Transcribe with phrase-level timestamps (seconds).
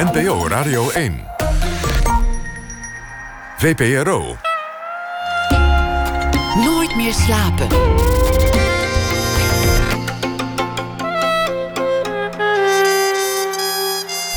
[0.00, 1.20] NPO Radio 1.
[3.56, 4.36] VPRO.
[6.54, 7.66] Nooit meer slapen.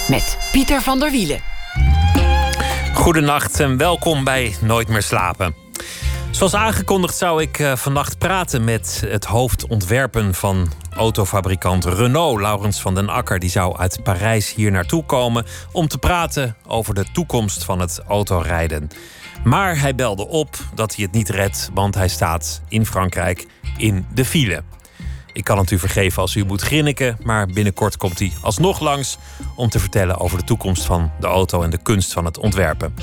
[0.09, 1.39] Met Pieter van der Wielen.
[2.93, 5.55] Goedenacht en welkom bij Nooit meer slapen.
[6.31, 12.95] Zoals aangekondigd zou ik uh, vannacht praten met het hoofdontwerpen van autofabrikant Renault, Laurens van
[12.95, 13.39] den Akker.
[13.39, 18.01] Die zou uit Parijs hier naartoe komen om te praten over de toekomst van het
[18.07, 18.89] autorijden.
[19.43, 23.47] Maar hij belde op dat hij het niet redt, want hij staat in Frankrijk
[23.77, 24.63] in de file.
[25.33, 29.17] Ik kan het u vergeven als u moet grinniken, maar binnenkort komt hij alsnog langs
[29.55, 32.93] om te vertellen over de toekomst van de auto en de kunst van het ontwerpen.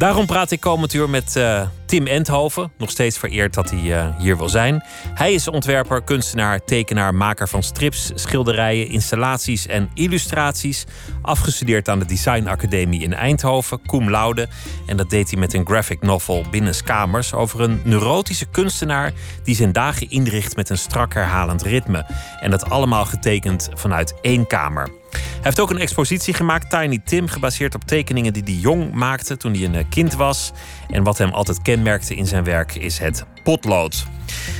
[0.00, 2.72] Daarom praat ik komend uur met uh, Tim Endhoven.
[2.78, 4.84] Nog steeds vereerd dat hij uh, hier wil zijn.
[5.14, 10.86] Hij is ontwerper, kunstenaar, tekenaar, maker van strips, schilderijen, installaties en illustraties.
[11.22, 14.48] Afgestudeerd aan de Design Academie in Eindhoven, cum laude.
[14.86, 19.72] En dat deed hij met een graphic novel Binnenskamers over een neurotische kunstenaar die zijn
[19.72, 22.06] dagen inricht met een strak herhalend ritme.
[22.40, 24.99] En dat allemaal getekend vanuit één kamer.
[25.10, 29.36] Hij heeft ook een expositie gemaakt, Tiny Tim, gebaseerd op tekeningen die hij jong maakte
[29.36, 30.52] toen hij een eh, kind was.
[30.88, 34.06] En wat hem altijd kenmerkte in zijn werk is het potlood.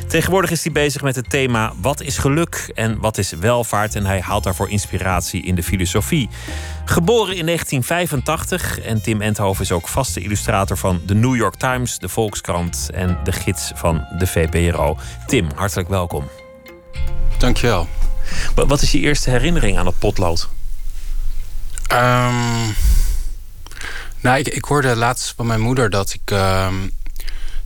[0.09, 4.06] Tegenwoordig is hij bezig met het thema wat is geluk en wat is welvaart en
[4.06, 6.28] hij haalt daarvoor inspiratie in de filosofie.
[6.84, 11.98] Geboren in 1985 en Tim Enthoven is ook vaste illustrator van de New York Times,
[11.98, 14.97] de Volkskrant en de gids van de VPRO.
[15.27, 16.25] Tim, hartelijk welkom.
[17.39, 17.87] Dankjewel.
[18.55, 20.48] Wat is je eerste herinnering aan het potlood?
[21.92, 22.75] Um,
[24.20, 26.31] nou, ik, ik hoorde laatst van mijn moeder dat ik...
[26.31, 26.91] Um,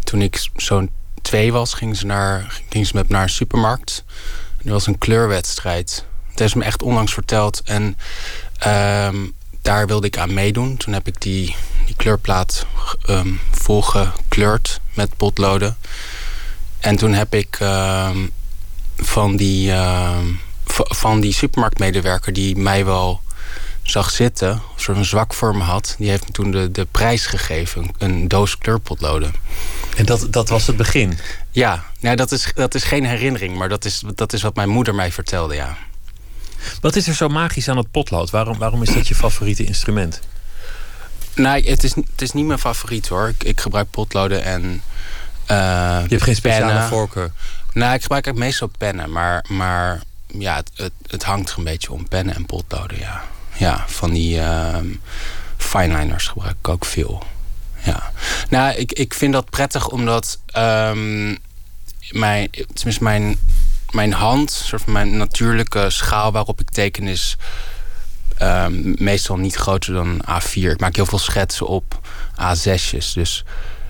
[0.04, 0.90] toen ik zo'n
[1.22, 4.04] twee was, ging ze, naar, ging ze met me naar een supermarkt.
[4.64, 6.04] Er was een kleurwedstrijd.
[6.28, 7.62] Dat heeft ze me echt onlangs verteld.
[7.64, 7.82] En
[8.66, 10.76] um, daar wilde ik aan meedoen.
[10.76, 11.56] Toen heb ik die,
[11.86, 12.66] die kleurplaat
[13.08, 15.76] um, volgekleurd met potloden.
[16.78, 17.58] En toen heb ik
[18.96, 19.72] van die
[20.66, 23.20] van die supermarktmedewerker die mij wel
[23.82, 26.86] zag zitten, of soort een zwak voor me had, die heeft me toen de, de
[26.90, 29.34] prijs gegeven, een doos kleurpotloden.
[29.96, 31.18] En dat, dat was het begin?
[31.50, 34.68] Ja, nou, dat, is, dat is geen herinnering, maar dat is, dat is wat mijn
[34.68, 35.76] moeder mij vertelde, ja.
[36.80, 38.30] Wat is er zo magisch aan het potlood?
[38.30, 40.20] Waarom, waarom is dat je favoriete instrument?
[41.34, 43.28] Nou, het is, het is niet mijn favoriet hoor.
[43.28, 44.62] Ik, ik gebruik potloden en.
[44.62, 46.88] Uh, je hebt geen speciale pennen.
[46.88, 47.32] voorkeur?
[47.72, 50.02] Nou, ik gebruik eigenlijk meestal pennen, maar, maar
[50.38, 52.08] ja, het, het, het, hangt een beetje om.
[52.08, 53.24] Pennen en potloden, ja.
[53.56, 54.76] Ja, van die uh,
[55.56, 57.22] fineliners gebruik ik ook veel.
[57.84, 58.12] Ja.
[58.48, 61.38] Nou, ik, ik vind dat prettig omdat um,
[62.10, 63.36] mijn, tenminste mijn,
[63.90, 67.36] mijn hand, soort van mijn natuurlijke schaal waarop ik teken is
[68.42, 70.52] um, meestal niet groter dan A4.
[70.52, 72.00] Ik maak heel veel schetsen op
[72.32, 73.12] A6'jes.
[73.14, 73.44] Dus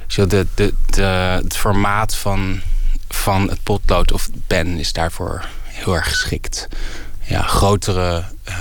[0.07, 1.03] de, de, de,
[1.43, 2.61] het formaat van,
[3.09, 6.69] van het potlood of pen is daarvoor heel erg geschikt.
[7.21, 8.55] Ja, grotere uh,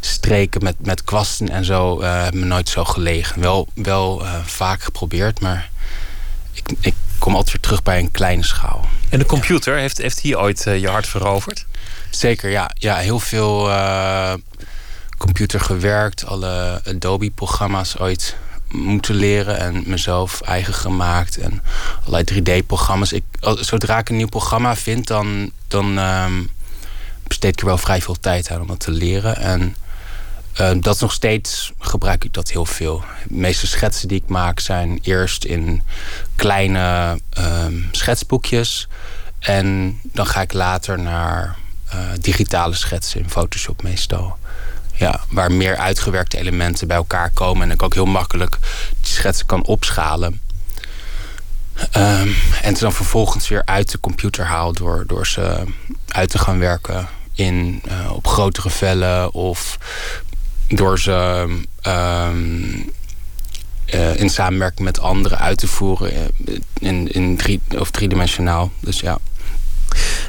[0.00, 3.40] streken met, met kwasten en zo uh, hebben me nooit zo gelegen.
[3.40, 5.70] Wel, wel uh, vaak geprobeerd, maar
[6.52, 8.88] ik, ik kom altijd weer terug bij een kleine schaal.
[9.08, 9.80] En de computer, ja.
[9.80, 11.66] heeft, heeft hier ooit je hart veroverd?
[12.10, 12.70] Zeker, ja.
[12.74, 13.70] ja heel veel
[15.18, 16.26] computer gewerkt.
[16.26, 18.36] Alle Adobe-programma's ooit
[18.68, 21.38] moeten leren en mezelf eigen gemaakt.
[21.38, 21.62] En
[22.04, 23.12] allerlei 3D-programma's.
[23.12, 23.24] Ik,
[23.60, 26.50] zodra ik een nieuw programma vind, dan, dan um,
[27.26, 29.36] besteed ik er wel vrij veel tijd aan om dat te leren.
[29.36, 29.76] En
[30.60, 33.04] uh, dat nog steeds gebruik ik dat heel veel.
[33.28, 35.82] De meeste schetsen die ik maak zijn eerst in
[36.36, 38.88] kleine um, schetsboekjes.
[39.38, 41.56] En dan ga ik later naar
[41.94, 44.36] uh, digitale schetsen in Photoshop meestal
[44.96, 47.62] ja, waar meer uitgewerkte elementen bij elkaar komen.
[47.62, 48.58] En ik ook heel makkelijk
[49.00, 50.40] die schetsen kan opschalen.
[51.96, 55.62] Um, en ze dan vervolgens weer uit de computer haal door, door ze
[56.08, 59.78] uit te gaan werken in, uh, op grotere vellen of
[60.68, 61.44] door ze
[61.82, 62.90] um,
[63.94, 66.30] uh, in samenwerking met anderen uit te voeren
[66.78, 68.70] in, in drie, of driedimensionaal.
[68.80, 69.18] Dus ja.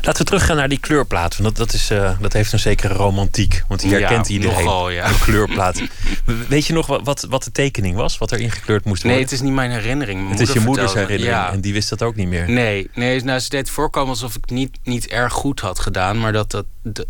[0.01, 1.37] Laten we teruggaan naar die kleurplaat.
[1.37, 3.63] Want dat, dat, is, uh, dat heeft een zekere romantiek.
[3.67, 4.55] Want die herkent ja, iedereen.
[4.55, 5.07] Nogal, ja.
[5.07, 5.81] Een kleurplaat.
[6.49, 8.17] Weet je nog wat, wat de tekening was?
[8.17, 9.11] Wat er ingekleurd moest worden?
[9.11, 10.19] Nee, het is niet mijn herinnering.
[10.19, 11.27] Mijn het is je moeders herinnering.
[11.27, 11.51] Ja.
[11.51, 12.49] En die wist dat ook niet meer.
[12.49, 16.19] Nee, nee nou, ze deed voorkomen alsof ik niet, niet erg goed had gedaan.
[16.19, 16.65] Maar dat, dat,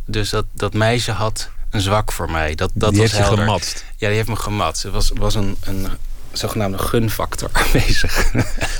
[0.05, 2.55] dus dat, dat meisje had een zwak voor mij.
[2.55, 3.85] Dat, dat die was heeft je gematst?
[3.97, 4.83] Ja, die heeft me gematst.
[4.83, 5.87] Er was, was een, een
[6.31, 8.33] zogenaamde gunfactor aanwezig.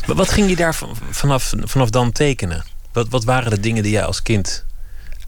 [0.05, 0.75] Maar wat ging je daar
[1.09, 2.65] vanaf, vanaf dan tekenen?
[2.97, 4.65] Wat, wat waren de dingen die jij als kind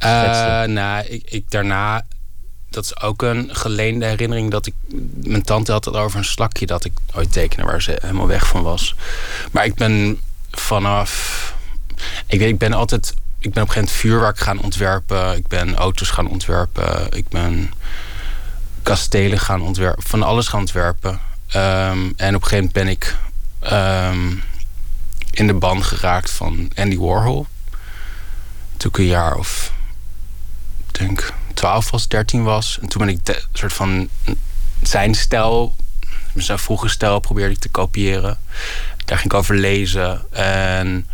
[0.03, 2.05] uh, nou, ik, ik daarna
[2.69, 4.73] dat is ook een geleende herinnering dat ik.
[5.23, 8.47] Mijn tante had het over een slakje dat ik ooit tekende waar ze helemaal weg
[8.47, 8.95] van was.
[9.51, 10.19] Maar ik ben
[10.51, 11.53] vanaf.
[12.27, 13.13] Ik, weet, ik ben altijd.
[13.39, 15.37] Ik ben op een gegeven moment vuurwerk gaan ontwerpen.
[15.37, 17.11] Ik ben auto's gaan ontwerpen.
[17.11, 17.71] Ik ben
[18.83, 20.03] kastelen gaan ontwerpen.
[20.03, 21.19] Van alles gaan ontwerpen.
[21.47, 23.15] Ehm, en op een gegeven moment ben ik
[23.59, 24.35] ehm,
[25.31, 27.47] in de ban geraakt van Andy Warhol.
[28.79, 29.71] Toen ik een jaar of,
[30.91, 32.77] denk 12 was, 13 was.
[32.81, 34.09] En toen ben ik een soort van
[34.81, 35.75] zijn stijl,
[36.35, 38.37] zijn vroege stijl, probeerde ik te kopiëren.
[39.05, 40.21] Daar ging ik over lezen.
[40.31, 41.07] En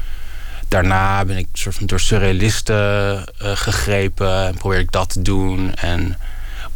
[0.67, 5.75] daarna ben ik soort van door surrealisten uh, gegrepen en probeerde ik dat te doen.
[5.75, 6.17] En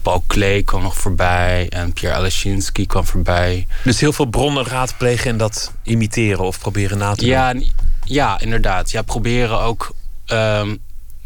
[0.01, 3.67] Paul Klee kwam nog voorbij en Pierre Alashinsky kwam voorbij.
[3.83, 7.71] Dus heel veel bronnen raadplegen en dat imiteren of proberen na te ja, doen?
[8.03, 8.91] Ja, inderdaad.
[8.91, 9.93] Ja, proberen ook
[10.31, 10.79] um,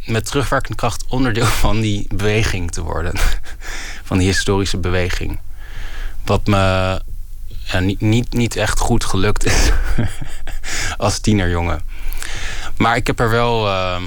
[0.06, 3.14] met terugwerkende kracht onderdeel van die beweging te worden.
[4.10, 5.40] van die historische beweging.
[6.26, 7.02] Wat me
[7.64, 9.72] ja, niet, niet, niet echt goed gelukt is
[10.98, 11.82] als tienerjongen.
[12.78, 14.02] Maar ik heb er wel uh,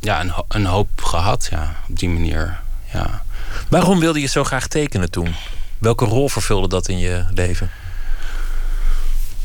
[0.00, 2.60] ja, een, een hoop gehad, ja, op die manier.
[2.92, 3.22] Ja.
[3.68, 5.34] Waarom wilde je zo graag tekenen toen?
[5.78, 7.70] Welke rol vervulde dat in je leven?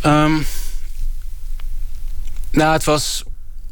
[0.05, 0.45] Um,
[2.51, 3.23] nou, het was.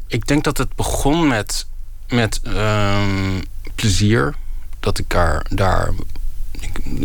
[0.08, 1.66] Ik denk dat het begon met,
[2.08, 3.42] met um,
[3.74, 4.34] plezier.
[4.80, 5.90] Dat ik daar, daar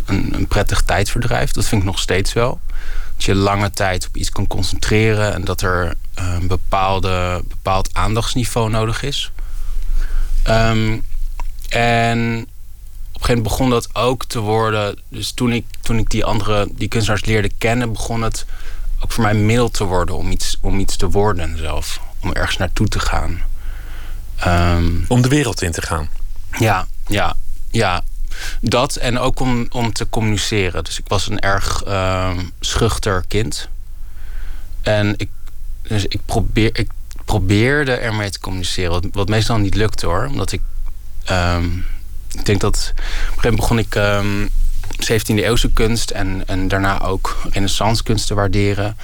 [0.06, 1.52] een, een prettig tijdverdrijf.
[1.52, 2.60] Dat vind ik nog steeds wel.
[3.16, 8.70] Dat je lange tijd op iets kan concentreren en dat er een bepaalde, bepaald aandachtsniveau
[8.70, 9.32] nodig is.
[10.48, 11.06] Um,
[11.70, 12.48] en
[13.14, 15.00] een gegeven moment begon dat ook te worden.
[15.10, 18.46] Dus toen ik, toen ik die andere die kunstenaars leerde kennen, begon het
[19.00, 22.00] ook voor mij middel te worden om iets, om iets te worden zelf.
[22.24, 23.42] Om ergens naartoe te gaan.
[24.48, 26.10] Um, om de wereld in te gaan.
[26.60, 27.36] Ja, ja,
[27.72, 28.04] ja.
[28.62, 30.84] Dat en ook om, om te communiceren.
[30.84, 33.70] Dus ik was een erg um, schuchter kind.
[34.82, 35.30] En ik,
[35.82, 36.90] dus ik, probeer, ik
[37.26, 39.10] probeerde ermee te communiceren.
[39.12, 40.26] Wat meestal niet lukte hoor.
[40.26, 40.62] Omdat ik
[41.30, 41.86] um,
[42.34, 44.50] ik denk dat op een gegeven moment begon ik um,
[44.98, 48.98] ehm, 17e eeuwse kunst en, en daarna ook renaissance kunst te waarderen.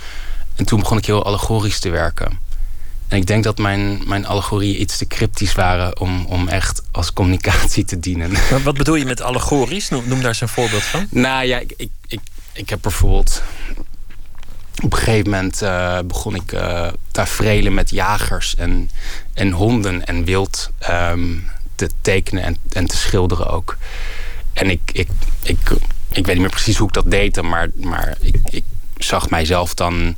[0.55, 2.39] En toen begon ik heel allegorisch te werken.
[3.09, 7.13] En ik denk dat mijn, mijn allegorieën iets te cryptisch waren om, om echt als
[7.13, 8.31] communicatie te dienen.
[8.51, 9.89] Maar wat bedoel je met allegorisch?
[9.89, 11.07] Noem, noem daar eens een voorbeeld van.
[11.09, 12.19] Nou ja, ik, ik, ik,
[12.53, 13.43] ik heb bijvoorbeeld.
[14.83, 18.89] Op een gegeven moment uh, begon ik uh, tafereelen met jagers en,
[19.33, 20.69] en honden en wild.
[20.89, 23.77] Um, te tekenen en, en te schilderen ook.
[24.53, 25.07] En ik, ik,
[25.43, 25.57] ik,
[26.09, 28.63] ik weet niet meer precies hoe ik dat deed, maar, maar ik, ik
[28.97, 30.15] zag mijzelf dan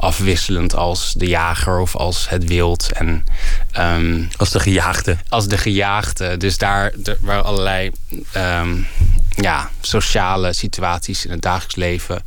[0.00, 2.92] afwisselend als de jager of als het wild.
[2.92, 3.24] En,
[3.78, 5.16] um, als de gejaagde.
[5.28, 6.36] Als de gejaagde.
[6.36, 7.90] Dus daar waren allerlei
[8.36, 8.86] um,
[9.30, 12.22] ja, sociale situaties in het dagelijks leven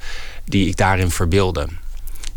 [0.46, 1.68] die ik daarin verbeelde.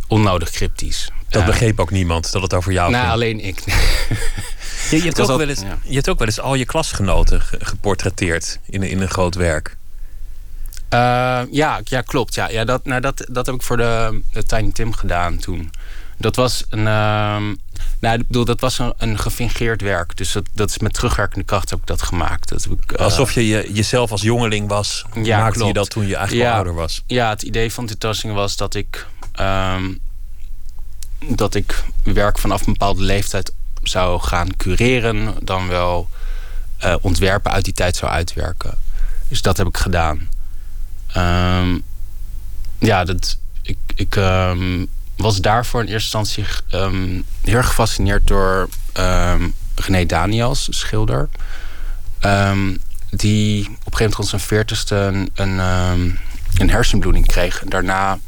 [0.09, 1.11] Onnodig cryptisch.
[1.29, 3.21] Dat begreep ook niemand dat het over jou nou, ging.
[3.21, 3.63] Nou, alleen ik.
[4.91, 8.59] Je, je, hebt ook wel eens, je hebt ook wel eens al je klasgenoten geportretteerd
[8.67, 9.77] in, in een groot werk.
[10.91, 12.35] Uh, ja, ja, klopt.
[12.35, 15.71] Ja, ja, dat, nou, dat, dat heb ik voor de, de Tiny Tim gedaan toen.
[16.19, 16.79] Dat was een.
[16.79, 17.43] Uh,
[18.01, 20.17] nou, ik bedoel, dat was een, een gefingeerd werk.
[20.17, 22.49] Dus dat, dat is met terugwerkende kracht heb ik dat gemaakt.
[22.49, 25.05] Dat heb ik, uh, Alsof je, je jezelf als jongeling was.
[25.23, 25.69] Ja, maakte klopt.
[25.69, 27.03] je dat toen je eigenlijk ja, ouder was?
[27.07, 29.07] Ja, het idee van de tossing was dat ik.
[29.41, 30.01] Um,
[31.29, 33.53] dat ik werk vanaf een bepaalde leeftijd
[33.83, 36.09] zou gaan cureren, dan wel
[36.85, 38.79] uh, ontwerpen uit die tijd zou uitwerken.
[39.29, 40.29] Dus dat heb ik gedaan.
[41.17, 41.83] Um,
[42.79, 46.45] ja, dat, ik, ik um, was daarvoor in eerste instantie
[46.81, 48.69] um, heel gefascineerd door
[49.75, 51.29] René Daniels, schilder.
[53.11, 55.59] die op een gegeven moment rond zijn veertigste een, een,
[56.59, 57.63] een hersenbloeding kreeg.
[57.63, 58.19] En daarna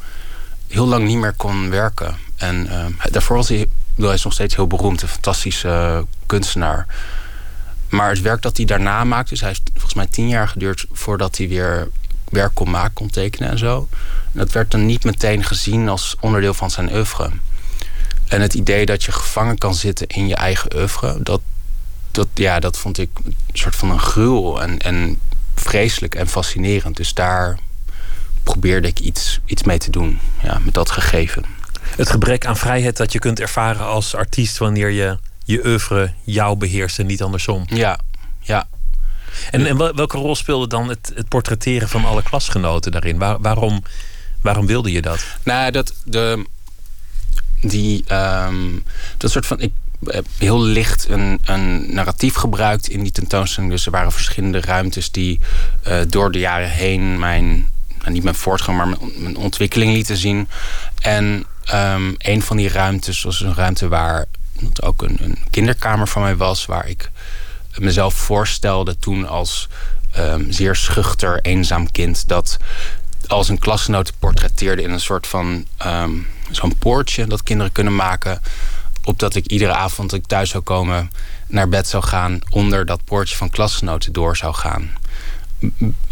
[0.66, 2.16] heel lang niet meer kon werken.
[2.36, 2.68] En
[3.10, 3.66] daarvoor was hij
[3.96, 6.86] nog steeds heel beroemd, een fantastische kunstenaar.
[7.88, 10.86] Maar het werk dat hij daarna maakte, dus hij heeft volgens mij tien jaar geduurd
[10.92, 11.88] voordat hij weer
[12.30, 13.88] werk kon maken, kon tekenen en zo.
[14.32, 17.30] En dat werd dan niet meteen gezien als onderdeel van zijn oeuvre.
[18.26, 21.40] En het idee dat je gevangen kan zitten in je eigen oeuvre, dat,
[22.10, 25.20] dat, ja, dat vond ik een soort van een gruwel en, en
[25.54, 26.96] vreselijk en fascinerend.
[26.96, 27.58] Dus daar
[28.42, 31.44] probeerde ik iets, iets mee te doen, ja, met dat gegeven
[31.96, 36.56] het gebrek aan vrijheid dat je kunt ervaren als artiest wanneer je je oeuvre jou
[36.56, 37.64] beheerst en niet andersom.
[37.66, 37.98] Ja,
[38.40, 38.68] ja.
[39.50, 43.18] En, welke rol speelde dan het, het portretteren van alle klasgenoten daarin?
[43.18, 43.82] Waar, waarom,
[44.42, 45.24] waarom wilde je dat?
[45.42, 46.44] Nou, dat de
[47.60, 48.84] die um,
[49.16, 49.72] dat soort van ik
[50.04, 53.72] heb heel licht een, een narratief gebruikt in die tentoonstelling.
[53.72, 55.40] Dus er waren verschillende ruimtes die
[55.88, 57.68] uh, door de jaren heen mijn,
[57.98, 60.48] nou, niet mijn voortgang, maar mijn, ontwikkeling lieten zien.
[61.00, 61.44] En
[61.74, 64.26] um, een van die ruimtes was een ruimte waar
[64.64, 67.10] het ook een, een, kinderkamer van mij was, waar ik
[67.80, 69.68] mezelf voorstelde toen als
[70.16, 72.28] um, zeer schuchter, eenzaam kind.
[72.28, 72.56] Dat
[73.26, 78.40] als een klasgenoot portretteerde in een soort van um, zo'n poortje dat kinderen kunnen maken.
[79.04, 81.10] Opdat ik iedere avond ik thuis zou komen,
[81.46, 84.90] naar bed zou gaan, onder dat poortje van klasgenoten door zou gaan.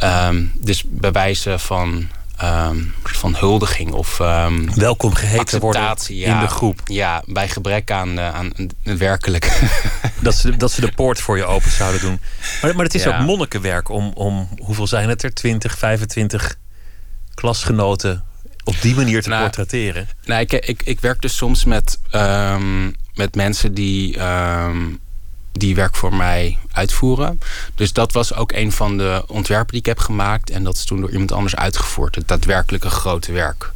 [0.02, 2.08] Um, dus bij wijze van
[2.42, 6.80] um, van huldiging of um, welkom geheten worden in de groep.
[6.84, 8.52] Ja, bij gebrek aan, uh, aan
[8.82, 9.60] werkelijk.
[10.20, 12.20] dat, ze, dat ze de poort voor je open zouden doen.
[12.62, 15.34] Maar, maar het is ook monnikenwerk om, om, hoeveel zijn het er?
[15.34, 16.58] 20, 25
[17.34, 18.24] klasgenoten
[18.64, 20.08] op die manier te nou, portretteren?
[20.24, 24.18] Nou, ik, ik, ik werk dus soms met, um, met mensen die
[25.58, 27.40] die werk voor mij uitvoeren.
[27.75, 30.50] Dus dat was ook een van de ontwerpen die ik heb gemaakt.
[30.50, 32.14] En dat is toen door iemand anders uitgevoerd.
[32.14, 33.72] Het daadwerkelijke grote werk.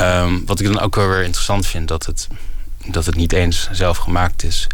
[0.00, 2.28] Um, wat ik dan ook wel weer interessant vind, dat het,
[2.86, 4.66] dat het niet eens zelf gemaakt is.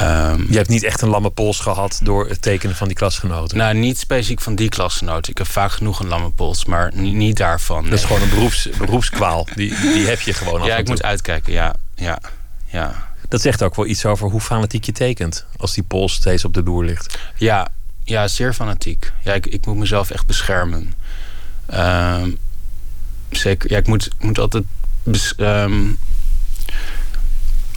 [0.00, 3.56] Um, je hebt niet echt een lamme pols gehad door het tekenen van die klasgenoten?
[3.56, 5.30] Nou, niet specifiek van die klasgenoten.
[5.30, 7.84] Ik heb vaak genoeg een lamme pols, maar niet, daarvan.
[7.84, 9.46] Dat is gewoon een beroeps, beroepskwaal.
[9.54, 11.74] Die, die heb je gewoon Ja, ik moet uitkijken, ja.
[11.94, 12.18] ja,
[12.66, 13.07] ja.
[13.28, 15.46] Dat zegt ook wel iets over hoe fanatiek je tekent.
[15.56, 17.18] Als die pols steeds op de loer ligt.
[17.36, 17.68] Ja,
[18.04, 19.12] ja zeer fanatiek.
[19.24, 20.94] Ja, ik, ik moet mezelf echt beschermen.
[21.66, 22.30] Ehm,
[23.30, 23.70] zeker.
[23.70, 24.64] Ja, ik moet, moet altijd
[25.36, 25.98] um,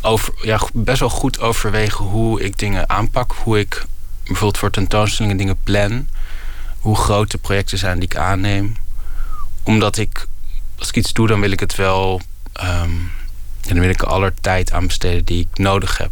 [0.02, 3.32] over, ja, best wel goed overwegen hoe ik dingen aanpak.
[3.32, 3.86] Hoe ik
[4.24, 6.08] bijvoorbeeld voor tentoonstellingen dingen plan.
[6.80, 8.76] Hoe groot de projecten zijn die ik aanneem.
[9.64, 10.28] Omdat ik,
[10.76, 12.22] als ik iets doe, dan wil ik het wel
[12.64, 13.12] um,
[13.62, 16.12] en dan wil ik aller tijd aan besteden die ik nodig heb.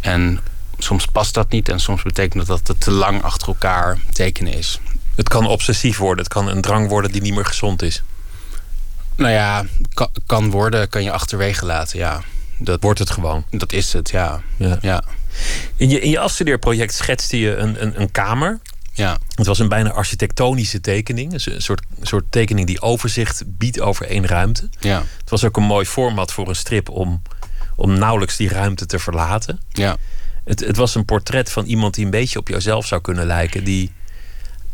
[0.00, 0.40] En
[0.78, 4.52] soms past dat niet en soms betekent dat dat het te lang achter elkaar tekenen
[4.52, 4.80] is.
[5.14, 8.02] Het kan obsessief worden, het kan een drang worden die niet meer gezond is.
[9.16, 12.22] Nou ja, kan, kan worden, kan je achterwege laten, ja.
[12.58, 13.44] Dat wordt het gewoon.
[13.50, 14.42] Dat is het, ja.
[14.56, 14.78] ja.
[14.80, 15.02] ja.
[15.76, 18.60] In je, in je afstudeerproject schetste je een, een, een kamer
[18.92, 19.18] ja.
[19.34, 21.32] Het was een bijna architectonische tekening.
[21.32, 24.68] Een soort, soort tekening die overzicht biedt over één ruimte.
[24.78, 25.02] Ja.
[25.18, 27.22] Het was ook een mooi format voor een strip om,
[27.76, 29.60] om nauwelijks die ruimte te verlaten.
[29.68, 29.96] Ja.
[30.44, 33.64] Het, het was een portret van iemand die een beetje op jouzelf zou kunnen lijken.
[33.64, 33.92] Die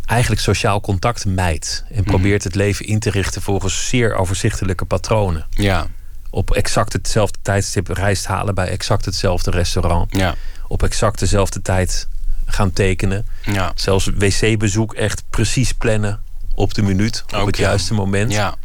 [0.06, 1.84] eigenlijk sociaal contact mijdt.
[1.88, 2.10] En mhm.
[2.10, 5.46] probeert het leven in te richten volgens zeer overzichtelijke patronen.
[5.50, 5.86] Ja.
[6.30, 10.16] Op exact hetzelfde tijdstip rijst halen bij exact hetzelfde restaurant.
[10.16, 10.34] Ja.
[10.68, 12.08] Op exact dezelfde tijd
[12.48, 13.26] gaan tekenen.
[13.42, 13.72] Ja.
[13.74, 16.20] Zelfs wc-bezoek echt precies plannen
[16.54, 18.32] op de minuut, op het juiste moment.
[18.32, 18.56] Ja.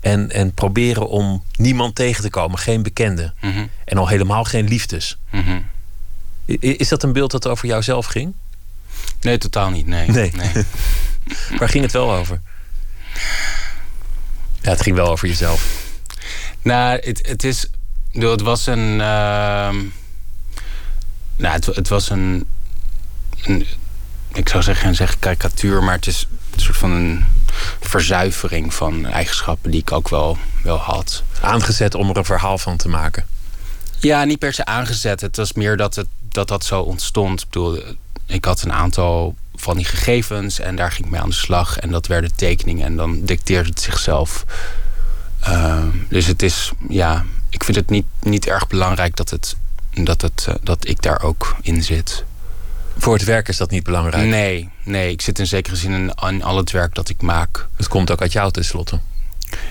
[0.00, 3.32] En, en proberen om niemand tegen te komen, geen bekende.
[3.40, 3.66] Mhm.
[3.84, 5.18] En al helemaal geen liefdes.
[5.30, 5.68] Mm
[6.60, 8.34] Is dat een beeld dat over jouzelf ging?
[9.20, 9.86] Nee, totaal niet.
[9.86, 10.08] Nee.
[10.08, 10.30] nee.
[11.58, 12.40] Waar ging het wel over?
[14.60, 15.88] Ja, het ging wel over jezelf.
[16.62, 17.70] Nou, het, het is.
[18.12, 18.90] Het was een.
[18.90, 19.68] Uh,
[21.36, 22.46] nou, het, het was een
[24.32, 27.24] ik zou zeggen, zeg karikatuur, maar het is een soort van een
[27.80, 31.22] verzuivering van eigenschappen die ik ook wel, wel had.
[31.40, 33.26] Aangezet om er een verhaal van te maken?
[33.98, 35.20] Ja, niet per se aangezet.
[35.20, 37.40] Het was meer dat het, dat, dat zo ontstond.
[37.40, 37.82] Ik bedoel,
[38.26, 41.78] ik had een aantal van die gegevens en daar ging ik mee aan de slag.
[41.78, 44.44] En dat werden tekeningen en dan dicteerde het zichzelf.
[45.48, 49.56] Uh, dus het is, ja, ik vind het niet, niet erg belangrijk dat, het,
[49.90, 52.24] dat, het, uh, dat ik daar ook in zit.
[52.96, 54.28] Voor het werk is dat niet belangrijk?
[54.28, 55.10] Nee, nee.
[55.12, 57.68] Ik zit in zekere zin in, in al het werk dat ik maak.
[57.76, 58.98] Het komt ook uit jou tenslotte?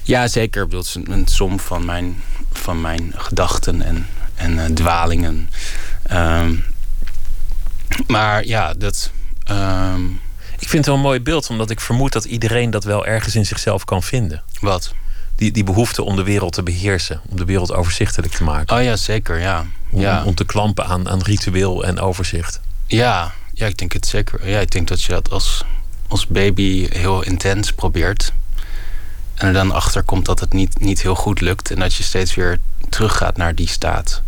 [0.03, 0.61] Ja, zeker.
[0.61, 5.49] Ik bedoel, het is een, som van mijn, van mijn gedachten en, en uh, dwalingen.
[6.11, 6.63] Um,
[8.07, 9.11] maar ja, dat...
[9.51, 10.21] Um...
[10.61, 13.35] Ik vind het wel een mooi beeld, omdat ik vermoed dat iedereen dat wel ergens
[13.35, 14.43] in zichzelf kan vinden.
[14.59, 14.93] Wat?
[15.35, 18.77] Die, die behoefte om de wereld te beheersen, om de wereld overzichtelijk te maken.
[18.77, 19.65] Oh ja, zeker, ja.
[19.89, 20.23] Om, ja.
[20.23, 22.59] om te klampen aan, aan ritueel en overzicht.
[22.89, 24.49] Ja, ja, ik denk het zeker.
[24.49, 25.63] Ja, ik denk dat je dat als,
[26.07, 28.33] als baby heel intens probeert.
[29.35, 31.71] En er dan achter komt dat het niet, niet heel goed lukt.
[31.71, 34.21] En dat je steeds weer teruggaat naar die staat.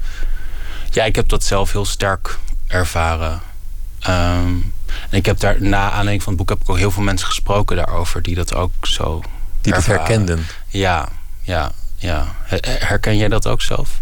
[0.91, 3.41] Ja, ik heb dat zelf heel sterk ervaren.
[3.99, 4.55] Ehm,
[5.09, 7.27] en ik heb daar na aanleiding van het boek heb ik ook heel veel mensen
[7.27, 9.21] gesproken daarover die dat ook zo.
[9.61, 10.45] Die dat herkenden.
[10.67, 11.09] Ja,
[11.41, 12.35] ja, ja.
[12.63, 13.97] Herken jij dat ook zelf?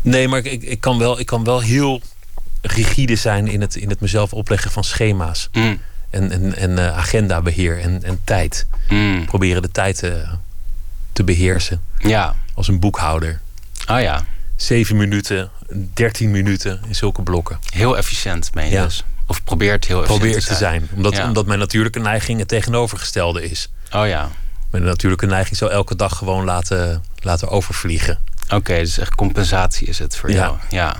[0.00, 2.02] Nee, maar ik, ik, kan, wel, ik kan wel heel
[2.72, 5.48] rigide zijn in het, in het mezelf opleggen van schema's.
[5.52, 5.80] Mm.
[6.10, 8.66] En, en, en uh, agendabeheer en, en tijd.
[8.88, 9.24] Mm.
[9.24, 10.24] Proberen de tijd te,
[11.12, 11.80] te beheersen.
[11.98, 12.34] Ja.
[12.54, 13.40] Als een boekhouder.
[13.86, 14.24] Ah ja.
[14.56, 15.50] Zeven minuten
[15.94, 17.58] 13 minuten in zulke blokken.
[17.72, 18.84] Heel efficiënt, meen je Ja.
[18.84, 19.04] dus.
[19.26, 20.88] Of probeert heel efficiënt Probeer te zijn.
[20.94, 21.24] Omdat, Ja.
[21.26, 23.68] omdat mijn natuurlijke neiging het tegenovergestelde is.
[23.92, 24.28] Oh ja.
[24.70, 28.18] Mijn natuurlijke neiging zou elke dag gewoon laten, laten overvliegen.
[28.48, 30.36] Oké, dus echt compensatie is het voor Ja.
[30.36, 30.56] jou.
[30.70, 30.96] Ja.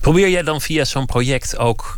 [0.00, 1.96] Probeer jij dan via zo'n project ook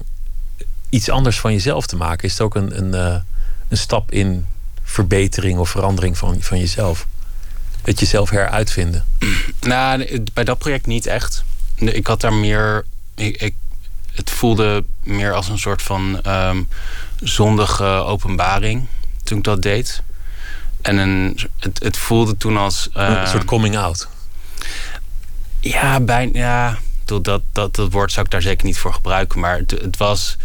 [0.88, 2.24] iets anders van jezelf te maken?
[2.24, 3.20] Is het ook een, een, eh,
[3.68, 4.46] een stap in
[4.82, 7.06] verbetering of verandering van, van jezelf?
[7.82, 9.04] Het jezelf heruitvinden.
[9.60, 11.44] Nou, bij dat project niet echt.
[11.74, 12.84] Ik had daar meer.
[13.14, 13.54] Ik, ik,
[14.12, 16.62] het voelde meer als een soort van ehm,
[17.20, 18.86] zondige openbaring
[19.22, 20.02] toen ik dat deed.
[20.82, 22.88] En een, het, het voelde toen als.
[22.92, 24.08] een ehm, soort coming out.
[25.60, 26.38] Ja, bijna.
[26.38, 29.40] Ja, dat, dat, dat woord zou ik daar zeker niet voor gebruiken.
[29.40, 30.36] Maar het, het was.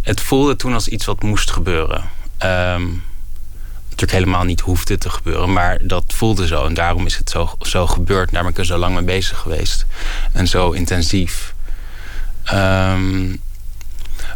[0.00, 2.10] Het voelde toen als iets wat moest gebeuren.
[2.38, 2.86] Ehm,
[3.82, 6.64] natuurlijk helemaal niet hoefde te gebeuren, maar dat voelde zo.
[6.64, 8.32] En daarom is het zo, zo gebeurd.
[8.32, 9.86] Daar ben ik er zo lang mee bezig geweest.
[10.32, 11.54] En zo intensief.
[12.44, 13.36] Ehm,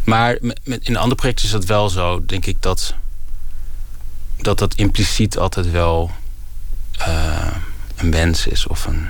[0.04, 2.94] maar in andere projecten is dat wel zo, denk ik, dat
[4.42, 6.10] dat, dat impliciet altijd wel
[6.98, 7.56] eh,
[7.96, 8.66] een wens is.
[8.66, 9.08] Of een,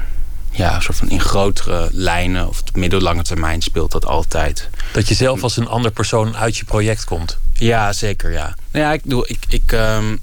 [0.52, 4.68] ja, een soort van in grotere lijnen of op middellange termijn speelt dat altijd.
[4.92, 7.38] Dat je zelf als een ander persoon uit je project komt.
[7.54, 8.54] Ja, zeker, ja.
[8.70, 9.38] Nou ja, ik bedoel, ik...
[9.48, 10.16] ik ehm,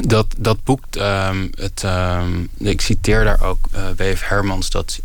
[0.00, 4.28] dat, dat boek, ehm, het, ehm, ik citeer daar ook eh W.F.
[4.28, 5.00] Hermans, dat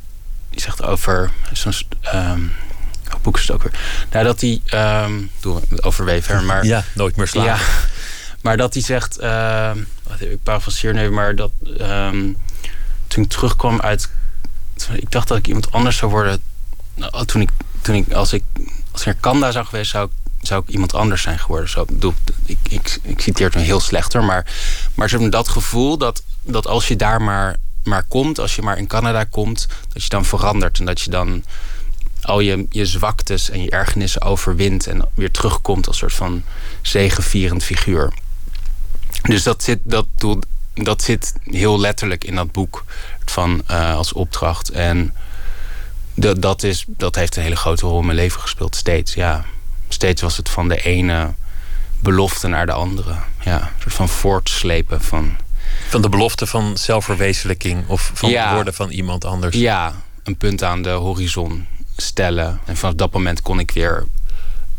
[0.50, 1.74] die zegt over zo'n...
[2.02, 2.42] ehm
[3.04, 3.80] welk boek is het ook weer?
[4.12, 4.62] Nou, dat hij...
[5.36, 6.28] bedoel, over W.F.
[6.28, 6.66] Herman, maar...
[6.66, 7.52] Ja, nooit meer slapen.
[7.52, 7.60] Ja,
[8.42, 9.16] maar dat hij zegt,
[10.04, 11.52] wat heb ik parafraseer nu, maar dat
[13.08, 14.10] toen ik terugkwam uit,
[14.94, 16.42] ik dacht dat ik iemand anders zou worden.
[16.96, 17.50] Nou, Toen ik,
[17.82, 18.44] toen ik als ik
[18.92, 21.70] als ik naar Canada zou geweest, zou ik, zou ik iemand anders zijn geworden.
[21.70, 22.14] Zo, bedoel,
[22.46, 24.46] ik, ik, ik citeer het heel slecht hoor, maar,
[24.94, 28.78] maar zo dat gevoel dat, dat als je daar maar, maar komt, als je maar
[28.78, 31.44] in Canada komt, dat je dan verandert en dat je dan
[32.22, 36.44] al je, je zwaktes en je ergernissen overwint en weer terugkomt als soort van
[36.82, 38.14] zegevierend figuur.
[39.22, 40.42] Dus dat zit, dat, doel-
[40.84, 42.84] dat zit heel letterlijk in dat boek
[43.26, 44.70] van, eh, als opdracht.
[44.70, 45.14] En
[46.14, 49.14] dat, dat, is, dat heeft een hele grote rol in mijn leven gespeeld, steeds.
[49.14, 49.46] Ja.
[49.88, 51.34] Steeds was het van de ene
[52.00, 53.16] belofte naar de andere.
[53.44, 55.36] Ja, een soort van voortslepen van...
[55.90, 58.46] Van de belofte van zelfverwezenlijking of van Ja.
[58.46, 59.56] het worden van iemand anders.
[59.56, 62.60] Ja, een punt aan de horizon stellen.
[62.66, 64.06] En vanaf dat moment kon ik weer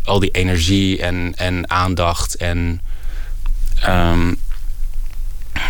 [0.05, 2.81] al die energie en, en aandacht en
[3.81, 4.35] ehm,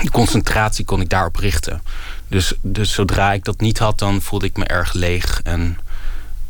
[0.01, 1.83] die concentratie kon ik daarop richten.
[2.29, 5.79] Dus, dus zodra ik dat niet had, dan voelde ik me erg leeg en,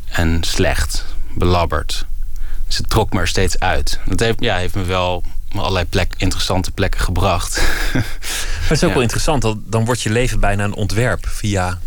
[0.09, 2.05] en slecht, belabberd.
[2.67, 3.99] Dus het trok me er steeds uit.
[4.05, 5.23] Dat heeft, ja, heeft me wel
[5.55, 7.61] allerlei plek, interessante plekken gebracht.
[7.93, 8.93] Maar het is ook Ja.
[8.93, 11.79] wel interessant, dat dan wordt je leven bijna een ontwerp via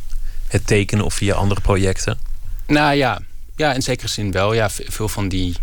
[0.49, 2.19] het tekenen of via andere projecten.
[2.67, 3.21] Nou ja,
[3.57, 4.53] ja, in zekere zin wel.
[4.53, 5.57] Ja, ve- veel van die.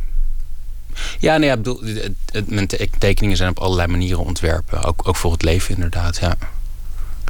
[1.19, 4.83] Ja, nee, ja, ik bedoel, het, het, mijn te- tekeningen zijn op allerlei manieren ontwerpen.
[4.83, 6.17] Ook, ook voor het leven, inderdaad.
[6.17, 6.35] Ja.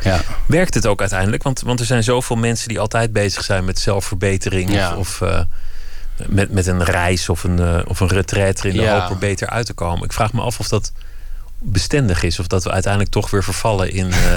[0.03, 0.21] Ja.
[0.45, 1.43] Werkt het ook uiteindelijk?
[1.43, 4.95] Want, want er zijn zoveel mensen die altijd bezig zijn met zelfverbetering Ja.
[4.95, 5.39] of, of eh,
[6.27, 8.99] met, met een reis of een, eh, of een retraite in de Ja.
[9.01, 10.03] hoop er beter uit te komen.
[10.03, 10.91] Ik vraag me af of dat
[11.62, 14.36] bestendig is of dat we uiteindelijk toch weer vervallen in, eh,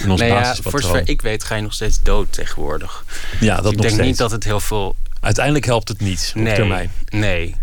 [0.00, 0.80] in ons Nee, ja, basispatroon.
[0.80, 3.04] voor zover ik weet ga je nog steeds dood tegenwoordig.
[3.40, 4.08] ja, dat ik nog denk steeds.
[4.08, 4.96] niet dat het heel veel.
[5.20, 6.90] Uiteindelijk helpt het niet op Nee, termijn.
[7.08, 7.54] nee.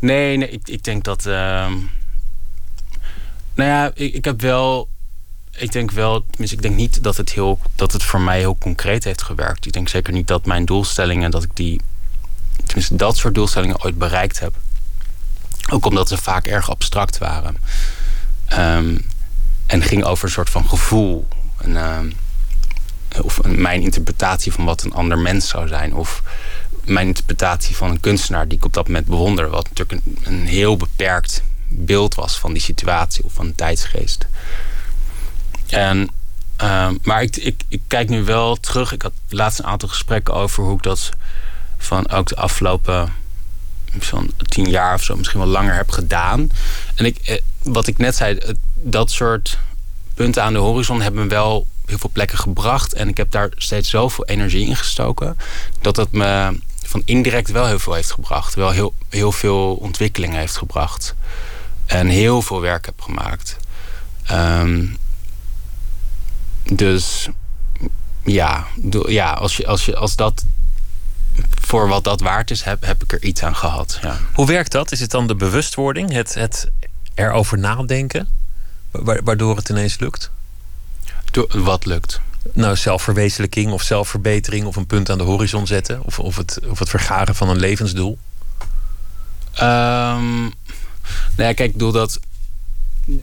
[0.00, 1.26] Nee, nee ik, ik denk dat.
[1.26, 1.72] ehm,
[3.54, 4.88] nou ja, ik, ik heb wel.
[5.50, 8.58] Ik denk wel, tenminste, ik denk niet dat het, heel, dat het voor mij heel
[8.58, 9.66] concreet heeft gewerkt.
[9.66, 11.80] Ik denk zeker niet dat mijn doelstellingen, dat ik die,
[12.64, 14.54] tenminste dat soort doelstellingen ooit bereikt heb.
[15.70, 17.56] Ook omdat ze vaak erg abstract waren.
[18.46, 18.98] Ehm,
[19.66, 21.28] en ging over een soort van gevoel.
[21.74, 22.10] Ehm,
[23.22, 25.94] of mijn interpretatie van wat een ander mens zou zijn.
[25.94, 26.22] Of
[26.84, 29.50] mijn interpretatie van een kunstenaar die ik op dat moment bewonderde.
[29.50, 34.26] Wat natuurlijk een, een heel beperkt beeld was van die situatie of van de tijdsgeest.
[35.66, 36.08] En,
[36.56, 37.36] ehm, maar ik,
[37.68, 38.92] ik, kijk nu wel terug.
[38.92, 41.10] Ik had laatst een aantal gesprekken over hoe ik dat
[41.78, 43.12] van ook de afgelopen
[44.00, 46.48] zo'n tien jaar of zo, misschien wel langer heb gedaan.
[46.94, 48.38] En ik, eh, wat ik net zei,
[48.74, 49.58] dat soort
[50.14, 52.92] punten aan de horizon hebben me wel heel veel plekken gebracht.
[52.92, 55.36] En ik heb daar steeds zoveel energie in gestoken.
[55.80, 56.58] Dat het me
[56.90, 58.54] van indirect wel heel veel heeft gebracht.
[58.54, 61.14] Wel heel, heel veel ontwikkeling heeft gebracht.
[61.86, 63.56] En heel veel werk heb gemaakt.
[64.24, 64.86] Ehm,
[66.72, 67.28] dus
[68.24, 68.66] ja,
[69.06, 70.44] ja als, je, als, je, als dat
[71.60, 73.98] voor wat dat waard is, heb, heb ik er iets aan gehad.
[74.02, 74.18] Ja.
[74.34, 74.92] Hoe werkt dat?
[74.92, 76.70] Is het dan de bewustwording, het, het
[77.14, 78.28] erover nadenken,
[78.90, 80.30] wa- waardoor het ineens lukt?
[81.48, 82.20] Wat lukt.
[82.52, 86.04] Nou, zelfverwezenlijking of zelfverbetering of een punt aan de horizon zetten?
[86.04, 88.18] Of, of, het, of het vergaren van een levensdoel?
[89.54, 90.54] Um,
[91.36, 92.20] nou ja, kijk, ik bedoel dat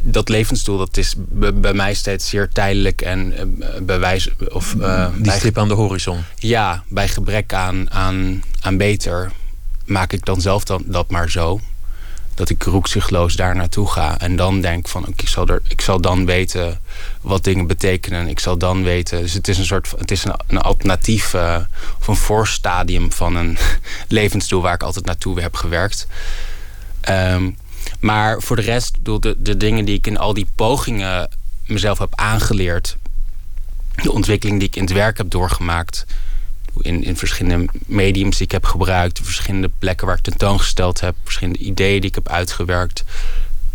[0.02, 1.16] dat levensdoel dat is
[1.54, 6.24] bij mij steeds zeer tijdelijk en uh, bewijs of uh, die stip aan de horizon.
[6.36, 9.32] Ja, bij gebrek aan, aan, aan beter
[9.86, 11.60] maak ik dan zelf dan, dat maar zo
[12.38, 14.20] dat ik roekzichtloos daar naartoe ga.
[14.20, 16.80] En dan denk van, ik, zal er, ik zal dan weten
[17.22, 18.28] wat dingen betekenen.
[18.28, 19.22] Ik zal dan weten.
[19.22, 21.58] Dus het is een soort het is een, een alternatief uh,
[22.00, 23.58] of een voorstadium van een
[24.08, 26.08] levensdoel waar ik altijd naartoe heb gewerkt.
[27.10, 27.58] Um,
[28.00, 31.30] maar voor de rest, de, de dingen die ik in al die pogingen
[31.66, 32.98] mezelf heb aangeleerd.
[34.04, 36.06] De ontwikkeling die ik in het werk heb doorgemaakt
[36.82, 41.60] in, in verschillende mediums die ik heb gebruikt, verschillende plekken waar ik tentoongesteld heb, verschillende
[41.60, 43.04] ideeën die ik heb uitgewerkt.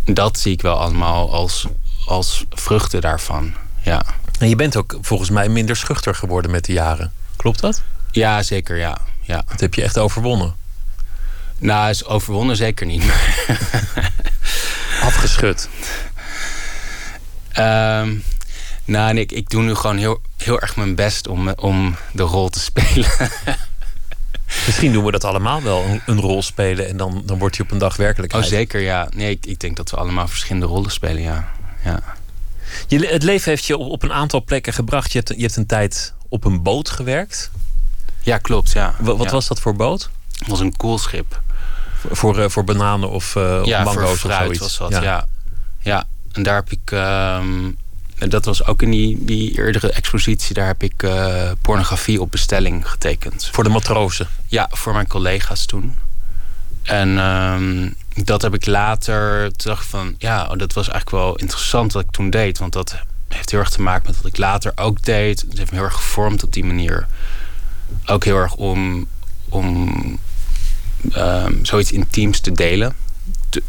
[0.05, 1.67] Dat zie ik wel allemaal als,
[2.05, 3.53] als vruchten daarvan.
[3.81, 4.05] Ja.
[4.39, 7.13] En je bent ook volgens mij minder schuchter geworden met de jaren.
[7.35, 7.81] Klopt dat?
[8.11, 8.77] Ja, zeker.
[8.77, 9.01] Ja.
[9.21, 9.43] ja.
[9.47, 10.55] Dat heb je echt overwonnen.
[11.57, 13.03] Nou, is overwonnen zeker niet.
[15.01, 15.69] Afgeschud.
[17.57, 18.23] Um,
[18.85, 22.49] nou, ik, ik doe nu gewoon heel, heel erg mijn best om, om de rol
[22.49, 23.11] te spelen.
[24.65, 27.65] Misschien doen we dat allemaal wel, een, een, rol spelen en dan, dan wordt hij
[27.65, 28.43] op een dag werkelijkheid.
[28.43, 29.07] Oh, zeker, ja.
[29.15, 31.51] Nee, ik, ik denk dat we allemaal verschillende rollen spelen, ja.
[31.83, 31.99] ja.
[32.87, 35.11] Je, het leven heeft je op, op een aantal plekken gebracht.
[35.11, 37.51] Je hebt, je hebt een tijd op een boot gewerkt.
[38.21, 38.95] Ja, klopt, ja.
[38.99, 39.31] wat ja.
[39.31, 40.09] was dat voor boot?
[40.37, 41.41] Het was een koelschip.
[41.99, 44.59] Voor, voor, uh, voor bananen of, uh, ja, of mango's of zoiets?
[44.59, 45.01] was dat, ja.
[45.01, 45.25] ja.
[45.79, 46.03] ja.
[46.31, 46.91] en daar heb ik...
[46.91, 47.77] Um,
[48.17, 50.53] dat was ook in die, die eerdere expositie.
[50.53, 53.49] Daar heb ik uh, pornografie op bestelling getekend.
[53.51, 54.27] Voor de matrozen?
[54.47, 55.95] Ja, voor mijn collega's toen.
[56.83, 59.41] En um, dat heb ik later...
[59.41, 62.57] Toen dacht ik van, ja, oh, dat was eigenlijk wel interessant wat ik toen deed.
[62.57, 62.95] Want dat
[63.27, 65.41] heeft heel erg te maken met wat ik later ook deed.
[65.41, 67.07] Het heeft me heel erg gevormd op die manier.
[68.05, 69.07] Ook heel erg om,
[69.49, 69.89] om
[71.15, 72.95] um, zoiets intiems te delen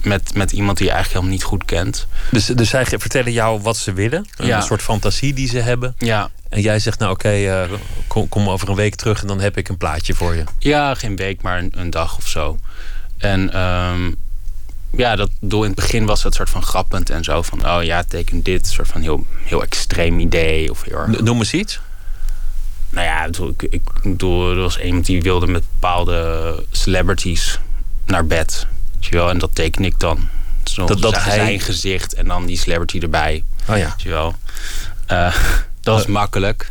[0.02, 2.06] met, met iemand die je eigenlijk helemaal niet goed kent.
[2.30, 4.26] Dus, dus zij vertellen jou wat ze willen?
[4.36, 5.94] Een soort fantasie die ze hebben?
[5.98, 7.70] Ja, En jij zegt, nou oké, eh,
[8.06, 10.44] kom, kom over een week terug en dan heb ik een plaatje voor je.
[10.58, 12.58] ja geen week, maar een, een dag of zo.
[13.18, 14.10] En ehm,
[14.96, 17.42] ja, dat doel in het begin was het soort van grappend en zo.
[17.42, 18.66] Van, oh ja, teken dit.
[18.66, 20.70] soort van heel, heel extreem idee.
[20.70, 21.80] Of heel erg Noem eens iets.
[22.90, 27.58] Nou ja, ik ik, ik bedoel, er was iemand die wilde met bepaalde celebrities
[28.06, 28.66] naar bed.
[29.04, 29.30] Weet je wel?
[29.30, 30.28] En dat teken ik dan.
[30.64, 33.44] Zo, Dat- dat zijn- hij- gezicht en dan die celebrity erbij.
[33.68, 33.84] Oh ja.
[33.88, 34.34] Weet je wel?
[35.06, 35.34] Eh,
[35.80, 36.70] dat was makkelijk.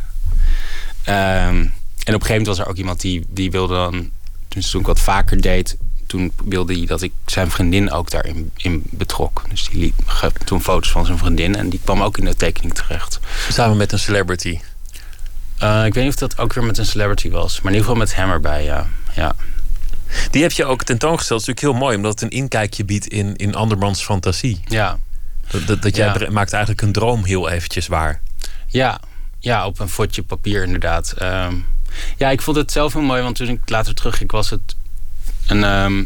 [1.02, 1.70] Ehm, en op
[2.04, 4.10] een gegeven moment was er ook iemand die, die wilde dan...
[4.48, 5.76] Dus toen ik wat vaker deed...
[6.06, 9.42] Toen wilde hij dat ik zijn vriendin ook daarin in betrok.
[9.48, 9.94] Dus die liet
[10.44, 11.56] toen foto's van zijn vriendin.
[11.56, 13.20] En die kwam ook in de tekening terecht.
[13.50, 14.60] Samen met een celebrity.
[15.58, 17.60] Eh, ik weet niet of dat ook weer met een celebrity was.
[17.60, 18.86] Maar in ieder geval met hem erbij, ja.
[19.14, 19.34] ja.
[20.30, 21.40] Die heb je ook tentoongesteld.
[21.40, 24.60] Dat is natuurlijk heel mooi, omdat het een inkijkje biedt in, in andermans fantasie.
[24.66, 24.98] Ja,
[25.50, 26.30] Dat, dat, dat jij Ja.
[26.30, 28.20] maakt eigenlijk een droom heel eventjes waar.
[28.66, 29.00] ja.
[29.38, 31.12] ja op een fotje papier inderdaad.
[31.12, 31.54] Ehm,
[32.16, 33.22] ja, ik vond het zelf heel mooi.
[33.22, 34.76] Want toen ik later terugging was het
[35.46, 36.04] een ehm,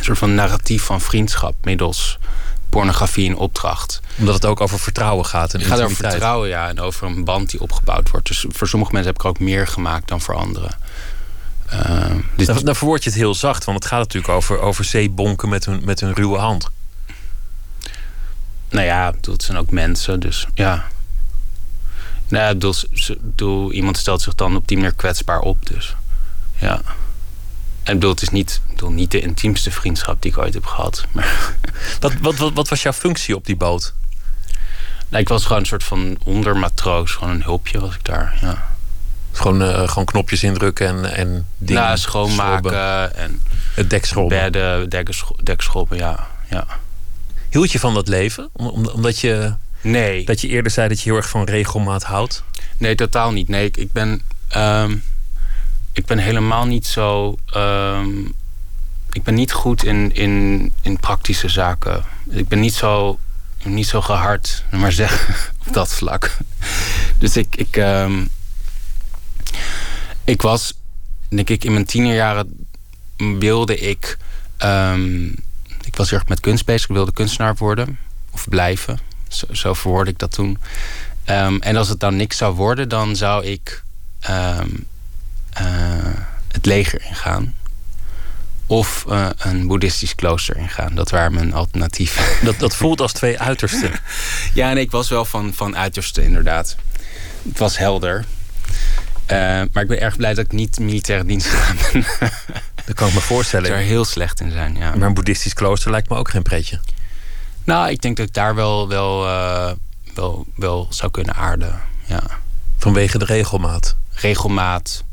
[0.00, 1.54] soort van narratief van vriendschap...
[1.64, 2.18] middels
[2.68, 4.00] pornografie in opdracht.
[4.18, 5.54] Omdat het ook over vertrouwen gaat.
[5.54, 6.68] En Het gaat over vertrouwen, ja.
[6.68, 8.26] En over een band die opgebouwd wordt.
[8.26, 10.76] Dus voor sommige mensen heb ik er ook meer gemaakt dan voor anderen.
[12.36, 15.64] Dan, dan verwoord je het heel zacht, want het gaat natuurlijk over, over zeebonken met
[15.64, 16.68] hun, met hun ruwe hand.
[18.68, 20.86] Nou ja, bedoel, het zijn ook mensen, dus ja.
[22.28, 22.74] Nou ja, bedoel,
[23.20, 25.96] bedoel, iemand stelt zich dan op die manier kwetsbaar op, dus
[26.58, 26.80] ja.
[27.82, 31.06] En bedoel, het is niet, bedoel, niet de intiemste vriendschap die ik ooit heb gehad.
[31.12, 31.54] Maar
[32.00, 33.94] Wat, wat, wat, wat was jouw functie op die boot?
[35.08, 38.38] nou, ik was gewoon een soort van ondermatroos, gewoon een hulpje was ik daar.
[38.40, 38.75] Ja.
[39.36, 42.32] Gewoon, eh, gewoon knopjes indrukken en, en dingen Nou, schrobben.
[42.34, 43.40] schoonmaken en
[43.74, 44.38] Het dek schrobben.
[44.38, 44.88] bedden,
[45.42, 46.26] dekschrobben, ja.
[46.50, 46.66] ja.
[47.50, 48.48] Hield je van dat leven?
[48.52, 50.24] Om- om- omdat je, Nee.
[50.24, 52.42] dat je eerder zei dat je heel erg van regelmaat houdt.
[52.78, 53.48] Nee, totaal niet.
[53.48, 54.22] Nee, ik, ik ben.
[54.48, 54.96] ehm,
[55.92, 57.36] ik ben helemaal niet zo.
[57.52, 58.08] ehm,
[59.12, 62.04] ik ben niet goed in, in, in praktische zaken.
[62.30, 63.18] Ik ben niet zo,
[63.64, 65.34] niet zo gehard, maar zeggen,
[65.66, 66.36] op dat vlak.
[67.18, 67.56] Dus ik.
[67.56, 68.24] Ik, ehm,
[70.24, 70.74] ik was,
[71.28, 72.66] denk ik, in mijn tienerjaren
[73.16, 74.18] wilde ik.
[74.56, 75.24] ehm,
[75.84, 76.88] ik was heel erg met kunst bezig.
[76.88, 77.98] Ik wilde kunstenaar worden
[78.30, 78.98] of blijven.
[79.28, 80.58] Zo, zo verwoordde ik dat toen.
[81.24, 83.82] Ehm, en als het dan niks zou worden, dan zou ik
[84.20, 84.68] ehm,
[85.52, 85.64] eh,
[86.52, 87.54] het leger ingaan.
[88.66, 90.94] Of eh, een boeddhistisch klooster ingaan.
[90.94, 92.24] Dat waren mijn alternatieven.
[92.46, 93.90] Dat, dat voelt als twee uitersten.
[94.54, 96.76] ja, en ik was wel van, van uiterste, inderdaad.
[97.48, 98.24] het was helder.
[99.26, 99.36] Eh,
[99.72, 102.04] maar ik ben erg blij dat ik niet militaire dienst gedaan ben.
[102.84, 103.70] Dat kan ik me voorstellen.
[103.70, 104.94] Ik er heel slecht in zijn, ja.
[104.96, 106.80] Maar een boeddhistisch klooster lijkt me ook geen pretje.
[107.64, 109.70] Nou, ik denk dat ik daar wel, wel, uh,
[110.14, 111.80] wel, wel zou kunnen aarden.
[112.04, 112.22] Ja.
[112.78, 113.96] Vanwege de regelmaat?
[114.10, 115.04] Regelmaat.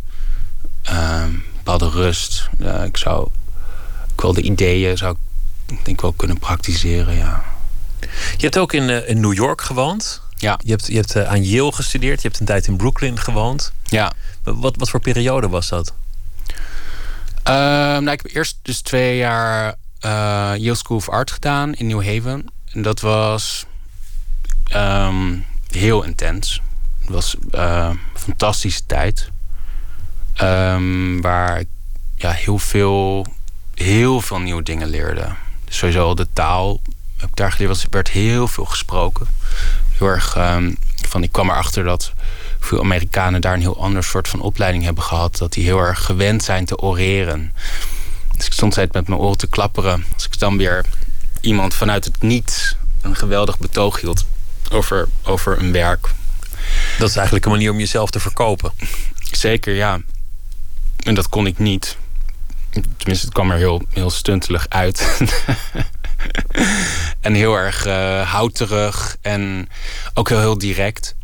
[0.90, 1.24] Uh,
[1.56, 2.50] bepaalde rust.
[2.60, 3.30] Uh, ik zou...
[4.16, 5.16] Ik wel de ideeën zou
[5.68, 7.44] ik denk wel kunnen praktiseren, ja.
[8.38, 10.22] Je hebt ook in, uh, in New York gewoond.
[10.44, 10.60] Ja.
[10.64, 12.22] Je hebt, je hebt uh, aan Yale gestudeerd.
[12.22, 13.74] Je hebt een tijd in Brooklyn gewoond.
[13.84, 14.12] Ja.
[14.44, 15.94] Wat, wat voor periode was dat?
[17.48, 20.12] Uh, nou, ik heb eerst dus twee jaar uh,
[20.56, 22.48] Yale School of Art gedaan in New Haven.
[22.72, 23.66] En dat was
[24.76, 26.62] um, heel intens.
[27.00, 29.32] Het was uh, een fantastische tijd.
[30.42, 31.68] Um, waar ik
[32.16, 33.26] ja, heel veel,
[33.74, 35.36] heel veel nieuwe dingen leerde.
[35.66, 36.82] Dus sowieso de taal
[37.24, 37.70] heb ik daar geleerd.
[37.70, 39.28] Was, er werd heel veel gesproken.
[39.92, 42.14] Heel erg um, van, ik kwam erachter dat
[42.60, 45.38] veel Amerikanen daar een heel ander soort van opleiding hebben gehad.
[45.38, 47.54] Dat die heel erg gewend zijn te oreren.
[48.38, 50.06] Dus ik stond steeds met mijn oren te klapperen.
[50.14, 50.86] Als ik dan weer
[51.42, 54.26] iemand vanuit het niets een geweldig betoog hield
[54.72, 56.10] over, over een werk.
[57.00, 58.72] Dat is eigenlijk een manier om jezelf te verkopen.
[59.32, 60.00] Zeker, ja.
[61.04, 61.98] En dat kon ik niet.
[62.70, 65.08] Tenminste, het kwam er heel, heel stuntelig uit.
[67.22, 69.70] en heel erg uh, houterig en
[70.14, 71.16] ook heel, heel direct.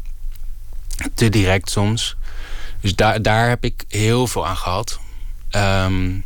[1.14, 2.16] Te direct soms.
[2.82, 5.00] Dus daar, daar heb ik heel veel aan gehad.
[5.52, 6.24] Um,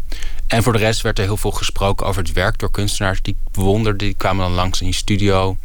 [0.47, 3.33] en voor de rest werd er heel veel gesproken over het werk door kunstenaars die
[3.33, 3.97] ik bewonderde.
[3.97, 5.57] Die kwamen dan langs in je studio.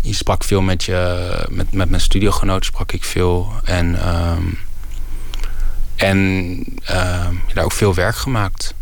[0.00, 3.52] Je sprak veel met je, met, met mijn studiogenoot sprak ik veel.
[3.64, 4.58] En, um,
[5.96, 6.18] en
[6.90, 8.74] um, daar ook veel werk gemaakt.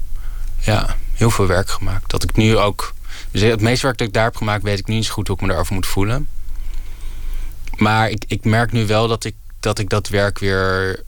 [0.61, 2.11] Ja, heel veel werk gemaakt.
[2.11, 2.95] Dat ik nu ook.
[3.33, 5.27] Dus het meeste werk dat ik daar heb gemaakt, weet ik nu niet zo goed
[5.27, 6.29] hoe ik me daarover moet voelen.
[7.77, 11.01] Maar ik, ik merk nu wel dat ik, dat ik dat werk weer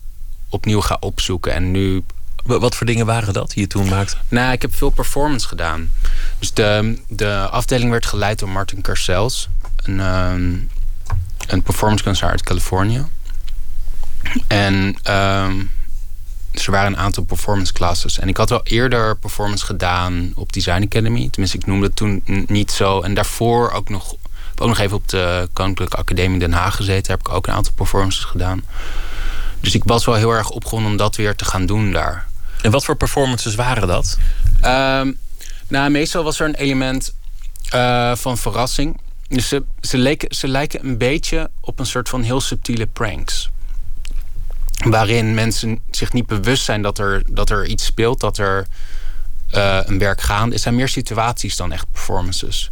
[0.49, 1.53] opnieuw ga opzoeken.
[1.53, 2.05] En nu
[2.45, 4.17] wat voor dingen waren dat die je toen maakte?
[4.29, 5.91] Nou, ik heb veel performance gedaan.
[6.39, 9.49] Dus de, de afdeling werd geleid door Martin Carcels.
[9.77, 10.69] Een, um,
[11.47, 13.05] een performance kunstenaar uit Californië.
[14.47, 15.71] En um,
[16.55, 18.19] dus er waren een aantal performance classes.
[18.19, 21.29] En ik had al eerder performance gedaan op Design Academy.
[21.31, 23.01] Tenminste, ik noemde het toen niet zo.
[23.01, 24.15] En daarvoor ook nog,
[24.59, 27.03] ook nog even op de Koninklijke Academie Den Haag gezeten.
[27.03, 28.65] Daar heb ik ook een aantal performances gedaan.
[29.61, 32.27] Dus ik was wel heel erg opgewonden om dat weer te gaan doen daar.
[32.63, 34.19] En wat voor performances waren dat?
[34.65, 35.19] Um,
[35.69, 37.15] nou, meestal was er een element
[37.75, 39.01] uh, van verrassing.
[39.29, 43.51] Dus ze, ze, leken, ze lijken een beetje op een soort van heel subtiele pranks.
[44.85, 48.67] Waarin mensen zich niet bewust zijn dat er, dat er iets speelt, dat er
[49.55, 50.63] uh, een werk gaande is.
[50.63, 52.71] zijn meer situaties dan echt performances.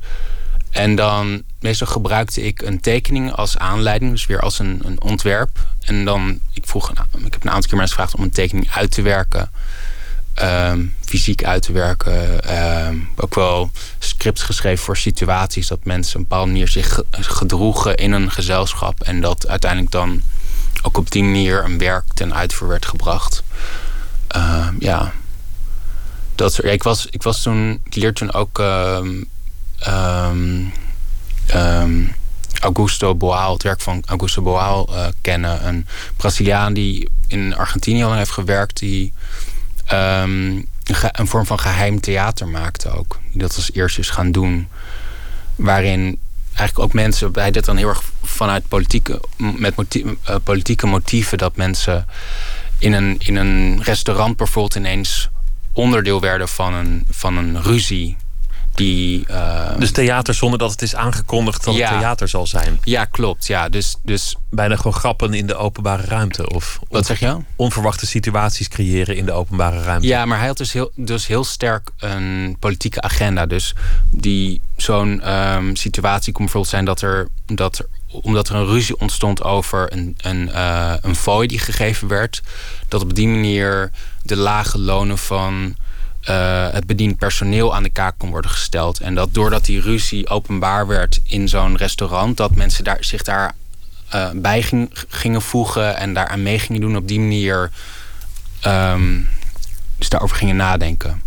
[0.71, 5.67] En dan meestal gebruikte ik een tekening als aanleiding, dus weer als een, een ontwerp.
[5.81, 8.91] En dan, ik vroeg, ik heb een aantal keer mensen gevraagd om een tekening uit
[8.91, 9.51] te werken.
[10.43, 12.53] Um, fysiek uit te werken.
[12.87, 17.97] Um, ook wel scripts geschreven voor situaties dat mensen op een bepaalde manier zich gedroegen
[17.97, 19.03] in een gezelschap.
[19.03, 20.23] En dat uiteindelijk dan
[20.83, 23.43] ook op die manier een werk ten uitvoer werd gebracht.
[24.37, 25.13] Uh, ja.
[26.35, 29.29] Dat, ja, ik, was, ik was toen, ik leerde toen ook um,
[32.61, 35.67] Augusto Boal, het werk van Augusto Boal uh, kennen.
[35.67, 39.13] Een Braziliaan die in Argentinië al heeft gewerkt, die
[41.13, 43.19] een vorm van geheim theater maakte ook.
[43.31, 44.69] Die dat als eerste is gaan doen.
[45.55, 46.19] Waarin
[46.55, 51.57] eigenlijk ook mensen, bij dit dan heel erg vanuit politieke, met uh, politieke motieven, dat
[51.57, 52.07] mensen
[52.79, 55.29] in een, in een restaurant bijvoorbeeld ineens
[55.73, 58.17] onderdeel werden van een, van een ruzie.
[58.75, 62.81] Die, uh, dus theater zonder dat het is aangekondigd dat ja, het theater zal zijn.
[62.85, 63.47] Ja, klopt.
[63.47, 66.51] Ja, dus, dus Bijna gewoon grappen in de openbare ruimte.
[66.51, 67.37] Of Wat zeg je?
[67.57, 70.07] Onverwachte situaties creëren in de openbare ruimte.
[70.07, 73.47] Ja, maar hij had dus heel, dus heel sterk een politieke agenda.
[73.47, 73.75] Dus
[74.11, 77.87] die zo'n um, situatie kon bijvoorbeeld zijn dat er, dat er
[78.23, 82.43] omdat er een ruzie ontstond over een, een, uh, een fooi die gegeven werd,
[82.89, 83.91] dat op die manier
[84.23, 85.77] de lage lonen van
[86.29, 89.01] uh, het bediend personeel aan de kaak kon worden gesteld.
[89.01, 93.55] En dat doordat die ruzie openbaar werd in zo'n restaurant, dat mensen daar, zich daar
[94.15, 97.71] uh, bij ging, gingen voegen en daaraan mee gingen doen op die manier.
[98.67, 99.29] Um,
[99.99, 101.23] dus daarover gingen nadenken.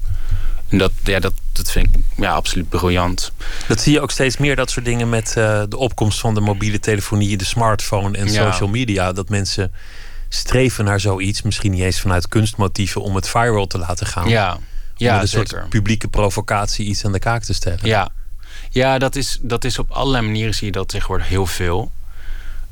[0.70, 3.32] En dat, ja, dat, dat vind ik ja, absoluut briljant.
[3.68, 6.42] Dat zie je ook steeds meer, dat soort dingen met uh, de opkomst van de
[6.42, 8.52] mobiele telefonie, de smartphone en Ja.
[8.52, 9.12] social media.
[9.12, 9.72] Dat mensen
[10.30, 14.30] streven naar zoiets, misschien niet eens vanuit kunstmotieven, om het viral te laten gaan.
[14.30, 14.58] Ja,
[14.96, 15.48] ja met een zeker.
[15.48, 17.80] soort publieke provocatie iets aan de kaak te stellen.
[17.86, 18.10] Ja,
[18.70, 21.92] ja dat, is, dat is op allerlei manieren zie je dat tegenwoordig heel veel.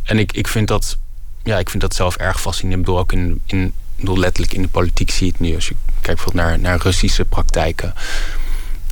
[0.03, 0.97] En ik, ik vind dat
[1.43, 2.79] ja, ik vind dat zelf erg fascinerend.
[2.79, 5.55] Ik bedoel, ook in, in, bedoel, letterlijk in de politiek zie je het nu.
[5.55, 7.93] Als je kijkt bijvoorbeeld naar, naar Russische praktijken.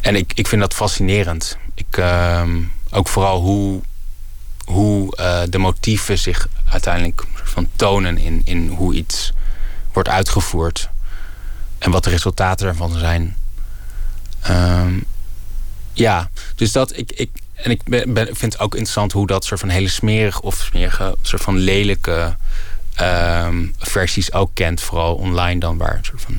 [0.01, 1.57] En ik, ik vind dat fascinerend.
[1.73, 3.81] Ik, ehm, ook vooral hoe,
[4.65, 9.33] hoe eh, de motieven zich uiteindelijk van tonen in, in hoe iets
[9.93, 10.89] wordt uitgevoerd.
[11.81, 13.37] En wat de resultaten ervan zijn.
[14.41, 14.99] Ehm,
[15.93, 17.11] ja, dus dat ik.
[17.11, 20.55] ik en ik ben, vind het ook interessant hoe dat soort van hele smerige of
[20.55, 22.35] smerige, soort van lelijke
[22.93, 24.81] ehm, versies ook kent.
[24.81, 26.33] Vooral online dan, waar een soort van,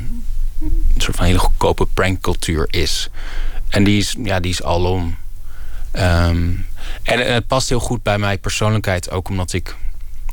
[0.61, 3.11] een soort van hele goedkope prankcultuur is.
[3.69, 5.17] En die is, ja, die is alom.
[5.91, 6.51] Ehm,
[7.03, 9.77] en, het past heel goed bij mijn persoonlijkheid, ook omdat ik,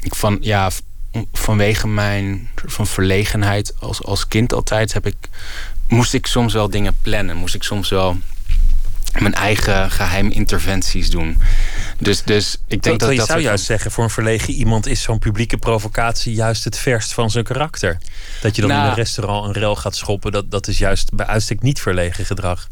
[0.02, 0.70] ik van, ja,
[1.34, 5.16] vanwege mijn van verlegenheid als, als kind altijd heb ik,
[5.88, 7.36] moest ik soms wel dingen plannen.
[7.36, 8.18] Moest ik soms wel
[9.18, 11.42] mijn eigen geheime interventies doen.
[12.00, 14.86] Dus, dus ik denk Terwijl dat je dat zou juist zeggen, voor een verlegen iemand
[14.86, 17.98] is zo'n publieke provocatie juist het verst van zijn karakter.
[18.42, 18.84] Dat je dan Nou.
[18.84, 22.26] in een restaurant een rel gaat schoppen, dat, dat is juist bij uitstek niet verlegen
[22.26, 22.68] gedrag.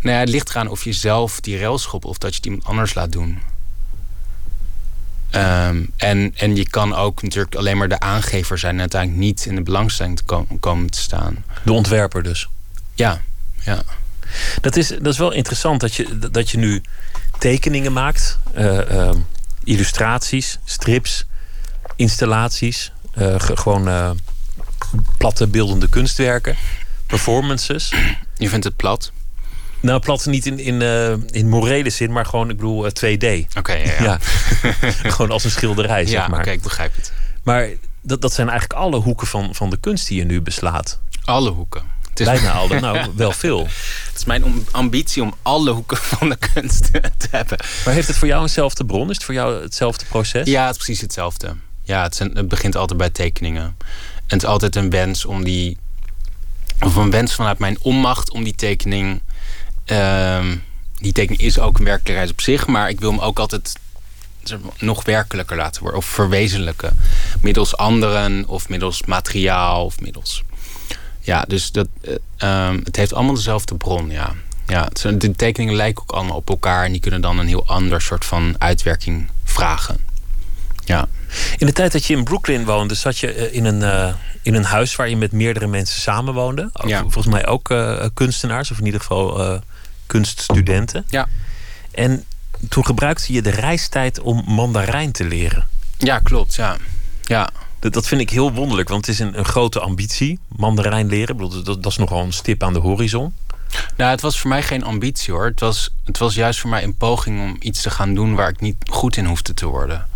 [0.00, 2.46] Nou ja, het ligt eraan of je zelf die rail schopt of dat je het
[2.46, 3.42] iemand anders laat doen.
[5.32, 9.44] Ehm, en, en je kan ook natuurlijk alleen maar de aangever zijn en uiteindelijk niet
[9.46, 11.44] in de belangstelling te kom- komen te staan.
[11.64, 12.48] De ontwerper dus.
[12.94, 13.20] Ja,
[13.64, 13.82] ja.
[14.60, 16.82] Dat is, dat is wel interessant dat je, dat je nu
[17.38, 19.18] tekeningen maakt, eh, ehm,
[19.64, 21.24] illustraties, strips,
[21.96, 24.10] installaties, eh, ge- gewoon eh,
[25.16, 26.56] platte beeldende kunstwerken,
[27.06, 27.92] performances.
[28.36, 29.12] Je vindt het plat?
[29.82, 33.56] Nou, plat niet in, in, eh, in morele zin, maar gewoon, ik bedoel, eh, 2D.
[33.58, 33.92] Oké, ja.
[34.02, 34.18] Ja, Ja.
[35.14, 36.40] gewoon als een schilderij, zeg ja maar.
[36.40, 37.12] oké, ik begrijp het.
[37.42, 37.68] Maar
[38.00, 41.00] dat, dat zijn eigenlijk alle hoeken van, van de kunst die je nu beslaat.
[41.24, 41.82] Alle hoeken.
[42.08, 43.60] Het is, Bijna alle, nou wel veel.
[44.06, 47.58] het is mijn ambitie om alle hoeken van de kunst te hebben.
[47.84, 49.10] Maar heeft het voor jou eenzelfde bron?
[49.10, 50.46] Is het voor jou hetzelfde proces?
[50.48, 51.56] Ja, het is precies hetzelfde.
[51.82, 53.62] Ja, het, het begint altijd bij tekeningen.
[53.62, 55.78] En het is altijd een wens om die.
[56.80, 59.22] Of een wens vanuit mijn onmacht om die tekening.
[59.84, 60.56] Ehm,
[60.98, 63.72] die tekening is ook een werkelijkheid op zich, maar ik wil hem ook altijd
[64.78, 66.00] nog werkelijker laten worden.
[66.00, 66.98] Of verwezenlijken.
[67.40, 70.42] Middels anderen, of middels materiaal, of middels.
[71.20, 74.34] Ja, dus dat, eh, ehm, het heeft allemaal dezelfde bron, ja.
[74.66, 78.00] Ja, de tekeningen lijken ook allemaal op elkaar en die kunnen dan een heel ander
[78.00, 79.96] soort van uitwerking vragen.
[80.84, 81.08] Ja.
[81.56, 84.54] In de tijd dat je in Brooklyn woonde, zat je eh, in een, eh, in
[84.54, 86.70] een huis waar je met meerdere mensen samenwoonde.
[86.86, 87.00] Ja.
[87.00, 89.60] Volgens mij ook eh, kunstenaars, of in ieder geval
[90.06, 91.04] kunststudenten.
[91.08, 91.28] Ja.
[91.90, 92.24] En
[92.68, 95.66] toen gebruikte je de reistijd om mandarijn te leren.
[95.98, 96.54] Ja, klopt.
[96.54, 96.76] Ja.
[97.22, 97.50] Ja.
[97.78, 100.38] Dat, dat vind ik heel wonderlijk, want het is een, een grote ambitie.
[100.48, 103.34] Mandarijn leren, bedoel, dat, dat is nogal een stip aan de horizon.
[103.96, 105.44] Nou, het was voor mij geen ambitie hoor.
[105.44, 108.48] Het was, het was juist voor mij een poging om iets te gaan doen waar
[108.48, 110.06] ik niet goed in hoefde te worden.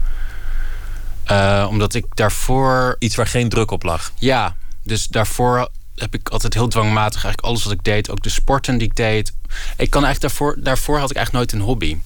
[1.26, 2.96] Eh, omdat ik daarvoor.
[2.98, 4.12] Iets waar geen druk op lag.
[4.18, 8.28] Ja, dus daarvoor heb ik altijd heel dwangmatig eigenlijk alles wat ik deed, ook de
[8.28, 9.32] sporten die ik deed.
[9.76, 11.96] Ik kan eigenlijk daarvoor, daarvoor had ik eigenlijk nooit een hobby.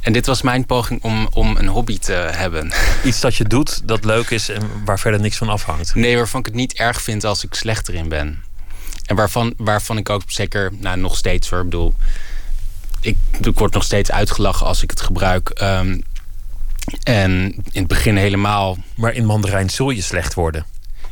[0.00, 2.72] En dit was mijn poging om, om een hobby te hebben.
[3.04, 5.94] Iets dat je doet, dat leuk is en waar verder niks van afhangt.
[5.94, 8.42] Nee, waarvan ik het niet erg vind als ik slecht erin ben.
[9.06, 11.94] En waarvan, waarvan ik ook zeker, nou nog steeds hoor, ik bedoel,
[13.00, 15.48] ik, ik word nog steeds uitgelachen als ik het gebruik.
[15.48, 15.98] Ehm,
[17.02, 20.66] en in het begin helemaal, Maar in mandarijn zul je slecht worden.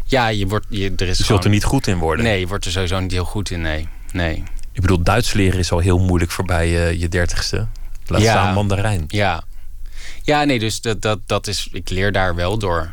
[0.05, 2.25] ja, je wordt, je, er is Je zult er niet goed in worden.
[2.25, 3.89] Nee, je wordt er sowieso niet heel goed in, nee.
[4.13, 7.67] Nee, Ik bedoel, Duits leren is al heel moeilijk voorbij eh, je dertigste.
[8.07, 8.31] Laat Ja.
[8.31, 9.05] staan mandarijn.
[9.09, 9.43] ja.
[10.23, 12.93] Ja, nee, dus dat, dat, dat is, ik leer daar wel door.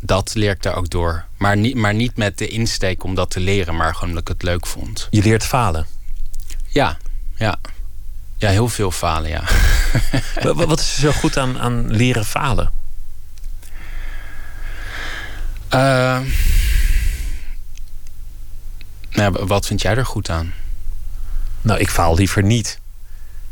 [0.00, 1.24] Dat leer ik daar ook door.
[1.38, 4.28] Maar niet, maar niet met de insteek om dat te leren, maar gewoon omdat ik
[4.28, 5.08] het leuk vond.
[5.10, 5.86] Je leert falen.
[6.68, 6.96] Ja,
[7.36, 7.56] ja.
[8.36, 9.42] Ja, heel veel falen, ja.
[10.42, 12.70] Wa- wa- Wat is er zo goed aan, aan leren falen?
[15.68, 16.18] Eh,
[19.10, 20.52] nou, wat vind jij er goed aan?
[21.60, 22.78] Nou, ik faal liever niet.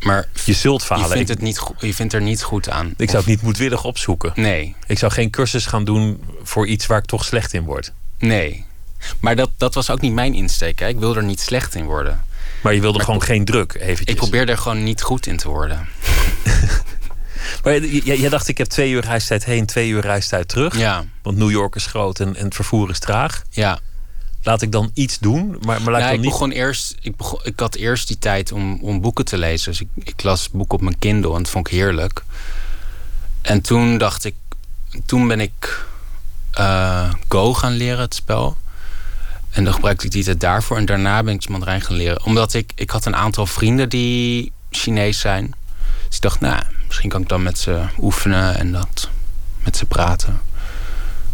[0.00, 1.06] Maar Je zult falen.
[1.08, 2.94] je vindt, het niet, je vindt er niet goed aan.
[2.96, 4.32] ik zou het niet moedwillig opzoeken.
[4.34, 7.92] Nee, Ik zou geen cursus gaan doen voor iets waar ik toch slecht in word.
[8.18, 8.64] nee.
[9.20, 10.78] Maar dat, dat was ook niet mijn insteek.
[10.78, 10.87] Hè.
[10.88, 12.24] Ik wil er niet slecht in worden.
[12.63, 14.08] Maar je wilde Maar gewoon geen druk, eventjes.
[14.08, 15.88] Ik probeer er gewoon niet goed in te worden.
[17.65, 20.77] Maar jij dacht, ik heb twee uur reistijd heen, twee uur reistijd terug.
[20.79, 23.42] Ja, Want New York is groot en, en het vervoer is traag.
[23.50, 23.79] ja.
[24.44, 26.31] Laat ik dan iets doen, maar, maar laat Ja, ik niet...
[26.31, 26.94] begon eerst.
[27.00, 29.71] Ik, begon, ik had eerst die tijd om, om boeken te lezen.
[29.71, 32.23] Dus ik, ik las boeken op mijn Kindle en dat vond ik heerlijk.
[33.42, 34.35] En toen dacht ik.
[35.06, 35.85] Toen ben ik
[36.52, 38.56] eh, Go gaan leren, het spel.
[39.53, 40.77] En dan gebruikte ik die tijd daarvoor.
[40.77, 42.25] En daarna ben ik Mandarijn gaan leren.
[42.25, 45.55] Omdat ik, ik had een aantal vrienden die Chinees zijn.
[46.07, 49.11] Dus ik dacht, nou, misschien kan ik dan met ze oefenen en dat
[49.65, 50.40] met ze praten.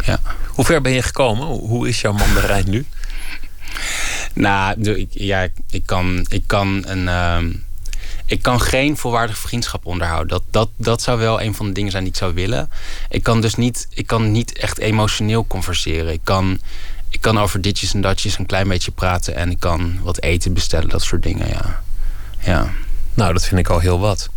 [0.05, 0.21] ja.
[0.47, 1.47] Hoe ver ben je gekomen?
[1.47, 2.87] Hoe is jouw mandarijn nu?
[4.35, 7.09] Nou, ik, ja, ik kan, ik kan een.
[7.09, 7.51] Ehm,
[8.29, 10.29] ik kan geen volwaardige vriendschap onderhouden.
[10.29, 12.71] Dat, dat, dat zou wel een van de dingen zijn die ik zou willen.
[13.09, 16.13] Ik kan dus niet, ik kan niet echt emotioneel converseren.
[16.13, 16.61] Ik kan,
[17.11, 19.35] ik kan over ditjes en datjes een klein beetje praten.
[19.35, 21.83] En ik kan wat eten bestellen, dat soort dingen, ja.
[22.39, 22.71] ja.
[23.15, 24.29] Nou, dat vind ik al heel wat.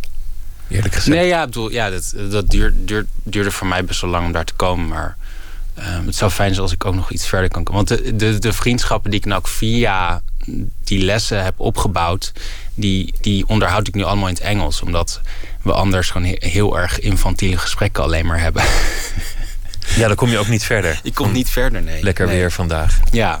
[0.68, 1.16] Eerlijk gezegd.
[1.16, 4.44] Nee, ja, bedoel, ja dat, dat duurde, duurde voor mij best wel lang om daar
[4.44, 4.88] te komen.
[4.88, 5.16] Maar
[5.74, 7.84] Ehm, het zou fijn zijn als ik ook nog iets verder kan komen.
[7.84, 10.22] Want de, de, de vriendschappen die ik nou ook via
[10.84, 12.32] die lessen heb opgebouwd,
[12.74, 14.82] die, die onderhoud ik nu allemaal in het Engels.
[14.82, 15.20] Omdat
[15.62, 18.62] we anders gewoon heel erg infantiele gesprekken alleen maar hebben.
[19.96, 21.00] Ja, dan kom je ook niet verder.
[21.02, 22.02] Ik kom niet verder, nee.
[22.02, 22.36] Lekker nee.
[22.36, 22.98] weer vandaag.
[23.10, 23.40] Ja.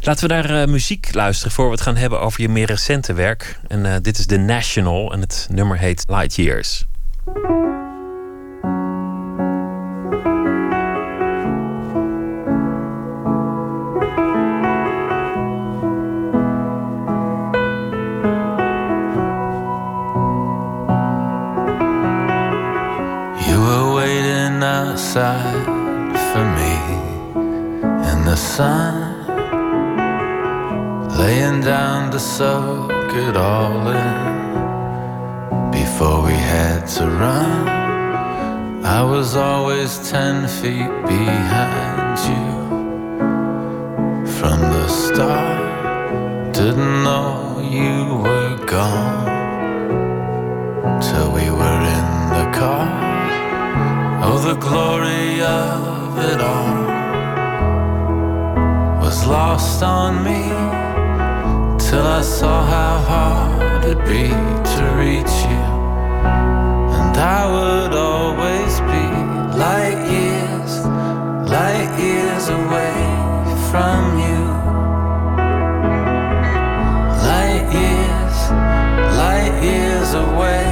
[0.00, 3.12] Laten we naar uh, muziek luisteren voor we het gaan hebben over je meer recente
[3.12, 3.58] werk.
[3.68, 6.84] En uh, dit is The National en het nummer heet Light Years.
[25.14, 25.51] in
[28.32, 29.26] the sun,
[31.18, 35.70] laying down to soak it all in.
[35.70, 37.68] Before we had to run,
[38.98, 42.48] I was always ten feet behind you.
[44.36, 49.26] From the start, didn't know you were gone
[51.06, 52.08] till we were in
[52.38, 52.88] the car.
[54.24, 56.91] Oh, the glory of it all
[59.12, 60.42] was lost on me
[61.86, 64.28] till I saw how hard it'd be
[64.74, 65.64] to reach you.
[66.98, 69.04] And I would always be
[69.64, 70.72] light years,
[71.56, 72.96] light years away
[73.70, 74.40] from you.
[77.32, 78.36] Light years,
[79.24, 80.64] light years away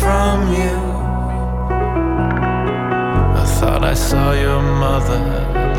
[0.00, 0.76] from you.
[3.42, 5.22] I thought I saw your mother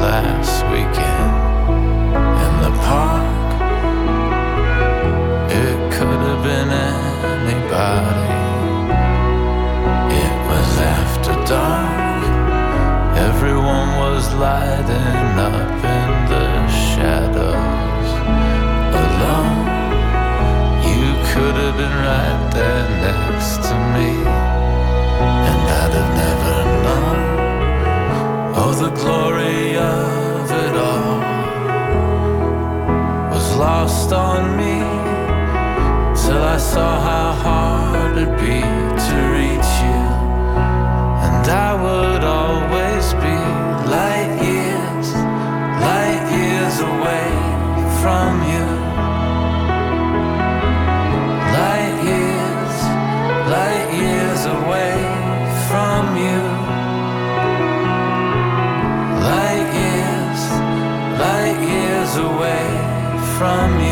[0.02, 1.31] last weekend
[2.92, 3.52] park.
[5.64, 6.70] It could have been
[7.40, 8.32] anybody.
[10.24, 12.22] It was after dark.
[13.30, 16.48] Everyone was lighting up in the
[16.88, 18.10] shadows.
[19.04, 19.62] Alone,
[20.94, 24.10] you could have been right there next to me,
[25.50, 27.20] and I'd have never known.
[28.60, 30.21] Oh, the glory of
[33.82, 34.78] lost on me
[36.22, 38.62] till I saw how hard it'd be
[39.08, 40.02] to reach you.
[41.26, 43.38] And I would always be
[43.98, 45.08] light years,
[45.88, 47.30] light years away
[48.02, 48.51] from you.
[63.42, 63.91] From you.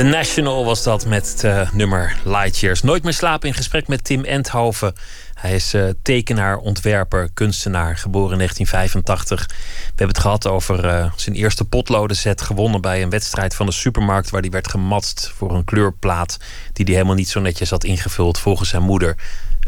[0.00, 2.82] The National was dat met het uh, nummer Lightyears.
[2.82, 4.94] Nooit meer slapen in gesprek met Tim Endhoven.
[5.34, 9.46] Hij is uh, tekenaar, ontwerper, kunstenaar, geboren in 1985.
[9.46, 9.54] We
[9.86, 14.30] hebben het gehad over uh, zijn eerste potlodenset, gewonnen bij een wedstrijd van de supermarkt,
[14.30, 16.38] waar hij werd gematst voor een kleurplaat
[16.72, 19.16] die hij helemaal niet zo netjes had ingevuld volgens zijn moeder.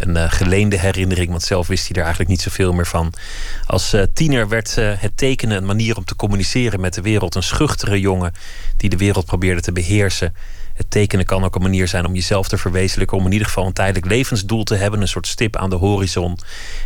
[0.03, 3.12] Een uh, geleende herinnering, want zelf wist hij er eigenlijk niet zoveel meer van.
[3.66, 7.34] Als tiener werd het tekenen een manier om te communiceren met de wereld.
[7.34, 8.32] Een schuchtere jongen
[8.76, 10.34] die de wereld probeerde te beheersen.
[10.74, 13.16] Het tekenen kan ook een manier zijn om jezelf te verwezenlijken.
[13.16, 15.00] Om in ieder geval een tijdelijk levensdoel te hebben.
[15.00, 16.38] Een soort stip aan de horizon.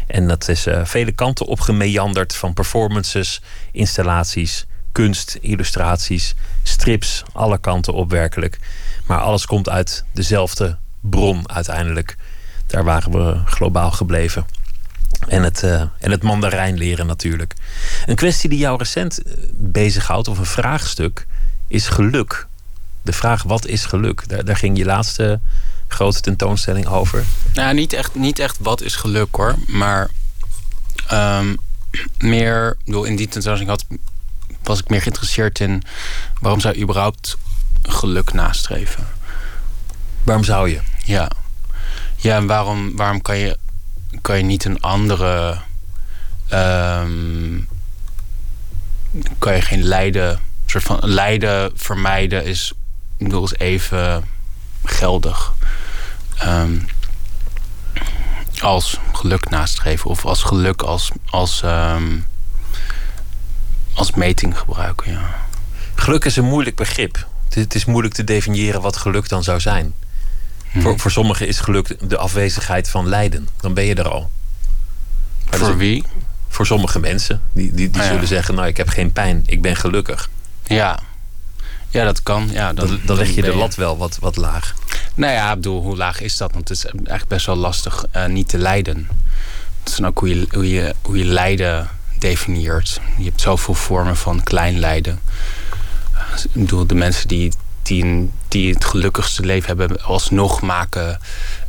[0.07, 2.37] En dat is uh, vele kanten opgemeanderd.
[2.37, 3.43] Van performances,
[3.73, 7.23] installaties, kunst, illustraties, strips.
[7.33, 8.59] Alle kanten op werkelijk.
[9.07, 12.17] Maar alles komt uit dezelfde bron uiteindelijk.
[12.77, 14.47] Daar waren we globaal gebleven.
[15.29, 17.55] En het, uh, en het mandarijn leren natuurlijk.
[18.07, 21.27] Een kwestie die jou recent eh, bezighoudt, of een vraagstuk,
[21.69, 22.47] is geluk.
[23.03, 24.29] De vraag wat is geluk?
[24.29, 25.41] Daar, daar ging je laatste
[25.89, 27.25] grote tentoonstelling over.
[27.55, 29.55] Nou, niet echt, niet echt wat is geluk hoor.
[29.67, 30.11] Maar
[31.13, 31.57] um,
[32.19, 33.85] meer, bedoel, in die tentoonstelling had,
[34.63, 35.83] was ik meer geïnteresseerd in
[36.41, 37.37] waarom zou je überhaupt
[37.83, 39.07] geluk nastreven?
[40.23, 40.81] Waarom zou je?
[41.05, 41.31] Ja.
[42.27, 43.59] Ja, en waarom, waarom kan, je,
[44.21, 45.59] kan je niet een andere.
[46.53, 47.69] Um,
[49.39, 50.41] kan je geen lijden.
[50.65, 52.73] Soort van lijden vermijden is,
[53.17, 54.25] ik bedoel, even
[54.85, 55.53] geldig.
[56.45, 56.87] Um,
[58.61, 62.27] als geluk nastreven of als geluk als, als, um,
[63.95, 65.13] als meting gebruiken.
[65.13, 65.35] Ja.
[65.95, 67.27] Geluk is een moeilijk begrip.
[67.49, 69.95] Het is moeilijk te definiëren wat geluk dan zou zijn.
[70.77, 70.85] Hmm.
[70.85, 73.49] Voor, voor sommigen is geluk de afwezigheid van lijden.
[73.61, 74.31] Dan ben je er al.
[75.51, 76.05] Maar voor wie?
[76.49, 77.41] Voor sommige mensen.
[77.53, 80.31] Die, die, die ah, zullen zeggen, nou ik heb geen pijn, ik ben gelukkig.
[80.67, 80.99] Ja,
[81.89, 82.49] ja dat kan.
[82.53, 84.75] Ja, dan, dan, dan leg je de lat wel wat, wat laag.
[85.15, 86.53] Nou ja, ik bedoel, hoe laag is dat?
[86.53, 89.09] Want het is eigenlijk best wel lastig uh, niet te lijden.
[89.79, 93.01] Het is dan ook hoe je, hoe, je, hoe je lijden definieert.
[93.19, 95.19] Je hebt zoveel vormen van klein lijden.
[96.43, 97.53] Ik bedoel, de mensen die,
[97.87, 101.21] die, die het gelukkigste leven hebben, alsnog maken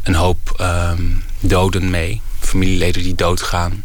[0.04, 2.22] een hoop um, doden mee.
[2.40, 3.84] Familieleden die doodgaan.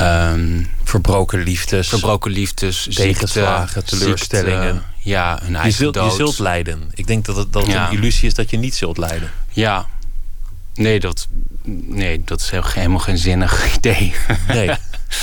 [0.00, 1.88] Um, verbroken liefdes.
[1.88, 2.88] Verbroken liefdes.
[2.90, 4.82] Tegenslagen, teleurstellingen.
[4.98, 6.10] ja, een eigen je zult, dood.
[6.10, 6.90] Je zult lijden.
[6.94, 9.30] Ik denk dat het, dat het een illusie is dat je niet zult lijden.
[9.50, 9.86] Ja.
[10.74, 11.28] Nee, dat,
[11.86, 14.14] nee, dat is helemaal geen zinnig idee.
[14.48, 14.70] Nee.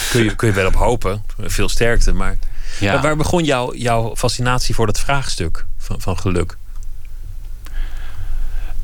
[0.09, 1.23] Kun je, kun je wel op hopen.
[1.39, 2.13] Veel sterkte.
[2.13, 2.37] Maar
[2.79, 3.01] ja.
[3.01, 6.57] waar begon jouw jouw fascinatie voor dat vraagstuk van, van geluk?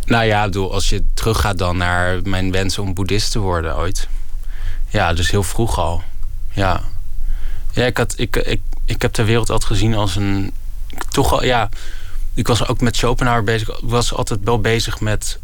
[0.05, 4.07] Nou ja, bedoel, als je teruggaat dan naar mijn wens om boeddhist te worden ooit.
[4.89, 6.03] Ja, dus heel vroeg al.
[6.51, 6.81] Ja.
[7.71, 10.51] Ja, ik, had, ik, ik, ik heb de wereld altijd gezien als een.
[11.09, 11.69] Toch al, ja.
[12.33, 13.69] Ik was ook met Schopenhauer bezig.
[13.69, 15.39] Ik was altijd wel bezig met,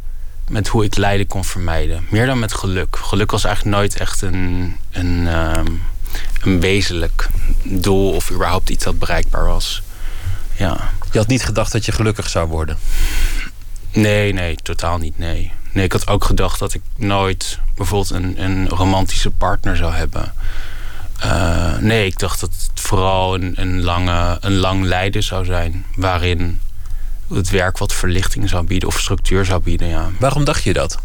[0.48, 2.08] met hoe ik lijden kon vermijden.
[2.10, 2.96] Meer dan met geluk.
[2.96, 5.82] Geluk was eigenlijk nooit echt een, een, um,
[6.42, 7.30] een wezenlijk
[7.64, 9.82] doel of überhaupt iets dat bereikbaar was.
[10.58, 10.92] Ja.
[11.12, 12.78] Je had niet gedacht dat je gelukkig zou worden?
[13.92, 15.18] Nee, nee, totaal niet.
[15.18, 15.52] Nee.
[15.72, 20.34] Nee, ik had ook gedacht dat ik nooit bijvoorbeeld een, een romantische partner zou hebben.
[21.26, 25.86] Uh, nee, ik dacht dat het vooral een, een, lange, een lang lijden zou zijn.
[25.96, 26.60] Waarin
[27.34, 29.88] het werk wat verlichting zou bieden of structuur zou bieden.
[29.88, 30.10] Ja.
[30.20, 31.00] Waarom dacht je dat?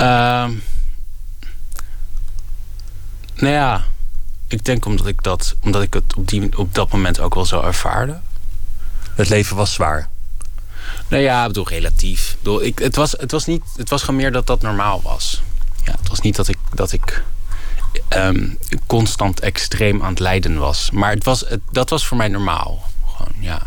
[0.00, 0.48] Uh,
[3.42, 3.84] nou ja,
[4.46, 7.44] ik denk omdat ik, dat, omdat ik het op, die, op dat moment ook wel
[7.44, 8.20] zo ervaarde.
[9.14, 10.08] Het leven was zwaar.
[11.08, 12.30] Nou ja, ik bedoel relatief.
[12.30, 15.02] Ik bedoel, ik, het, was, het, was niet, het was gewoon meer dat dat normaal
[15.02, 15.42] was.
[15.84, 17.24] Ja, het was niet dat ik, dat ik
[18.16, 20.90] um, constant extreem aan het lijden was.
[20.90, 22.90] Maar het was, het, dat was voor mij normaal.
[23.06, 23.62] Gewoon, ja.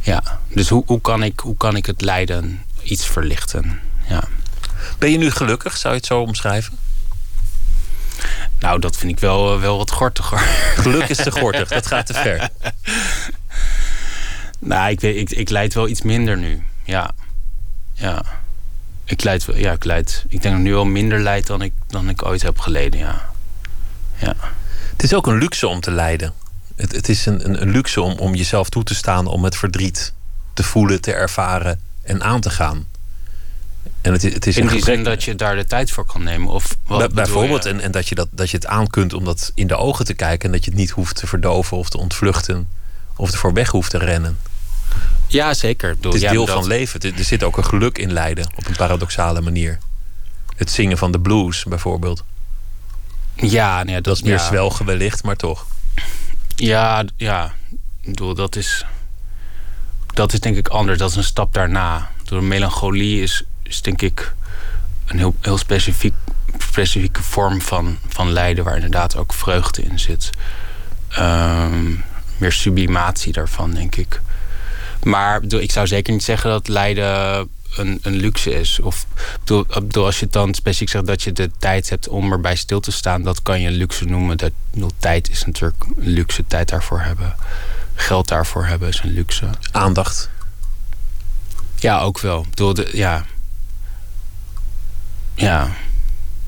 [0.00, 0.40] ja.
[0.48, 3.80] Dus hoe, hoe, kan ik, hoe kan ik het lijden iets verlichten?
[4.08, 4.22] Ja.
[4.98, 5.76] Ben je nu gelukkig?
[5.76, 6.87] Zou je het zo omschrijven?
[8.60, 10.38] Nou, dat vind ik wel, wel wat gortiger.
[10.82, 12.48] Geluk is te gortig, dat gaat te ver.
[14.58, 16.62] Nou, ik, weet, ik, ik leid wel iets minder nu.
[16.84, 17.10] Ja.
[17.92, 18.22] Ja.
[19.04, 20.24] Ik leid, ja, ik leid.
[20.28, 23.30] Ik denk nu wel minder leid dan ik, dan ik ooit heb geleden, ja.
[24.16, 24.34] Ja.
[24.90, 26.32] Het is ook een luxe om te lijden.
[26.76, 29.56] Het, het is een, een, een luxe om, om jezelf toe te staan om het
[29.56, 30.12] verdriet
[30.54, 32.86] te voelen, te ervaren en aan te gaan.
[34.00, 36.48] En het, het is in die zin dat je daar de tijd voor kan nemen?
[36.48, 39.52] Of wat bijvoorbeeld, en, en dat, je dat, dat je het aan kunt om dat
[39.54, 40.46] in de ogen te kijken...
[40.46, 42.68] en dat je het niet hoeft te verdoven of te ontvluchten...
[43.16, 44.38] of er voor weg hoeft te rennen.
[45.26, 45.96] Ja, zeker.
[46.00, 47.00] het is deel van leven.
[47.00, 49.78] Er zit ook een geluk in lijden, op een paradoxale manier.
[50.56, 52.24] Het zingen van de blues, bijvoorbeeld.
[53.34, 54.46] Ja, nee, dat, dat is meer ja.
[54.46, 55.66] zwelgen wellicht, maar toch.
[56.56, 57.54] Ja, ja.
[58.00, 58.84] Ik bedoel, dat is...
[60.06, 60.98] Dat is denk ik anders.
[60.98, 62.10] Dat is een stap daarna.
[62.24, 64.34] Door melancholie is, is denk ik
[65.06, 66.14] een heel, heel specifiek,
[66.58, 68.64] specifieke vorm van, van lijden...
[68.64, 70.30] waar inderdaad ook vreugde in zit.
[71.18, 72.04] Um,
[72.36, 74.20] meer sublimatie daarvan, denk ik.
[75.02, 78.80] Maar ik zou zeker niet zeggen dat lijden een, een luxe is.
[78.80, 79.06] Of
[79.44, 82.92] bedoel, als je dan specifiek zegt dat je de tijd hebt om erbij stil te
[82.92, 84.36] staan, dat kan je een luxe noemen.
[84.36, 86.46] Dat, bedoel, tijd is natuurlijk een luxe.
[86.46, 87.34] Tijd daarvoor hebben.
[87.94, 89.48] Geld daarvoor hebben is een luxe.
[89.72, 90.30] Aandacht.
[91.76, 92.46] Ja, ook wel.
[92.50, 93.24] Bedoel, de, ja.
[95.40, 95.68] Ja.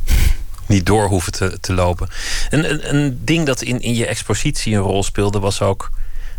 [0.66, 2.08] Niet door hoeven te, te lopen.
[2.50, 5.90] Een, een, een ding dat in, in je expositie een rol speelde, was ook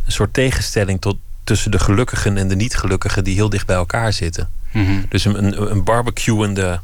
[0.05, 4.13] een soort tegenstelling tot, tussen de gelukkigen en de niet-gelukkigen die heel dicht bij elkaar
[4.13, 4.49] zitten.
[4.71, 5.05] Mm -hmm.
[5.09, 6.81] Dus een, een, een barbecuende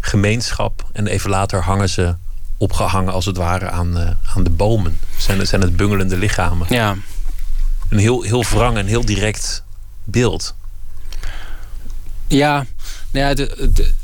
[0.00, 0.88] gemeenschap.
[0.92, 2.14] En even later hangen ze
[2.56, 4.98] opgehangen als het ware aan, uh, aan de bomen.
[5.16, 6.66] Zijn, het, zijn het bungelende lichamen.
[6.70, 6.96] Ja.
[7.88, 9.62] Een heel, heel wrang en heel direct
[10.04, 10.54] beeld.
[12.26, 12.66] Ja,
[13.10, 13.94] nou ja, de, de,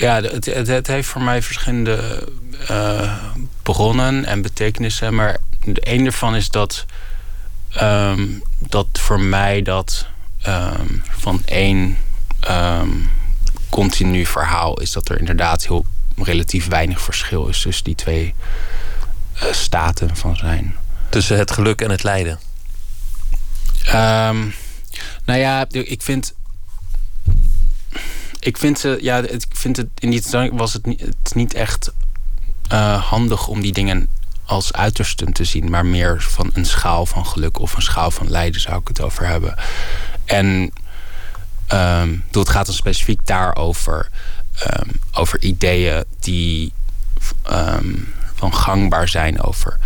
[0.00, 2.28] ja het, het, het, heeft voor mij verschillende
[2.70, 3.16] uh,
[3.62, 5.14] bronnen en betekenissen.
[5.14, 6.86] Maar een ervan is dat,
[7.82, 10.06] um, dat voor mij dat
[10.46, 11.96] um, van één
[12.50, 13.10] um,
[13.68, 15.86] continu verhaal is dat er inderdaad heel
[16.16, 18.34] relatief weinig verschil is tussen die twee
[19.34, 20.76] uh, staten van zijn.
[21.08, 22.40] Tussen het geluk en het lijden?
[25.24, 26.34] Nou ja, ik vind.
[28.40, 28.98] Ik vind ze.
[29.00, 31.92] Ja, ik vind het in die was het niet, het niet echt
[32.72, 34.08] uh, handig om die dingen
[34.44, 38.30] als uitersten te zien, maar meer van een schaal van geluk of een schaal van
[38.30, 39.54] lijden zou ik het over hebben.
[40.24, 40.72] En
[41.72, 44.08] um, het gaat dan specifiek daarover
[44.66, 46.72] um, over ideeën die
[47.50, 49.78] um, van gangbaar zijn over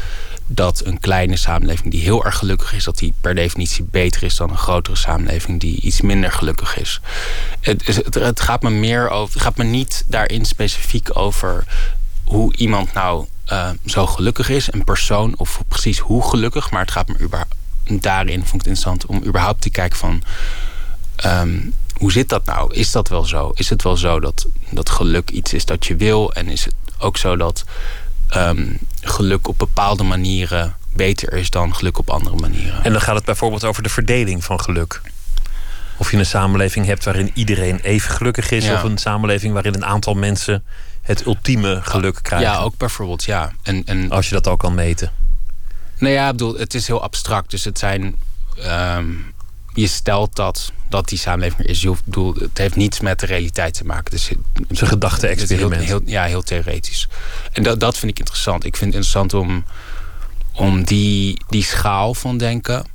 [0.46, 4.36] dat een kleine samenleving die heel erg gelukkig is, dat die per definitie beter is
[4.36, 7.00] dan een grotere samenleving die iets minder gelukkig is.
[7.60, 11.64] Het, het, gaat me meer over, het gaat me niet daarin specifiek over
[12.24, 16.90] hoe iemand nou uh, zo gelukkig is, een persoon, of precies hoe gelukkig, maar het
[16.90, 17.28] gaat me
[18.00, 20.22] daarin vond ik het interessant om überhaupt te kijken van
[21.24, 22.74] um, hoe zit dat nou?
[22.74, 23.52] Is dat wel zo?
[23.54, 26.32] Is het wel zo dat, dat geluk iets is dat je wil?
[26.32, 27.64] En is het ook zo dat
[28.36, 32.84] um, geluk op bepaalde manieren beter is dan geluk op andere manieren?
[32.84, 35.00] En dan gaat het bijvoorbeeld over de verdeling van geluk.
[35.96, 38.74] Of je een samenleving hebt waarin iedereen even gelukkig is, Ja.
[38.74, 40.64] of een samenleving waarin een aantal mensen
[41.02, 42.50] het ultieme geluk krijgen.
[42.50, 43.52] Ja, ook bijvoorbeeld, ja.
[43.62, 45.10] En, en Als je dat al kan meten.
[45.98, 47.50] Nou ja, ik bedoel, het is heel abstract.
[47.50, 48.16] Dus het zijn.
[48.62, 49.04] ehm,
[49.74, 51.80] je stelt dat, dat die samenleving is.
[51.80, 54.10] Je hoeft, bedoel, het heeft niets met de realiteit te maken.
[54.10, 56.00] Dus het is een gedachte-experiment.
[56.04, 57.08] Ja, heel theoretisch.
[57.52, 58.64] En dat, dat vind ik interessant.
[58.64, 59.64] Ik vind het interessant om,
[60.52, 62.86] om die, die schaal van denken,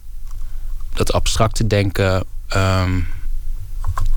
[0.94, 3.00] dat abstracte denken, ehm,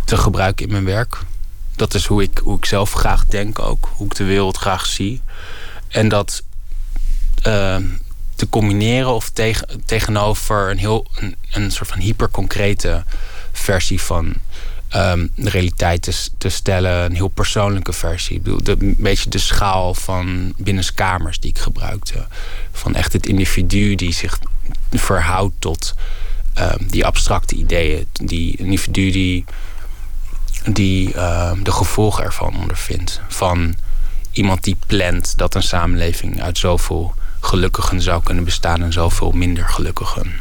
[0.04, 1.18] te gebruiken in mijn werk.
[1.76, 3.88] Dat is hoe ik, hoe ik zelf graag denk ook.
[3.94, 5.20] Hoe ik de wereld graag zie.
[5.88, 6.42] En dat
[7.42, 7.84] ehm,
[8.42, 11.06] te combineren of tegen, tegenover een heel
[11.50, 13.04] een, soort van hyperconcrete
[13.52, 14.34] versie van
[14.88, 17.04] ehm, de realiteit te, te stellen.
[17.04, 18.36] Een heel persoonlijke versie.
[18.36, 22.26] Ik bedoel, de, een beetje de schaal van binnenskamers die ik gebruikte.
[22.72, 24.38] Van echt het individu die zich
[24.90, 25.94] verhoudt tot
[26.54, 28.06] ehm, die abstracte ideeën.
[28.12, 29.44] Die individu die,
[30.64, 33.20] die ehm, de gevolgen ervan ondervindt.
[33.28, 33.74] Van
[34.32, 37.14] iemand die plant dat een samenleving uit zoveel
[37.46, 40.32] gelukkigen zou kunnen bestaan en zoveel minder gelukkigen.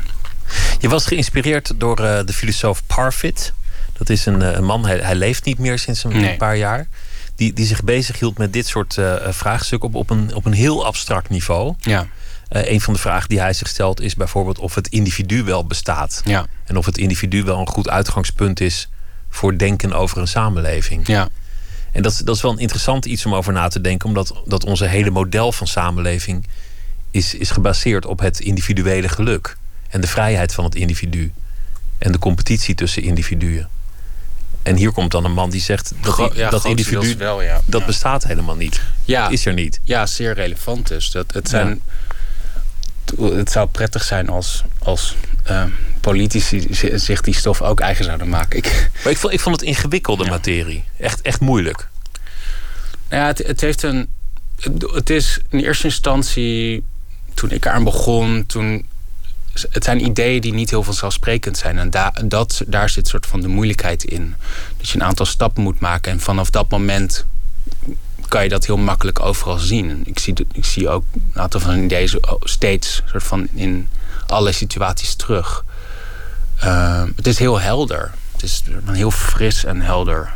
[0.80, 3.54] Je was geïnspireerd door eh, de filosoof Parfit.
[3.98, 6.38] Dat is een, eh, een man, hij, hij leeft niet meer sinds een Nee.
[6.38, 6.88] paar jaar.
[7.36, 10.86] Die, die zich bezighield met dit soort eh, vraagstukken op, op, een, op een heel
[10.86, 11.76] abstract niveau.
[11.80, 12.08] Ja,
[12.52, 15.66] Eh, een van de vragen die hij zich stelt is bijvoorbeeld of het individu wel
[15.66, 16.22] bestaat.
[16.26, 18.90] ja, En of het individu wel een goed uitgangspunt is
[19.30, 21.08] voor denken over een samenleving.
[21.08, 21.30] ja.
[21.92, 24.34] En dat, is- dat is wel een interessant iets om over na te denken, omdat
[24.46, 26.46] dat onze hele model van samenleving
[27.12, 29.58] is, is gebaseerd op het individuele geluk.
[29.90, 31.32] En de vrijheid van het individu.
[31.98, 33.70] En de competitie tussen individuen.
[34.64, 37.42] En hier komt dan een man die zegt dat, Gro- die- ja, dat individu wel,
[37.42, 37.62] ja.
[37.66, 37.86] dat Ja.
[37.88, 38.82] bestaat helemaal niet.
[39.06, 39.30] Ja.
[39.30, 39.80] Is er niet.
[39.84, 41.12] Ja, zeer relevant dus.
[41.12, 41.82] Dat, het, zijn,
[43.22, 45.64] het zou prettig zijn als, als eh,
[46.02, 48.58] politici zi- zich die stof ook eigen zouden maken.
[48.58, 50.84] Ik, Maar ik vond, ik vond het ingewikkelde materie.
[51.00, 51.88] Echt, echt moeilijk.
[53.10, 54.08] Nou ja, het, het heeft een.
[54.94, 56.84] Het is in eerste instantie.
[57.34, 58.44] Toen ik eraan begon.
[58.48, 58.86] Toen,
[59.72, 61.78] het zijn ideeën die niet heel vanzelfsprekend zijn.
[61.80, 64.36] En da, dat, daar zit soort van de moeilijkheid in.
[64.78, 66.12] Dat je een aantal stappen moet maken.
[66.12, 67.26] En vanaf dat moment
[68.28, 69.90] kan je dat heel makkelijk overal zien.
[69.90, 73.88] En Ik zie, ik zie ook een aantal van ideeën zo- steeds soort van in
[74.28, 75.66] alle situaties terug.
[76.60, 78.12] Eh, het is heel helder.
[78.32, 80.34] Het is heel fris en helder.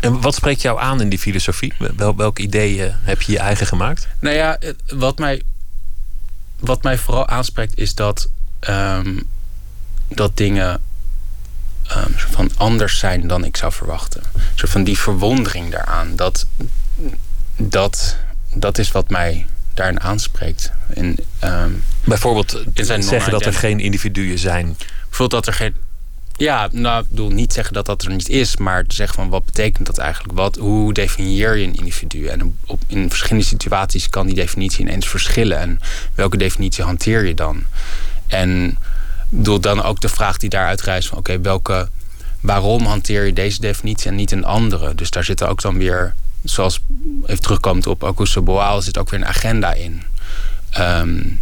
[0.00, 1.72] En wat spreekt jou aan in die filosofie?
[1.96, 4.08] Wel, welke ideeën heb je je eigen gemaakt?
[4.20, 4.58] Nou ja,
[4.94, 5.42] wat mij,
[6.58, 8.28] wat mij vooral aanspreekt is dat,
[8.60, 9.20] ehm,
[10.08, 10.80] dat dingen
[11.86, 14.22] ehm, van anders zijn dan ik zou verwachten.
[14.54, 16.16] Soort van die verwondering daaraan.
[16.16, 16.46] Dat,
[17.56, 18.16] dat,
[18.54, 20.72] dat is wat mij daarin aanspreekt.
[20.94, 21.70] En, ehm,
[22.04, 24.76] Bijvoorbeeld In zijn zeggen dat er geen individuen zijn.
[25.08, 25.74] bijvoorbeeld dat er geen.
[26.38, 29.44] Ja, nou, ik bedoel niet zeggen dat dat er niet is, maar zeggen van wat
[29.44, 30.34] betekent dat eigenlijk?
[30.34, 32.26] Wat, hoe definieer je een individu?
[32.26, 35.58] En op, in verschillende situaties kan die definitie ineens verschillen.
[35.58, 35.80] En
[36.14, 37.62] welke definitie hanteer je dan?
[38.26, 38.78] En
[39.28, 41.88] bedoel dan ook de vraag die daaruit rijst van oké, welke
[42.40, 44.94] waarom hanteer je deze definitie en niet een andere?
[44.94, 46.14] Dus daar zit ook dan weer,
[46.44, 46.80] zoals
[47.26, 50.02] even terugkomend op Augusto Boal, zit ook weer een agenda in.
[50.78, 51.40] Um,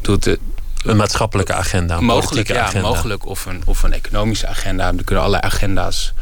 [0.00, 0.40] doet het,
[0.82, 2.88] een maatschappelijke agenda, een mogelijk, ja, agenda.
[2.88, 4.86] mogelijk of een, of een economische agenda.
[4.86, 6.12] Er kunnen allerlei agenda's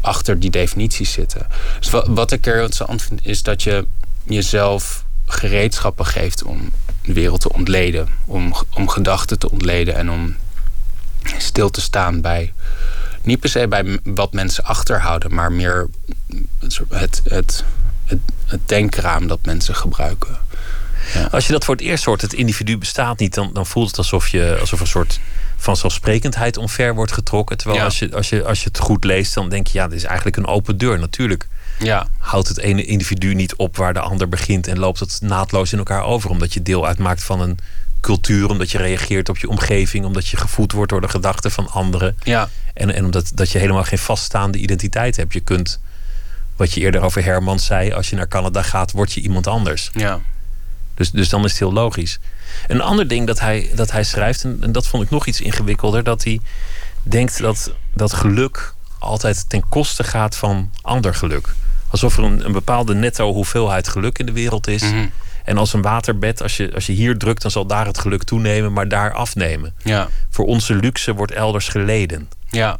[0.00, 1.46] achter die definities zitten.
[1.78, 3.86] Dus wat, wat ik er interessant vind, is dat je
[4.24, 8.08] jezelf gereedschappen geeft om de wereld te ontleden.
[8.24, 10.36] Om, om gedachten te ontleden en om
[11.38, 12.52] stil te staan bij.
[13.22, 15.88] Niet per se bij wat mensen achterhouden, maar meer
[16.88, 17.64] het, het,
[18.04, 20.38] het, het denkraam dat mensen gebruiken.
[21.14, 21.28] Ja.
[21.30, 23.98] Als je dat voor het eerst hoort, het individu bestaat niet, dan, dan voelt het
[23.98, 25.20] alsof, je, alsof een soort
[25.56, 27.56] vanzelfsprekendheid omver wordt getrokken.
[27.56, 29.96] Terwijl als, je, als, je, als je het goed leest, dan denk je, ja, dit
[29.96, 30.98] is eigenlijk een open deur.
[30.98, 31.46] Natuurlijk
[31.78, 32.06] ja.
[32.18, 35.78] houdt het ene individu niet op waar de ander begint en loopt het naadloos in
[35.78, 37.58] elkaar over, omdat je deel uitmaakt van een
[38.00, 41.68] cultuur, omdat je reageert op je omgeving, omdat je gevoed wordt door de gedachten van
[41.70, 42.16] anderen.
[42.22, 42.48] Ja.
[42.74, 45.32] En, en omdat dat je helemaal geen vaststaande identiteit hebt.
[45.32, 45.80] Je kunt,
[46.56, 49.90] wat je eerder over Herman zei, als je naar Canada gaat, word je iemand anders.
[49.92, 50.20] Ja.
[50.98, 52.18] Dus, dus dan is het heel logisch.
[52.66, 55.40] Een ander ding dat hij, dat hij schrijft, en, en dat vond ik nog iets
[55.40, 56.40] ingewikkelder, dat hij
[57.02, 61.54] denkt dat, dat geluk altijd ten koste gaat van ander geluk.
[61.90, 64.82] Alsof er een, een bepaalde netto hoeveelheid geluk in de wereld is.
[64.82, 65.06] Mhm.
[65.44, 68.22] En als een waterbed, als je, als je hier drukt, dan zal daar het geluk
[68.22, 69.74] toenemen, maar daar afnemen.
[69.82, 70.08] Ja.
[70.28, 72.28] Voor onze luxe wordt elders geleden.
[72.50, 72.78] Ja.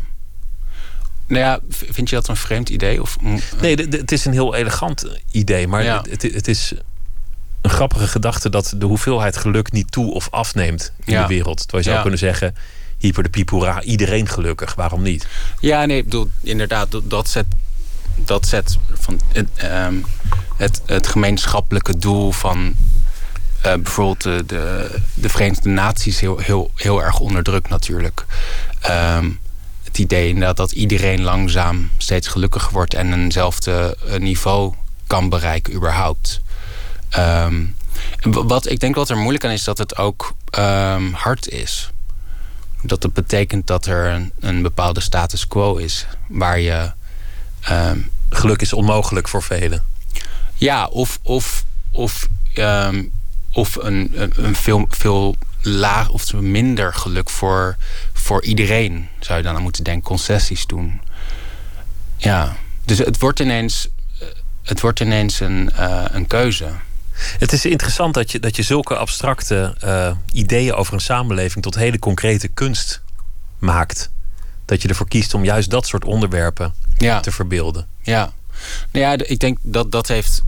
[1.26, 3.02] Nou ja, vind je dat een vreemd idee?
[3.02, 3.16] Of...
[3.60, 6.72] Nee, het is een heel elegant idee, maar het, het, is
[7.68, 11.58] een grappige gedachte dat de hoeveelheid geluk niet toe of afneemt in de wereld.
[11.58, 12.54] Terwijl je zou kunnen zeggen,
[12.98, 15.26] hyper de pipura, iedereen gelukkig, waarom niet?
[15.60, 17.46] Ja, nee, ik bedoel, inderdaad, dat zet,
[18.14, 19.20] dat zet van,
[19.54, 19.94] ehm,
[20.56, 22.74] het, het gemeenschappelijke doel van
[23.66, 28.26] uh, bijvoorbeeld de, de, de, Verenigde Naties heel, heel, heel erg onder druk natuurlijk.
[28.80, 29.30] Ehm,
[29.84, 34.74] het idee inderdaad dat iedereen langzaam steeds gelukkiger wordt en eenzelfde eh, niveau
[35.06, 36.40] kan bereiken überhaupt.
[37.08, 37.64] Ehm,
[38.20, 41.90] wat ik denk wat er moeilijk aan is, dat het ook um, hard is.
[42.82, 46.90] Dat het betekent dat er een, een bepaalde status quo is waar je.
[47.70, 49.84] Um, Geluk is onmogelijk voor velen.
[50.54, 52.28] Ja, of, of, of,
[53.52, 57.76] of een, een, een, veel, veel laag of minder geluk voor,
[58.12, 61.00] voor iedereen, zou je dan aan moeten denken, concessies doen.
[62.16, 63.88] Ja, dus het wordt ineens,
[64.62, 66.70] het wordt ineens een, uh, een keuze.
[67.38, 71.74] Het is interessant dat je, dat je zulke abstracte uh, ideeën over een samenleving tot
[71.74, 73.02] hele concrete kunst
[73.58, 74.10] maakt.
[74.64, 77.20] Dat je ervoor kiest om juist dat soort onderwerpen ja.
[77.20, 77.86] te verbeelden.
[78.02, 78.32] Ja,
[78.92, 80.42] nou ja, ik denk dat dat heeft.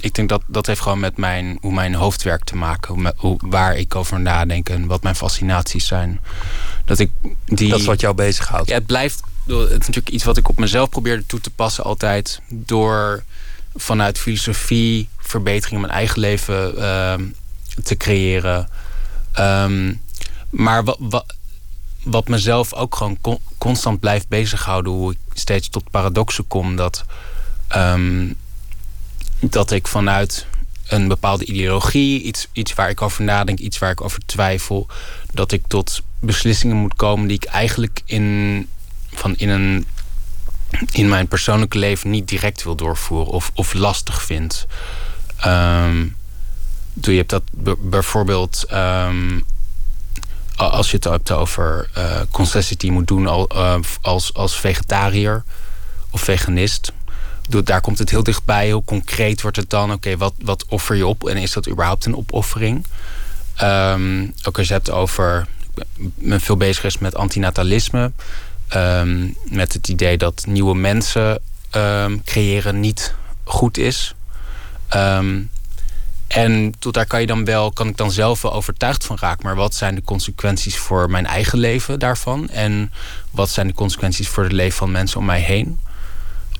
[0.00, 2.94] Ik denk dat dat heeft gewoon met mijn, hoe mijn hoofd werkt te maken.
[2.94, 6.20] Hoe, hoe, waar ik over nadenk en wat mijn fascinaties zijn.
[6.84, 7.10] Dat, ik
[7.44, 8.68] die, dat is wat jou bezighoudt.
[8.68, 9.20] Ja, het blijft.
[9.46, 12.40] Het is natuurlijk iets wat ik op mezelf probeerde toe te passen altijd.
[12.48, 13.24] Door
[13.74, 17.24] vanuit filosofie verbetering in mijn eigen leven ehm,
[17.82, 18.68] te creëren.
[19.32, 19.94] Ehm,
[20.50, 21.34] maar wat, wat,
[22.02, 27.04] wat mezelf ook gewoon constant blijft bezighouden, hoe ik steeds tot paradoxen kom, dat,
[27.76, 28.36] um,
[29.40, 30.46] dat ik vanuit
[30.86, 34.86] een bepaalde ideologie, iets, iets waar ik over nadenk, iets waar ik over twijfel,
[35.32, 38.68] dat ik tot beslissingen moet komen die ik eigenlijk in,
[39.12, 39.86] van in een
[40.90, 44.66] in mijn persoonlijke leven niet direct wil doorvoeren of, of lastig vind.
[45.44, 46.16] Um,
[47.00, 47.42] je hebt dat
[47.78, 49.44] bijvoorbeeld um,
[50.56, 55.44] als je het hebt over uh, concessies die je moet doen uh, als, als vegetariër
[56.10, 56.92] of veganist.
[57.64, 59.92] Daar komt het heel dichtbij, heel concreet wordt het dan.
[59.92, 62.86] Oké, wat, wat offer je op en is dat überhaupt een opoffering?
[63.62, 65.46] Um, ook als je hebt over.
[66.18, 68.12] Ik veel bezig is met antinatalisme.
[69.44, 71.40] Met het idee dat nieuwe mensen
[72.24, 73.14] creëren niet
[73.44, 74.14] goed is.
[74.94, 75.50] Um,
[76.26, 79.44] en tot daar kan je dan wel, kan ik dan zelf wel overtuigd van raken.
[79.44, 82.48] Maar wat zijn de consequenties voor mijn eigen leven daarvan?
[82.48, 82.92] En
[83.30, 85.78] wat zijn de consequenties voor het leven van mensen om mij heen?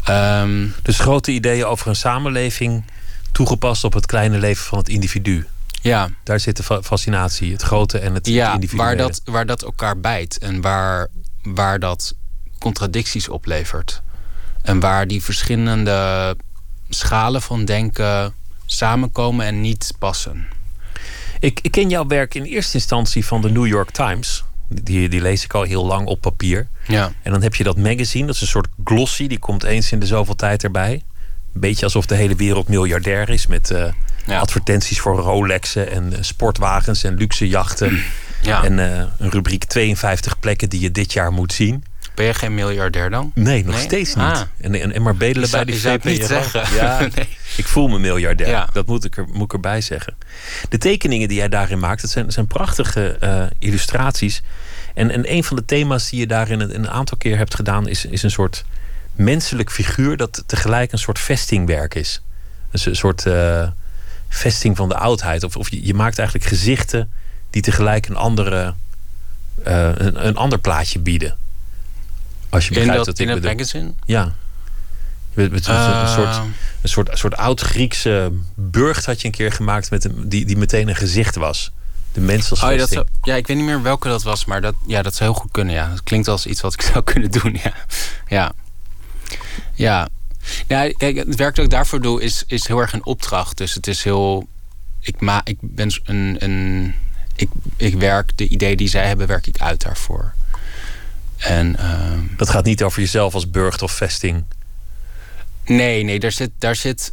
[0.08, 2.84] Um, dus grote ideeën over een samenleving
[3.32, 5.46] toegepast op het kleine leven van het individu.
[5.82, 6.08] Ja.
[6.22, 8.82] Daar zit de fascinatie, het grote en het ja, individu.
[8.82, 11.08] Waar dat, waar dat elkaar bijt en waar,
[11.42, 12.14] waar dat
[12.58, 14.02] contradicties oplevert.
[14.62, 16.36] En waar die verschillende
[16.88, 18.34] schalen van denken
[18.66, 20.46] samenkomen en niet passen.
[21.40, 24.44] Ik, ik ken jouw werk in eerste instantie van de New York Times.
[24.68, 26.68] Die, die lees ik al heel lang op papier.
[26.86, 27.12] Ja.
[27.22, 29.98] En dan heb je dat magazine, dat is een soort glossy, die komt eens in
[29.98, 30.92] de zoveel tijd erbij.
[31.54, 36.18] Een beetje alsof de hele wereld miljardair is met uh, advertenties voor Rolexen en uh,
[36.20, 38.02] sportwagens en luxe jachten.
[38.42, 38.64] Ja.
[38.64, 41.84] En uh, een rubriek 52 plekken die je dit jaar moet zien.
[42.16, 43.30] Ben je geen miljardair dan?
[43.34, 43.84] Nee, nog Nee?
[43.84, 44.24] steeds niet.
[44.24, 44.40] Ah.
[44.60, 46.26] En, en, en maar bedelen zou- bij die het niet VPRO.
[46.26, 46.74] zeggen.
[46.74, 47.28] Ja, Nee.
[47.56, 48.48] ik voel me miljardair.
[48.50, 48.68] Ja.
[48.72, 50.14] Dat moet ik, er, moet ik erbij zeggen.
[50.68, 54.42] De tekeningen die jij daarin maakt, dat zijn, zijn prachtige eh, illustraties.
[54.94, 57.88] En, en een van de thema's die je daarin een, een aantal keer hebt gedaan,
[57.88, 58.64] is, is een soort
[59.12, 62.22] menselijk figuur dat tegelijk een soort vestingwerk is.
[62.70, 63.68] Dus een soort eh,
[64.28, 65.42] vesting van de oudheid.
[65.44, 67.10] Of, of je, je maakt eigenlijk gezichten
[67.50, 68.74] die tegelijk een, andere,
[69.64, 71.36] eh, een, een ander plaatje bieden.
[72.56, 73.56] Als je In, begrijpt dat, in ik het bedoel.
[73.56, 73.92] magazine?
[74.04, 74.34] Ja.
[75.34, 76.36] Een, soort,
[76.82, 80.56] een soort, een soort oud-Griekse burcht had je een keer gemaakt met een, die, die
[80.56, 81.72] meteen een gezicht was.
[82.12, 84.44] De mens als Oh, ja, dat zou- ja, ik weet niet meer welke dat was,
[84.44, 85.74] maar dat, ja, dat zou heel goed kunnen.
[85.74, 85.88] Ja.
[85.88, 87.58] Dat klinkt als iets wat ik zou kunnen doen.
[87.62, 87.72] Ja.
[88.28, 88.52] Ja.
[89.74, 90.08] ja.
[90.66, 93.56] ja kijk, het werk dat ik daarvoor doe is, is heel erg een opdracht.
[93.56, 94.48] Dus het is heel.
[95.00, 96.36] Ik, ma ik ben een.
[96.38, 96.94] een
[97.36, 100.32] ik, ik werk de idee die zij hebben, werk ik uit daarvoor.
[101.38, 101.76] En.
[101.76, 104.44] ehm, Dat gaat niet over jezelf als burcht of vesting.
[105.64, 107.12] Nee, nee, daar zit, daar zit.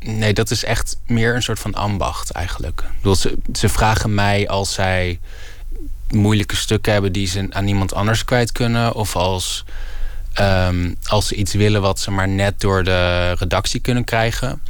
[0.00, 2.80] Nee, dat is echt meer een soort van ambacht eigenlijk.
[2.80, 5.20] Ik bedoel, ze, ze vragen mij als zij
[6.10, 8.94] moeilijke stukken hebben die ze aan iemand anders kwijt kunnen.
[8.94, 9.64] Of als,
[10.32, 14.62] ehm, als ze iets willen wat ze maar net door de redactie kunnen krijgen.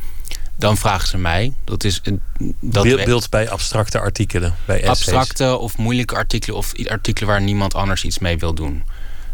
[0.60, 1.52] Dan vragen ze mij.
[1.64, 2.20] Dat is een-
[2.60, 4.88] dat Beeld, bij abstracte artikelen, bij essays.
[4.98, 8.84] abstracte of moeilijke artikelen of artikelen waar niemand anders iets mee wil doen.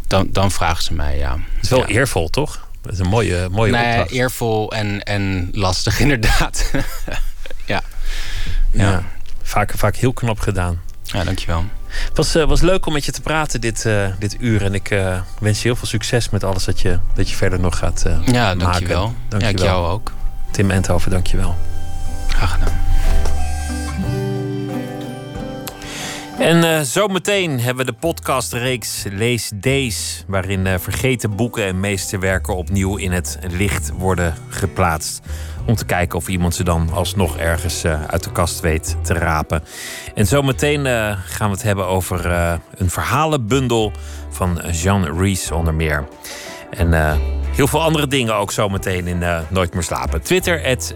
[0.07, 1.31] Dan, dan vragen ze mij, ja.
[1.31, 1.85] Het is wel Ja.
[1.87, 2.67] eervol, toch?
[2.81, 4.11] Het is een mooie, mooie Nee, opdracht.
[4.11, 6.71] eervol en, en lastig inderdaad.
[6.73, 7.21] ja.
[7.65, 7.81] ja.
[8.71, 9.03] Ja.
[9.43, 10.81] Vaak, vaak heel knap gedaan.
[11.03, 11.65] ja, dankjewel.
[11.87, 14.63] Het was, eh, was leuk om met je te praten dit, eh, dit uur.
[14.63, 17.59] En ik eh, wens je heel veel succes met alles dat je, dat je verder
[17.59, 18.59] nog gaat eh Ja, maken.
[18.59, 19.03] dankjewel.
[19.03, 19.65] Ja, ik Dankjewel.
[19.65, 20.11] jou ook.
[20.51, 21.55] Tim Enthoven, dankjewel.
[22.27, 22.87] Graag gedaan.
[26.39, 32.55] En eh, zometeen hebben we de podcastreeks Lees Days, waarin eh, vergeten boeken en meesterwerken
[32.55, 35.21] opnieuw in het licht worden geplaatst.
[35.65, 39.13] Om te kijken of iemand ze dan alsnog ergens eh, uit de kast weet te
[39.13, 39.63] rapen.
[40.15, 40.85] En zometeen
[41.25, 42.25] gaan we het hebben over
[42.75, 43.91] een verhalenbundel
[44.29, 46.07] van Jean Rees onder meer.
[46.69, 46.89] En
[47.57, 50.21] heel veel andere dingen ook zometeen in eh, Nooit meer slapen.
[50.21, 50.93] Twitter, het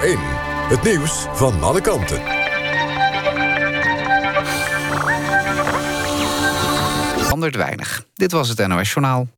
[0.00, 0.68] Radio 1.
[0.68, 2.20] Het nieuws van alle kanten.
[7.18, 8.04] Verandert weinig.
[8.14, 9.28] Dit was het NOS Journaal.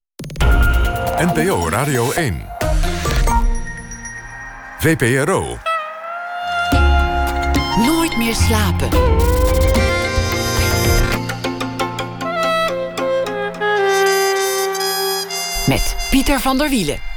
[1.17, 2.47] NPO Radio 1.
[4.79, 5.59] VPRO.
[7.77, 8.89] Nooit meer slapen.
[15.67, 17.12] Met Pieter van der Wielen.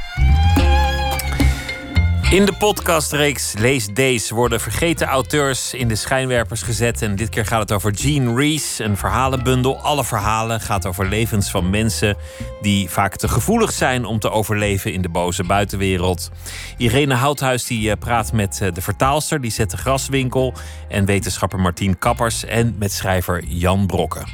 [2.29, 7.01] In de podcastreeks Lees Days worden vergeten auteurs in de schijnwerpers gezet.
[7.01, 9.79] En dit keer gaat het over Jean Rees, een verhalenbundel.
[9.79, 12.17] Alle verhalen gaat over levens van mensen
[12.61, 16.31] die vaak te gevoelig zijn om te overleven in de boze buitenwereld.
[16.77, 20.53] Irene Houthuis die eh, praat met eh, de vertaalster, de graswinkel.
[20.89, 24.25] En wetenschapper Martien Kappers en met schrijver Jan Brokken.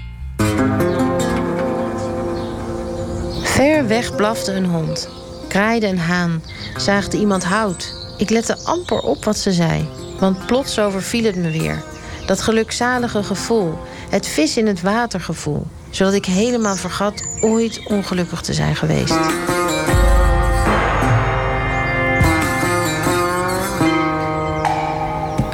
[3.44, 5.10] Ver weg blafte een hond.
[5.52, 6.44] Kraaide een haan.
[6.78, 7.94] Zaagde iemand hout.
[8.18, 9.88] Ik lette amper op wat ze zei.
[10.20, 11.84] Want plots overviel het me weer.
[12.26, 13.78] Dat gelukzalige gevoel.
[14.10, 15.68] Het vis in het water gevoel.
[15.90, 19.16] Zodat ik helemaal vergat ooit ongelukkig te zijn geweest.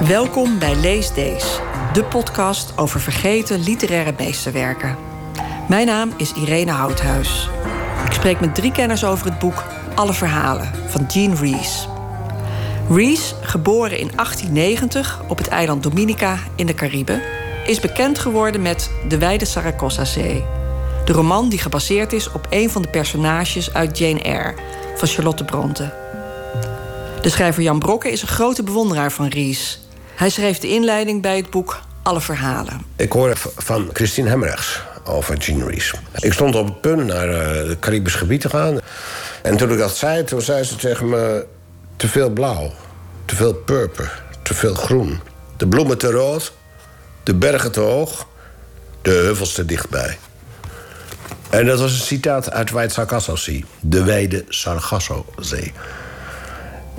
[0.07, 1.59] Welkom bij Lees Days,
[1.93, 4.97] de podcast over vergeten literaire meesterwerken.
[5.67, 7.49] Mijn naam is Irene Houthuis.
[8.05, 9.63] Ik spreek met drie kenners over het boek
[9.97, 11.87] Alle Verhalen van Jean Rees.
[12.89, 17.21] Rees, geboren in 1890 op het eiland Dominica in de Cariben,
[17.65, 20.43] is bekend geworden met De Wijde Saragossa-zee.
[21.05, 24.53] De roman die gebaseerd is op een van de personages uit Jane Eyre
[24.95, 25.93] van Charlotte Bronte.
[27.21, 29.81] De schrijver Jan Brokke is een grote bewonderaar van Ries.
[30.15, 32.81] Hij schreef de inleiding bij het boek Alle Verhalen.
[32.95, 35.93] Ik hoorde van Christine Hemmerichs over Jean Rees.
[36.15, 38.79] Ik stond op het punt naar eh, het Caribisch gebied te gaan.
[39.47, 41.45] En toen ik dat zei, toen zei ze tegen me...
[41.95, 42.73] te veel blauw.
[43.25, 45.19] te veel purper, te veel groen.
[45.57, 46.53] De bloemen te rood,
[47.23, 48.27] de bergen te hoog,
[49.01, 50.17] de heuvels te dichtbij.
[51.49, 55.73] En dat was een citaat uit Wijd Sargassozee, de wijde Sargassozee.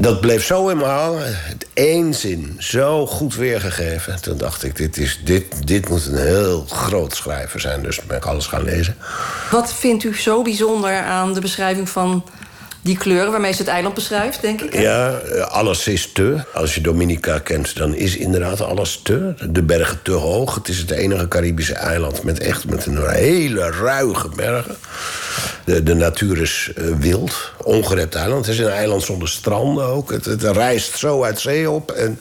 [0.00, 4.22] Dat bleef zo in me hangen, het één zin, zo goed weergegeven.
[4.22, 7.82] Toen dacht ik, dit, is, dit, dit moet een heel groot schrijver zijn.
[7.82, 8.96] Dus ben ik alles gaan lezen.
[9.50, 12.24] Wat vindt u zo bijzonder aan de beschrijving van
[12.80, 14.80] die kleuren waarmee ze het eiland beschrijft, denk ik?
[14.80, 15.10] Ja,
[15.48, 16.44] alles is te.
[16.54, 19.34] Als je Dominica kent, dan is inderdaad alles te.
[19.50, 20.54] De bergen te hoog.
[20.54, 24.76] Het is het enige Caribische eiland met echt met een hele ruige bergen.
[25.64, 28.46] De, de natuur is eh, wild, ongerept eiland.
[28.46, 30.10] Het is een eiland zonder stranden ook.
[30.10, 31.90] Het, het rijst zo uit zee op.
[31.90, 32.20] En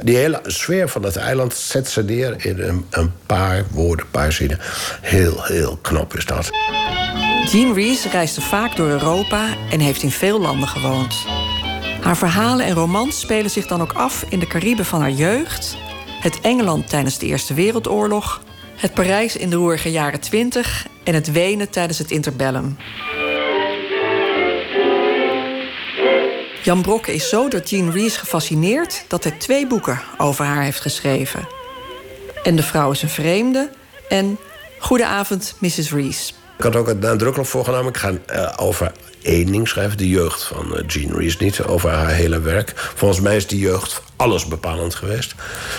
[0.00, 4.10] die hele sfeer van het eiland zet ze neer in een, een paar woorden, een
[4.10, 4.58] paar zinnen.
[5.00, 6.50] Heel, heel knap is dat.
[7.52, 11.14] Jean Rees reisde vaak door Europa en heeft in veel landen gewoond.
[12.00, 15.76] Haar verhalen en romans spelen zich dan ook af in de Cariben van haar jeugd,
[16.20, 18.42] het Engeland tijdens de Eerste Wereldoorlog,
[18.76, 22.76] het Parijs in de roerige jaren 20 en het Wenen tijdens het interbellum.
[26.62, 30.80] Jan Brokke is zo door Jean Rees gefascineerd dat hij twee boeken over haar heeft
[30.80, 31.48] geschreven.
[32.42, 33.70] En de vrouw is een vreemde
[34.08, 34.38] en
[34.78, 35.92] Goedenavond, Mrs.
[35.92, 36.34] Rees.
[36.58, 37.88] Ik had ook het nadrukkelijk voorgenomen.
[37.88, 38.92] Ik ga eh, over
[39.22, 39.96] één ding schrijven.
[39.96, 41.38] De jeugd van eh, Jean Rees.
[41.38, 42.72] Niet over haar hele werk.
[42.94, 45.34] Volgens mij is die jeugd alles bepalend geweest.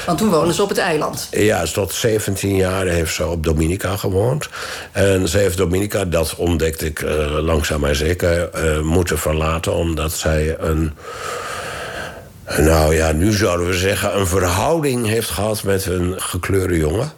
[0.05, 1.27] Want toen wonen ze op het eiland.
[1.31, 4.49] Ja, tot 17 jaar heeft ze op Dominica gewoond.
[4.91, 8.49] En ze heeft Dominica, dat ontdekte ik eh, langzaam maar zeker,
[8.83, 9.73] moeten verlaten.
[9.73, 10.93] Omdat zij een.
[12.47, 17.11] Nou ja, nu zouden we zeggen een verhouding heeft gehad met een gekleurde jongen.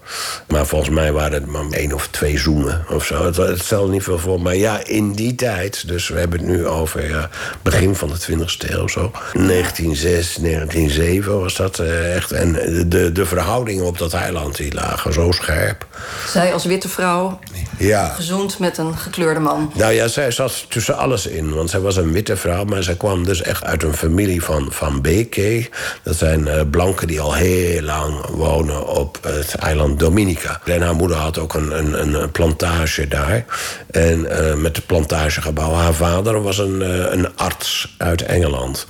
[0.48, 3.26] Maar volgens mij waren het maar één of twee zoenen of zo.
[3.26, 4.42] Het, het stelde niet veel voor.
[4.42, 7.30] Maar ja, in die tijd, dus we hebben het nu over ja,
[7.62, 9.12] begin van de 20e eeuw zo.
[9.34, 12.32] 1906, 1907 was dat eh, echt.
[12.32, 12.54] En
[12.90, 15.86] de, de verhoudingen op dat eiland die lagen zo scherp.
[16.28, 17.40] Zij als witte vrouw,
[17.78, 18.08] Ja.
[18.08, 19.72] gezoend met een gekleurde man.
[19.76, 21.54] Nou ja, zij zat tussen alles in.
[21.54, 24.68] Want zij was een witte vrouw, maar zij kwam dus echt uit een familie van,
[24.72, 25.02] van
[26.04, 30.62] Dat zijn eh, blanken die al heel lang wonen op het eiland Dominica.
[30.66, 33.46] En haar moeder had ook een, een, een plantage daar.
[33.92, 35.74] En eh, met het plantagegebouw.
[35.74, 38.88] Haar vader was een, eh, een arts uit Engeland.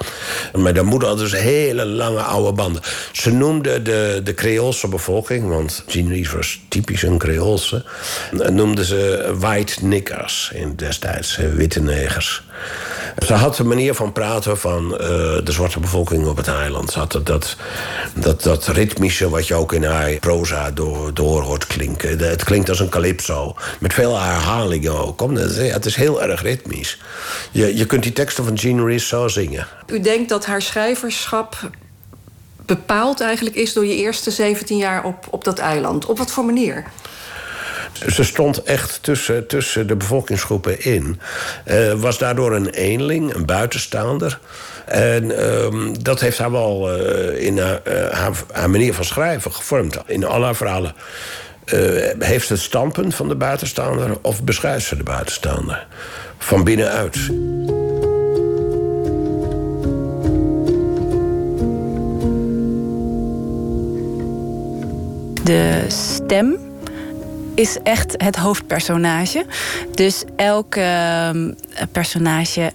[0.54, 2.82] Maar de moeder had dus hele lange oude banden.
[3.12, 7.86] Ze noemde de, de Creoolse bevolking, want Jean was typisch een Creoolse,
[8.32, 12.44] noemden ze white niggers in destijds, witte negers.
[13.26, 15.08] Ze had een manier van praten van eh,
[15.44, 16.92] de zwarte bevolking op het eiland.
[16.92, 17.56] Ze had dat,
[18.14, 22.20] dat, dat, ritmische wat je ook in haar proza door, door hoort klinken.
[22.20, 23.56] Het klinkt als een calypso.
[23.80, 25.18] Met veel herhalingen ook.
[25.18, 27.02] Kom, Het is heel erg ritmisch.
[27.52, 29.68] Je, je kunt die teksten van Jean Rees zo zingen.
[29.88, 31.70] U denkt dat haar schrijverschap
[32.66, 36.06] bepaald eigenlijk is door je eerste 17 jaar op, op dat eiland.
[36.06, 36.84] Op wat voor manier?
[38.10, 41.20] Ze stond echt tussen, tussen de bevolkingsgroepen in.
[41.64, 44.40] Eh, was daardoor een eenling, een buitenstaander.
[44.86, 49.54] En ehm, dat heeft haar wel eh, in haar, eh, haar, haar manier van schrijven
[49.54, 49.98] gevormd.
[50.06, 50.94] In al haar verhalen.
[52.20, 55.88] Heeft ze het standpunt van de buitenstaander of beschrijft ze de buitenstaander?
[56.38, 57.14] Van binnenuit.
[65.44, 66.65] De stem
[67.56, 69.46] is echt het hoofdpersonage.
[69.94, 71.52] Dus elk ehm,
[71.92, 72.72] personage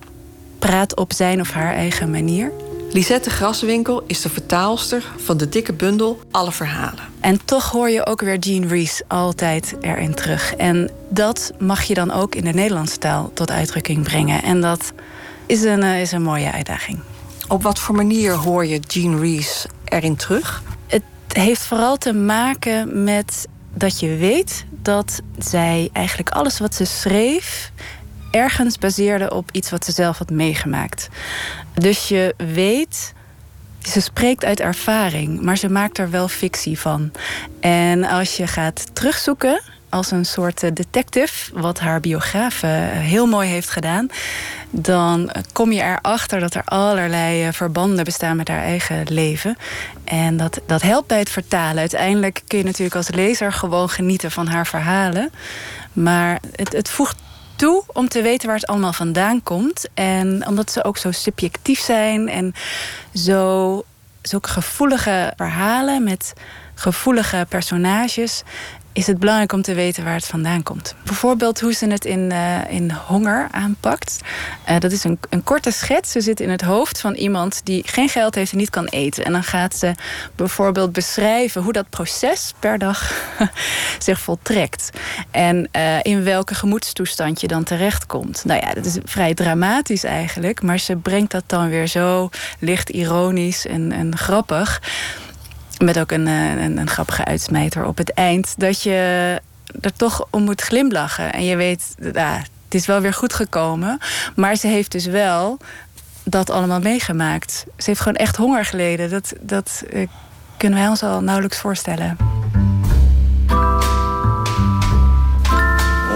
[0.59, 2.53] praat op zijn of haar eigen manier.
[2.93, 7.05] Lisette Graswinkel is de vertaalster van de dikke bundel Alle Verhalen.
[7.21, 10.55] En toch hoor je ook weer Jean Rees altijd erin terug.
[10.55, 14.43] En dat mag je dan ook in de Nederlandse taal tot uitdrukking brengen.
[14.43, 14.93] En dat
[15.47, 16.99] is een, eh, is een mooie uitdaging.
[17.49, 20.63] Op wat voor manier hoor je Jean Rees erin terug?
[20.87, 21.03] Het
[21.33, 27.73] heeft vooral te maken met dat je weet dat zij eigenlijk alles wat ze schreef
[28.31, 31.09] ergens baseerde op iets wat ze zelf had meegemaakt.
[31.75, 33.15] Dus je weet,
[33.83, 37.11] ze spreekt uit ervaring, maar ze maakt er wel fictie van.
[37.61, 43.27] En als je gaat terugzoeken als een soort eh, detective, wat haar biograaf eh, heel
[43.27, 44.09] mooi heeft gedaan,
[44.71, 49.57] dan eh, kom je erachter dat er allerlei verbanden bestaan met haar eigen leven.
[50.05, 51.79] En dat, dat helpt bij het vertalen.
[51.79, 55.31] Uiteindelijk kun je natuurlijk als lezer gewoon genieten van haar verhalen.
[55.93, 57.17] Maar het, het voegt
[57.57, 59.89] toe om te weten waar het allemaal vandaan komt.
[59.95, 62.55] En omdat ze ook zo subjectief zijn en
[63.15, 63.85] zo,
[64.23, 66.33] zulke gevoelige verhalen met
[66.75, 68.43] gevoelige personages.
[69.01, 70.95] Is het belangrijk om te weten waar het vandaan komt.
[71.05, 74.21] Bijvoorbeeld hoe ze het in, uh, in honger aanpakt.
[74.69, 76.11] Uh, dat is een, een korte schets.
[76.11, 79.25] Ze zit in het hoofd van iemand die geen geld heeft en niet kan eten.
[79.25, 79.95] En dan gaat ze
[80.35, 83.13] bijvoorbeeld beschrijven hoe dat proces per dag
[83.99, 84.91] zich voltrekt.
[85.31, 88.45] En uh, in welke gemoedstoestand je dan terechtkomt.
[88.45, 90.63] Nou ja, dat is vrij dramatisch eigenlijk.
[90.63, 92.29] Maar ze brengt dat dan weer zo
[92.59, 94.81] licht ironisch en, en grappig
[95.85, 98.55] met ook een, een, een grappige uitsmijter op het eind.
[98.57, 99.41] Dat je
[99.81, 101.33] er toch om moet glimlachen.
[101.33, 103.99] En je weet, ah, het is wel weer goed gekomen.
[104.37, 105.59] Maar ze heeft dus wel
[106.25, 107.65] dat allemaal meegemaakt.
[107.77, 109.11] Ze heeft gewoon echt honger geleden.
[109.11, 110.07] Dat, dat uh,
[110.57, 112.17] kunnen wij ons al nauwelijks voorstellen.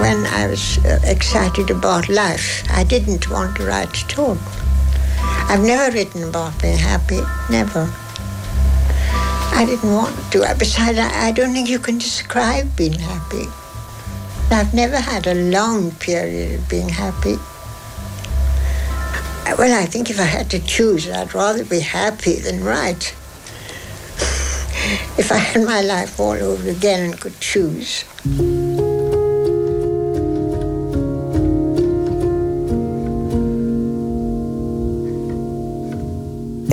[0.00, 4.36] When I was uh, excited about life, I didn't want to write at all.
[5.48, 8.03] I've never written about being happy, never.
[9.54, 10.54] I didn't want to.
[10.58, 13.46] Besides, I don't think you can describe being happy.
[14.50, 17.36] I've never had a long period of being happy.
[19.56, 23.14] Well, I think if I had to choose, I'd rather be happy than write.
[25.16, 28.04] if I had my life all over again and could choose.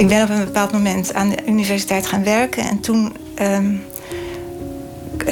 [0.01, 2.63] Ik ben op een bepaald moment aan de universiteit gaan werken.
[2.63, 3.83] En toen um,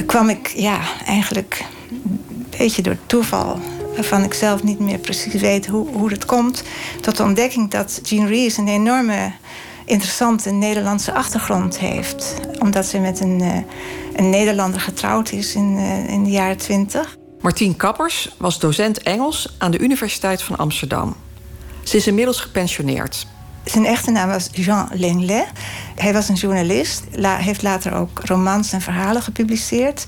[0.06, 3.60] kwam ik ja, eigenlijk een beetje door toeval...
[3.96, 6.64] waarvan ik zelf niet meer precies weet hoe, hoe dat komt...
[7.02, 9.32] tot de ontdekking dat Jean Rees een enorme
[9.86, 12.36] interessante Nederlandse achtergrond heeft.
[12.60, 13.56] Omdat ze met een, uh,
[14.16, 17.18] een Nederlander getrouwd is in, uh, in de jaren twintig.
[17.42, 21.16] Martien Kappers was docent Engels aan de Universiteit van Amsterdam.
[21.84, 23.28] Ze is inmiddels gepensioneerd.
[23.64, 25.48] Zijn echte naam was Jean Lenglet.
[25.96, 30.06] Hij was een journalist, la, heeft later ook romans en verhalen gepubliceerd.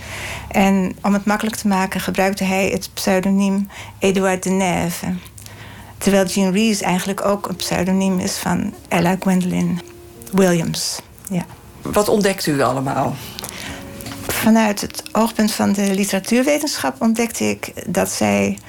[0.48, 3.68] En om het makkelijk te maken gebruikte hij het pseudoniem
[4.00, 5.14] Edouard de Neve.
[5.98, 9.82] Terwijl Jean Rees eigenlijk ook een pseudoniem is van Ella Gwendolyn
[10.32, 11.02] Williams.
[11.30, 11.46] Ja.
[11.82, 13.16] Wat ontdekt u allemaal?
[14.28, 18.60] Vanuit het oogpunt van de literatuurwetenschap ontdekte ik dat zij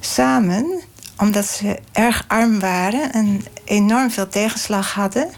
[0.00, 0.80] samen
[1.16, 5.28] omdat ze erg arm waren en enorm veel tegenslag hadden.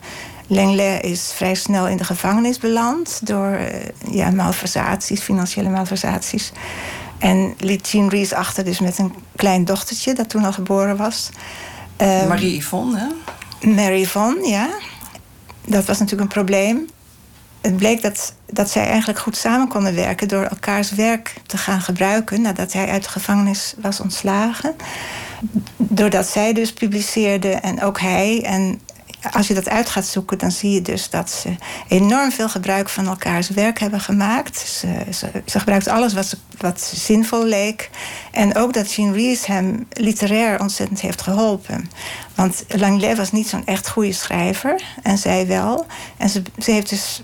[0.47, 3.67] Lenglet is vrij snel in de gevangenis beland door uh,
[4.11, 6.53] ja, malversaties, financiële malversaties.
[7.19, 11.31] En liet Jean Rees achter dus met een klein dochtertje dat toen al geboren was.
[11.97, 13.07] Um, Marie Yvonne, hè?
[13.69, 14.69] Mary Yvonne, ja.
[15.65, 16.87] Dat was natuurlijk een probleem.
[17.61, 21.81] Het bleek dat, dat zij eigenlijk goed samen konden werken door elkaars werk te gaan
[21.81, 24.75] gebruiken nadat hij uit de gevangenis was ontslagen
[25.77, 28.43] doordat zij dus publiceerde en ook hij.
[28.45, 28.81] En
[29.33, 31.55] als je dat uit gaat zoeken, dan zie je dus dat ze
[31.89, 34.59] enorm veel gebruik van elkaars werk hebben gemaakt.
[34.59, 35.05] Ze,
[35.47, 37.91] ze, gebruikt alles wat, wat zinvol leek.
[38.31, 41.91] En ook dat Jean Rees hem literair ontzettend heeft geholpen.
[42.35, 45.87] Want Langlais was niet zo'n echt goede schrijver, en zij wel.
[46.17, 47.23] En ze, ze heeft dus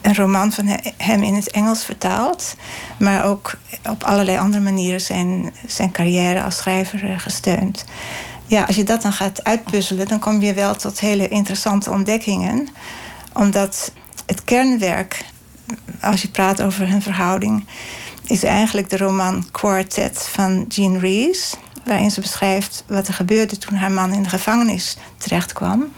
[0.00, 2.54] een roman van hem in het Engels vertaald.
[2.98, 3.52] Maar ook
[3.88, 7.84] op allerlei andere manieren zijn, zijn carrière als schrijver eh, gesteund.
[8.46, 12.68] Ja, als je dat dan gaat uitpuzzelen, dan kom je wel tot hele interessante ontdekkingen.
[13.32, 13.92] Omdat
[14.26, 15.24] het kernwerk,
[16.00, 17.66] als je praat over hun verhouding,
[18.24, 21.54] is eigenlijk de roman Quartet van Jean Rees.
[21.84, 25.92] Waarin ze beschrijft wat er gebeurde toen haar man in de gevangenis terechtkwam.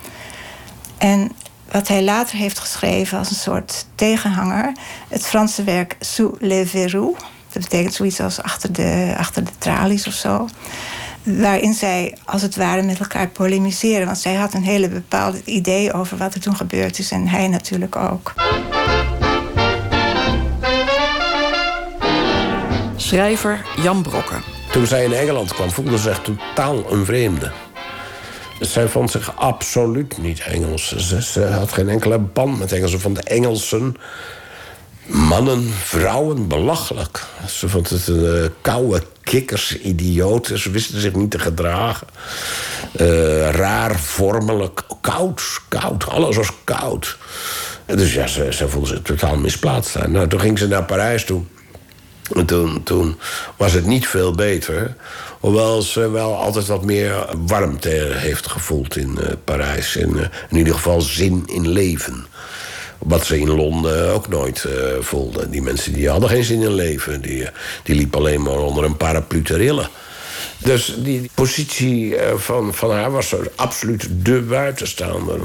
[0.98, 1.32] En
[1.70, 4.72] wat hij later heeft geschreven als een soort tegenhanger.
[5.08, 7.14] Het Franse werk Sous les verrous.
[7.52, 10.48] Dat betekent zoiets als achter de, achter de tralies of zo.
[11.22, 14.06] Waarin zij als het ware met elkaar polemiseren.
[14.06, 17.10] Want zij had een hele bepaalde idee over wat er toen gebeurd is.
[17.10, 18.34] En hij natuurlijk ook.
[22.96, 24.42] Schrijver Jan Brokken.
[24.72, 27.52] Toen zij in Engeland kwam, voelde ze zich totaal een vreemde.
[28.60, 30.96] Zij vond zich absoluut niet Engels.
[30.96, 32.90] Ze, had geen enkele band met Engels.
[32.90, 33.96] Ze vond de Engelsen,
[35.06, 37.24] mannen, vrouwen, belachelijk.
[37.48, 40.58] Ze vond het een uh, koude kikkers, idioten.
[40.58, 42.06] Ze wisten zich niet te gedragen.
[43.00, 46.08] Uh, raar, vormelijk, koud, koud.
[46.08, 47.16] Alles was koud.
[47.86, 50.06] Dus ja, ze, ze zich totaal misplaatst.
[50.06, 51.42] Nou, toen ging ze naar Parijs toe.
[52.34, 53.18] En toen, toen
[53.56, 54.96] was het niet veel beter.
[55.40, 59.96] Hoewel ze wel altijd wat meer warmte heeft gevoeld in uh, Parijs.
[59.96, 62.26] En uh, in ieder geval zin in leven.
[62.98, 65.50] Wat ze in Londen ook nooit uh, voelden.
[65.50, 67.20] Die mensen die hadden geen zin in leven.
[67.20, 67.48] Die,
[67.82, 69.88] die liepen alleen maar onder een paraplu te rillen.
[70.58, 75.40] Dus die positie van, van haar was absoluut de buitenstaander.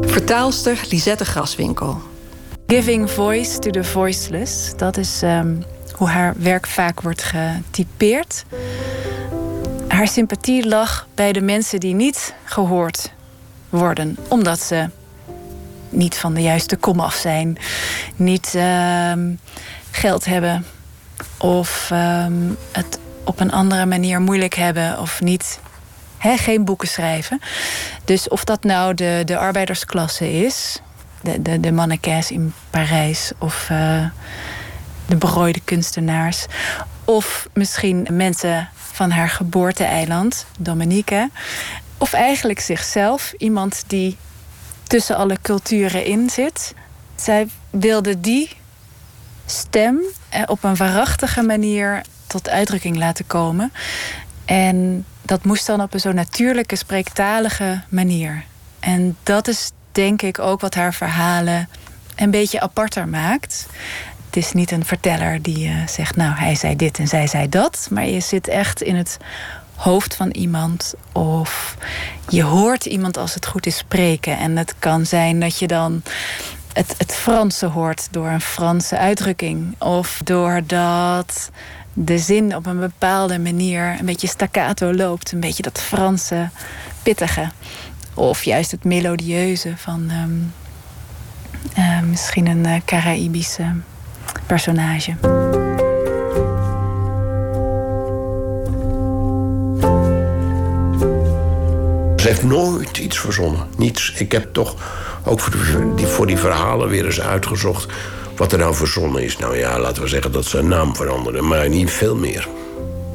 [0.00, 2.02] Vertaalster Lisette Graswinkel.
[2.70, 4.76] Giving voice to the voiceless.
[4.76, 5.54] Dat is ehm,
[5.92, 8.44] hoe haar werk vaak wordt getypeerd.
[9.88, 13.12] Haar sympathie lag bij de mensen die niet gehoord
[13.68, 14.88] worden, omdat ze
[15.88, 17.58] niet van de juiste kom af zijn,
[18.16, 19.34] niet ehm,
[19.90, 20.66] geld hebben
[21.38, 25.60] of ehm, het op een andere manier moeilijk hebben of niet.
[26.20, 27.40] geen boeken schrijven.
[28.04, 30.80] Dus of dat nou de, de arbeidersklasse is,
[31.22, 34.06] de, de, mannequins in Parijs of uh,
[35.06, 36.46] de berooide kunstenaars,
[37.04, 41.30] of misschien mensen van haar geboorte-eiland, Dominique,
[41.98, 44.16] of eigenlijk zichzelf, iemand die
[44.82, 46.74] tussen alle culturen in zit.
[47.16, 48.50] Zij wilde die
[49.46, 53.72] stem eh, op een waarachtige manier tot uitdrukking laten komen.
[54.44, 58.44] En dat moest dan op een zo natuurlijke, spreektalige manier.
[58.80, 61.68] En dat is denk ik ook wat haar verhalen
[62.16, 63.66] een beetje aparter maakt.
[64.26, 67.48] Het is niet een verteller die uh, zegt, nou, hij zei dit en zij zei
[67.48, 67.88] dat.
[67.90, 69.16] Maar je zit echt in het
[69.74, 70.94] hoofd van iemand.
[71.12, 71.76] Of
[72.28, 74.38] je hoort iemand als het goed is spreken.
[74.38, 76.02] En het kan zijn dat je dan
[76.72, 79.74] het, het Franse hoort door een Franse uitdrukking.
[79.78, 81.50] Of doordat
[81.92, 85.32] de zin op een bepaalde manier een beetje staccato loopt.
[85.32, 86.48] Een beetje dat Franse
[87.02, 87.50] pittige.
[88.18, 90.30] Of juist het melodieuze van ehm,
[91.74, 93.64] eh, misschien een uh, Caraïbische
[94.46, 95.14] personage.
[102.16, 103.66] Ze heeft nooit iets verzonnen.
[103.76, 104.12] Niets.
[104.16, 104.74] Ik heb toch
[105.24, 107.92] ook voor die, voor die verhalen weer eens uitgezocht
[108.36, 109.36] wat er nou verzonnen is.
[109.36, 112.48] Nou ja, laten we zeggen dat ze een naam veranderde, maar niet veel meer.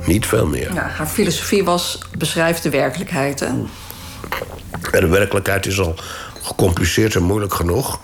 [0.06, 0.74] Niet veel meer.
[0.74, 3.40] Ja, haar filosofie was beschrijft de werkelijkheid.
[3.40, 3.50] Hè?
[4.92, 5.96] De werkelijkheid is al
[6.42, 8.00] gecompliceerd en moeilijk genoeg.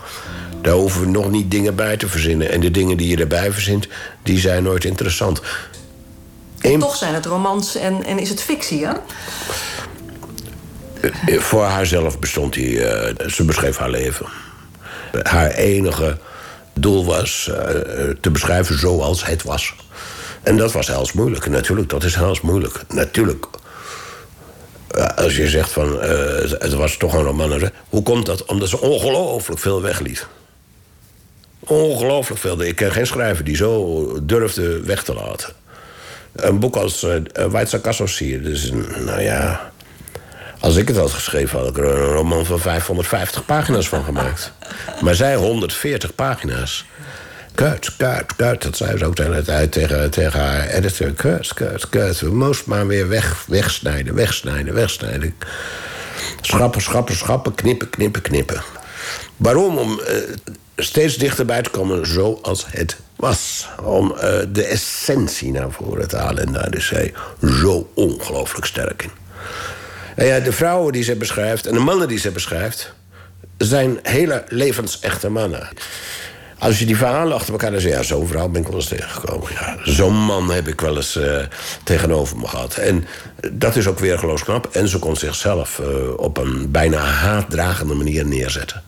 [0.62, 2.50] Daar hoeven we nog niet dingen bij te verzinnen.
[2.50, 3.88] En de dingen die je erbij verzint,
[4.24, 5.41] die zijn nooit interessant.
[6.60, 8.94] En toch zijn het romans en, en is het fictie, hè?
[11.02, 12.64] Eh, voor haarzelf bestond hij.
[12.64, 14.26] Uh, ze beschreef haar leven.
[15.24, 16.18] Haar enige
[16.74, 17.56] doel was uh,
[18.22, 19.76] te beschrijven zoals het was.
[20.44, 21.50] En dat was heel moeilijk.
[21.50, 22.82] Natuurlijk, dat is heel moeilijk.
[22.88, 23.46] Natuurlijk.
[25.16, 26.02] Als je zegt van uh,
[26.60, 27.72] het was toch een roman.
[27.90, 28.45] Hoe komt dat?
[28.45, 30.28] Omdat ze ongelooflijk veel wegliet.
[31.60, 32.61] Ongelooflijk veel.
[32.61, 35.53] Ik ken geen schrijver die zo durfde weg te laten.
[36.36, 38.44] Een boek als uh, Kassossier.
[38.44, 38.72] Dus
[39.06, 39.72] nou ja.
[40.60, 44.52] Als ik het had geschreven, had ik er een roman van 550 pagina's van gemaakt.
[45.02, 46.86] Maar zij 140 pagina's.
[47.60, 48.61] Kut, kut, kut.
[48.61, 51.11] Dat zei ze ook tijd tegen, tegen haar editor.
[51.11, 52.19] Kut, kut, kut.
[52.19, 55.36] We moesten maar weer weg, wegsnijden, wegsnijden, wegsnijden.
[56.41, 58.61] Schrappen, schrappen, schrappen, knippen, knippen, knippen.
[59.38, 59.77] Waarom?
[59.77, 60.15] Om uh,
[60.76, 63.68] steeds dichterbij te komen zoals het was.
[63.84, 64.22] Om uh,
[64.52, 66.45] de essentie naar voren te halen.
[66.45, 67.14] En daar is zij
[67.61, 69.11] zo ongelooflijk sterk in.
[70.15, 72.94] Nou ja, de vrouwen die ze beschrijft en de mannen die ze beschrijft...
[73.57, 75.69] zijn hele levensechte mannen.
[76.60, 78.88] Als je die verhalen achter elkaar dan zeg ja, zo'n vrouw ben ik wel eens
[78.88, 79.52] tegengekomen.
[79.52, 81.40] Ja, zo'n man heb ik wel eens uh,
[81.84, 82.76] tegenover me gehad.
[82.76, 83.07] En
[83.52, 84.69] dat is ook weer geloofsknap.
[84.72, 88.84] En ze kon zichzelf uh, op een bijna haatdragende manier neerzetten.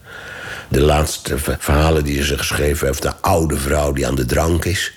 [0.68, 3.02] De laatste verhalen die ze geschreven heeft...
[3.02, 4.94] de oude vrouw die aan de drank is.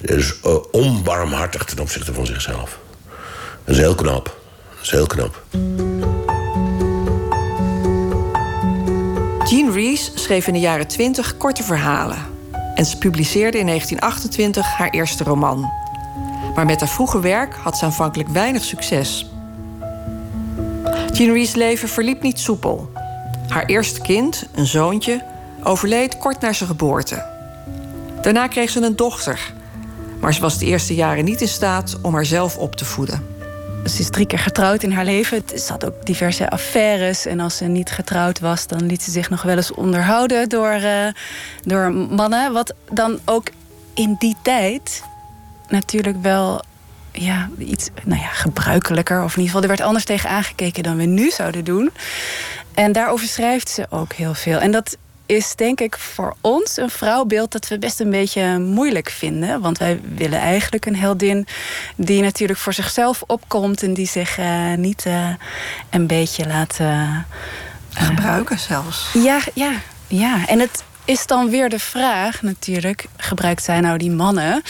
[0.00, 2.78] Uh, onbarmhartig ten opzichte van zichzelf.
[3.64, 4.24] Dat is heel knap.
[4.74, 5.42] Dat is heel knap.
[9.52, 12.18] Jean Rees schreef in de jaren 20 korte verhalen.
[12.74, 15.70] En ze publiceerde in 1928 haar eerste roman.
[16.54, 19.30] Maar met haar vroege werk had ze aanvankelijk weinig succes.
[21.12, 22.92] Jean Rees' leven verliep niet soepel.
[23.48, 25.24] Haar eerste kind, een zoontje,
[25.62, 27.24] overleed kort na zijn geboorte.
[28.22, 29.52] Daarna kreeg ze een dochter,
[30.20, 33.31] maar ze was de eerste jaren niet in staat om haarzelf op te voeden.
[33.84, 35.42] Ze is drie keer getrouwd in haar leven.
[35.48, 37.26] Ze had ook diverse affaires.
[37.26, 40.74] En als ze niet getrouwd was, dan liet ze zich nog wel eens onderhouden door,
[40.74, 41.06] uh,
[41.62, 42.52] door mannen.
[42.52, 43.48] Wat dan ook
[43.94, 45.02] in die tijd
[45.68, 46.62] natuurlijk wel
[47.12, 49.22] ja, iets nou ja, gebruikelijker.
[49.22, 51.90] Of in ieder geval, er werd anders tegen aangekeken dan we nu zouden doen.
[52.74, 54.58] En daarover schrijft ze ook heel veel.
[54.58, 54.96] En dat
[55.26, 59.60] is denk ik voor ons een vrouwbeeld dat we best een beetje moeilijk vinden.
[59.60, 61.46] Want wij willen eigenlijk een heldin
[61.96, 65.28] die natuurlijk voor zichzelf opkomt en die zich uh, niet uh,
[65.90, 66.78] een beetje laat.
[66.80, 67.18] Uh,
[67.94, 69.10] Gebruiken zelfs.
[69.12, 69.72] Ja, ja,
[70.06, 70.46] ja.
[70.46, 74.62] En het is dan weer de vraag natuurlijk: gebruikt zij nou die mannen?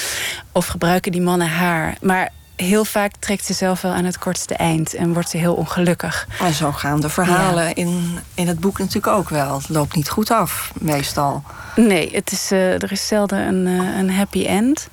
[0.53, 1.97] Of gebruiken die mannen haar?
[2.01, 2.31] Maar
[2.63, 6.29] heel vaak trekt ze zelf wel aan het kortste eind en wordt ze heel ongelukkig.
[6.41, 9.55] En zo gaan de verhalen in, in het boek natuurlijk ook wel.
[9.59, 11.43] Het loopt niet goed af, meestal.
[11.77, 14.89] Nee, het is, uh, er is zelden een, uh, een happy end.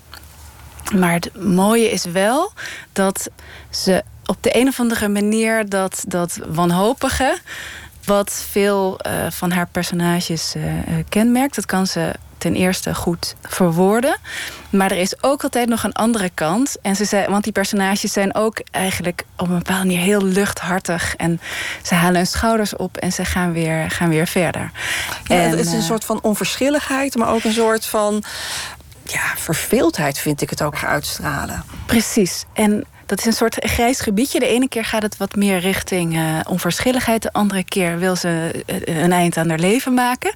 [0.96, 2.52] Maar het mooie is wel
[2.94, 3.30] dat
[3.70, 7.38] ze op de een of andere manier dat, dat wanhopige,
[8.04, 10.56] wat veel uh, van haar personages
[11.10, 14.18] kenmerkt, dat kan ze ten eerste goed verwoorden.
[14.70, 16.76] Maar er is ook altijd nog een andere kant.
[16.82, 21.16] En ze zei, want die personages zijn ook eigenlijk op een bepaalde manier heel luchthartig.
[21.16, 21.42] En
[21.84, 24.72] ze halen hun schouders op en ze gaan weer, gaan weer verder.
[25.24, 28.24] Ja, en, het is een soort van onverschilligheid, maar ook een soort van
[29.04, 31.64] ja, verveeldheid vind ik het ook uitstralen.
[31.86, 32.46] Precies.
[32.54, 34.40] En dat is een soort grijs gebiedje.
[34.40, 37.22] De ene keer gaat het wat meer richting uh, onverschilligheid.
[37.22, 40.34] De andere keer wil ze uh, een eind aan haar leven maken.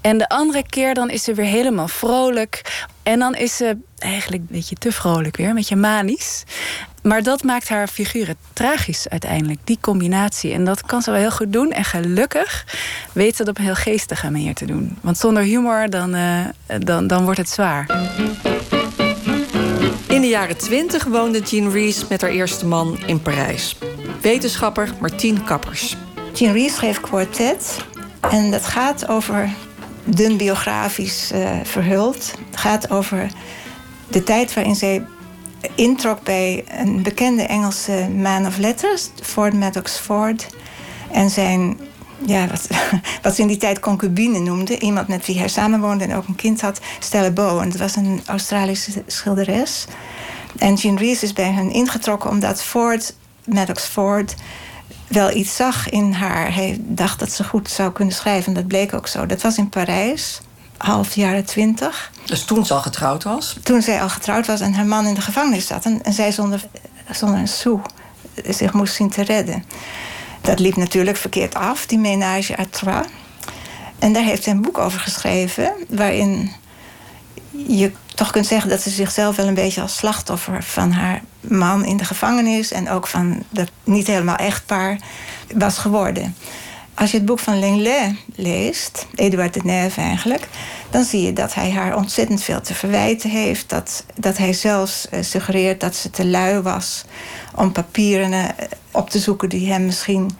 [0.00, 2.84] En de andere keer dan is ze weer helemaal vrolijk.
[3.02, 6.44] En dan is ze eigenlijk een beetje te vrolijk weer, een beetje manisch.
[7.02, 10.52] Maar dat maakt haar figuren tragisch uiteindelijk, die combinatie.
[10.52, 11.72] En dat kan ze wel heel goed doen.
[11.72, 12.64] En gelukkig
[13.12, 14.98] weet ze dat op een heel geestige manier te doen.
[15.00, 16.16] Want zonder humor, dan,
[16.78, 17.86] dan, dan wordt het zwaar.
[20.08, 23.78] In de jaren 20 woonde Jean Rees met haar eerste man in Parijs.
[24.20, 25.96] Wetenschapper Martien Kappers.
[26.34, 27.76] Jean Rees schreef Quartet.
[28.30, 29.50] En dat gaat over
[30.04, 32.32] dun biografisch uh, verhuld.
[32.50, 33.30] Het gaat over
[34.08, 35.06] de tijd waarin zij
[35.74, 40.46] introk bij een bekende Engelse man of letters, Ford Maddox Ford.
[41.10, 41.78] En zijn,
[42.26, 42.66] ja, wat,
[43.22, 46.34] wat ze in die tijd concubine noemden, iemand met wie hij samenwoonde en ook een
[46.34, 47.60] kind had, Stella Bow.
[47.60, 49.86] En dat was een Australische schilderes.
[50.58, 53.14] En Jean Rees is bij hen ingetrokken omdat Ford,
[53.44, 54.34] Maddox Ford,
[55.06, 56.54] wel iets zag in haar.
[56.54, 58.46] Hij dacht dat ze goed zou kunnen schrijven.
[58.46, 59.26] En dat bleek ook zo.
[59.26, 60.40] Dat was in Parijs,
[60.76, 62.10] half jaren twintig.
[62.24, 63.56] Dus toen ze al getrouwd was?
[63.62, 65.84] Toen zij al getrouwd was en haar man in de gevangenis zat.
[65.84, 66.68] En, en zij zonder,
[67.10, 67.80] zonder een sou
[68.48, 69.64] zich moest zien te redden.
[70.46, 73.06] Dat liep natuurlijk verkeerd af, die menage à trois.
[73.98, 75.72] En daar heeft hij een boek over geschreven...
[75.88, 76.52] waarin
[77.66, 81.84] je toch kunt zeggen dat ze zichzelf wel een beetje als slachtoffer van haar man
[81.84, 84.98] in de gevangenis en ook van dat niet helemaal echtpaar
[85.54, 86.36] was geworden.
[86.94, 90.48] Als je het boek van Lenglet leest, Eduard de Neve eigenlijk,
[90.90, 93.68] dan zie je dat hij haar ontzettend veel te verwijten heeft.
[93.68, 97.04] Dat, dat hij zelfs uh, suggereert dat ze te lui was
[97.54, 98.48] om papieren uh,
[98.96, 100.30] op te zoeken die hem misschien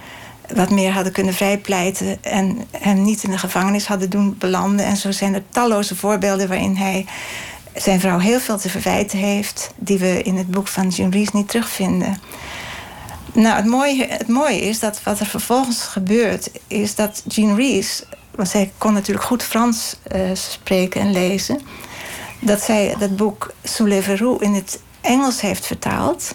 [0.55, 4.87] wat meer hadden kunnen vrijpleiten en hem niet in de gevangenis hadden doen belanden.
[4.87, 7.07] En zo zijn er talloze voorbeelden waarin hij
[7.75, 11.31] zijn vrouw heel veel te verwijten heeft, die we in het boek van Jean Rees
[11.31, 12.21] niet terugvinden.
[13.33, 18.05] Nou, het mooie, het mooie is dat wat er vervolgens gebeurt, is dat Jean Rees,
[18.35, 21.61] want zij kon natuurlijk goed Frans uh, spreken en lezen,
[22.41, 26.35] dat zij dat boek Sous les verrous in het Engels heeft vertaald.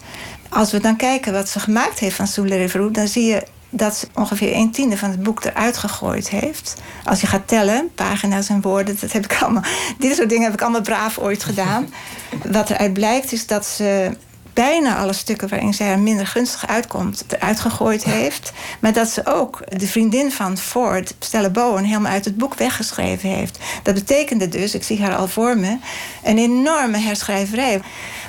[0.54, 3.44] Als we dan kijken wat ze gemaakt heeft van Sous les verrous, dan zie je
[3.70, 6.76] dat ze ongeveer een tiende van het boek eruit gegooid heeft.
[7.06, 9.64] Als je gaat tellen, pagina's en woorden, dat heb ik allemaal.
[9.98, 11.94] Dit soort dingen heb ik allemaal braaf ooit gedaan.
[12.52, 14.12] Wat eruit blijkt is dat ze
[14.54, 18.52] bijna alle stukken waarin zij er minder gunstig uitkomt, eruit gegooid heeft.
[18.80, 23.30] Maar dat ze ook de vriendin van Ford, Stella Bowen, helemaal uit het boek weggeschreven
[23.30, 23.60] heeft.
[23.84, 25.78] Dat betekende dus, ik zie haar al voor me,
[26.24, 27.82] een enorme herschrijverij.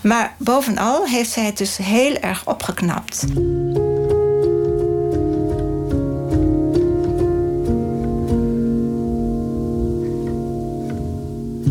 [0.02, 3.24] Maar bovenal heeft zij het dus heel erg opgeknapt.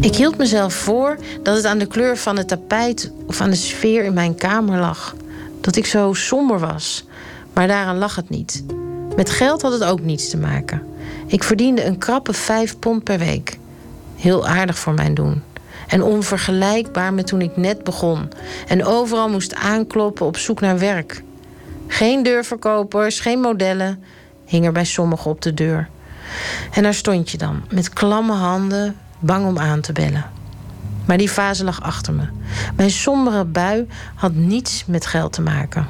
[0.01, 3.55] Ik hield mezelf voor dat het aan de kleur van het tapijt of aan de
[3.55, 5.15] sfeer in mijn kamer lag.
[5.61, 7.05] Dat ik zo somber was.
[7.53, 8.63] Maar daaraan lag het niet.
[9.15, 10.83] Met geld had het ook niets te maken.
[11.27, 13.57] Ik verdiende een krappe vijf pond per week.
[14.15, 15.43] Heel aardig voor mijn doen.
[15.87, 18.29] En onvergelijkbaar met toen ik net begon.
[18.67, 21.23] En overal moest aankloppen op zoek naar werk.
[21.87, 24.03] Geen deurverkopers, geen modellen.
[24.45, 25.89] Hing er bij sommigen op de deur.
[26.71, 30.40] En daar stond je dan, met klamme handen, bang om aan te bellen.
[31.11, 32.23] Maar die fase lag achter me.
[32.75, 35.87] Mijn sombere bui had niets met geld te maken.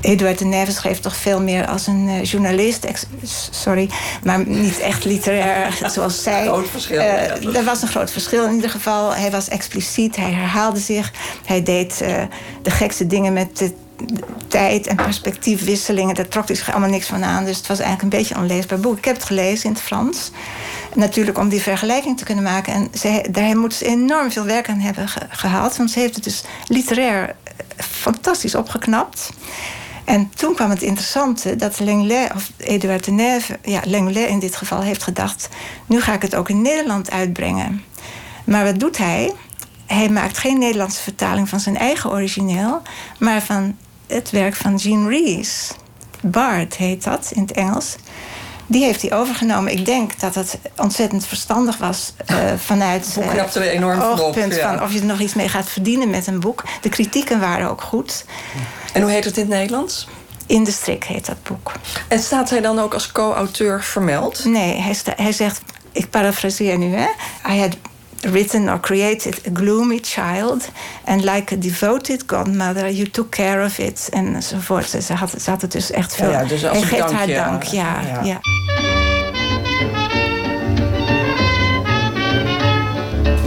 [0.00, 2.86] Eduard de Neve schreef toch veel meer als een uh, journalist.
[3.50, 3.90] sorry,
[4.24, 6.46] maar niet echt literair zoals zij.
[6.46, 6.98] Groot verschil.
[6.98, 9.14] Uh, er was een groot verschil in ieder geval.
[9.14, 11.12] Hij was expliciet, hij herhaalde zich.
[11.44, 12.22] Hij deed uh,
[12.62, 13.74] de gekste dingen met de
[14.48, 16.14] tijd en perspectiefwisselingen.
[16.14, 17.44] Daar trok hij zich allemaal niks van aan.
[17.44, 18.98] Dus het was eigenlijk een beetje een onleesbaar boek.
[18.98, 20.30] Ik heb het gelezen in het Frans.
[20.94, 22.72] Natuurlijk om die vergelijking te kunnen maken.
[22.72, 25.76] En ze, daar moet ze enorm veel werk aan hebben ge gehaald.
[25.76, 27.36] Want ze heeft het dus literair
[27.76, 29.30] fantastisch opgeknapt.
[30.04, 34.56] En toen kwam het interessante dat Lenglet, of Eduard de Neve, ja, Lenglet in dit
[34.56, 35.48] geval, heeft gedacht:
[35.86, 37.84] nu ga ik het ook in Nederland uitbrengen.
[38.44, 39.32] Maar wat doet hij?
[39.94, 42.82] Hij maakt geen Nederlandse vertaling van zijn eigen origineel,
[43.18, 43.76] maar van
[44.06, 45.70] het werk van Jean Rees.
[46.22, 47.96] Bard heet dat in het Engels.
[48.66, 49.72] Die heeft hij overgenomen.
[49.72, 54.52] Ik denk dat het ontzettend verstandig was uh, vanuit het knapte er enorm uh, oogpunt
[54.52, 54.74] op, ja.
[54.74, 56.64] van of je er nog iets mee gaat verdienen met een boek.
[56.80, 58.24] De kritieken waren ook goed.
[58.92, 60.08] En hoe heet het in het Nederlands?
[60.46, 61.72] In de strik heet dat boek.
[62.08, 64.44] En staat hij dan ook als co-auteur vermeld?
[64.44, 65.60] Nee, hij, hij zegt,
[65.92, 67.08] ik parafraseer nu, hè.
[67.54, 67.76] I had
[68.30, 70.68] written or created a gloomy child.
[71.04, 74.08] And like a devoted godmother, you took care of it.
[74.12, 74.88] Enzovoort.
[74.88, 76.30] Ze had, ze had het dus echt veel.
[76.30, 78.00] Ja, ja, dus als hij geeft dankje, haar dank, ja.
[78.00, 78.22] ja.
[78.22, 78.40] ja.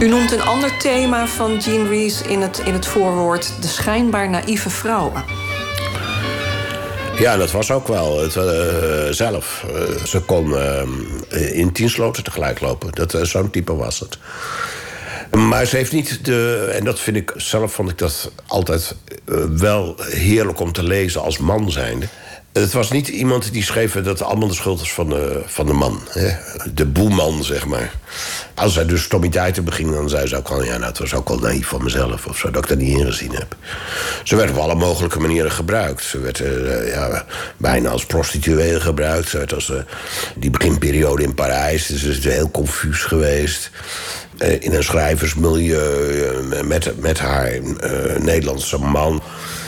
[0.00, 4.30] U noemt een ander thema van Jean Rees in het, in het voorwoord: de schijnbaar
[4.30, 5.24] naïeve vrouwen.
[7.18, 8.44] Ja, dat was ook wel het, uh,
[9.10, 9.64] zelf.
[9.74, 10.82] Uh, ze kon uh,
[11.56, 12.92] in tien sloten tegelijk lopen.
[12.92, 14.18] Dat, Zo'n type was het.
[15.30, 16.70] Maar ze heeft niet de.
[16.74, 18.94] En dat vind ik zelf vond ik dat altijd
[19.48, 22.06] wel heerlijk om te lezen als man zijnde.
[22.52, 25.72] Het was niet iemand die schreef dat allemaal de schuld is van de, van de
[25.72, 26.00] man.
[26.08, 26.30] Hè?
[26.74, 27.92] De boeman, zeg maar.
[28.54, 30.64] Als zij dus stommiteiten beging, dan zei ze ook al...
[30.64, 32.98] ja, nou, het was ook wel naïef van mezelf of zo, dat ik dat niet
[32.98, 33.56] ingezien heb.
[34.22, 36.04] Ze werd op alle mogelijke manieren gebruikt.
[36.04, 37.24] Ze werd uh, ja,
[37.56, 39.28] bijna als prostituee gebruikt.
[39.28, 39.76] Ze werd als uh,
[40.34, 41.86] die beginperiode in Parijs.
[41.86, 43.70] Dus is heel confuus geweest.
[44.38, 47.50] Uh, in een schrijversmilieu met, met haar
[48.18, 49.22] Nederlandse man.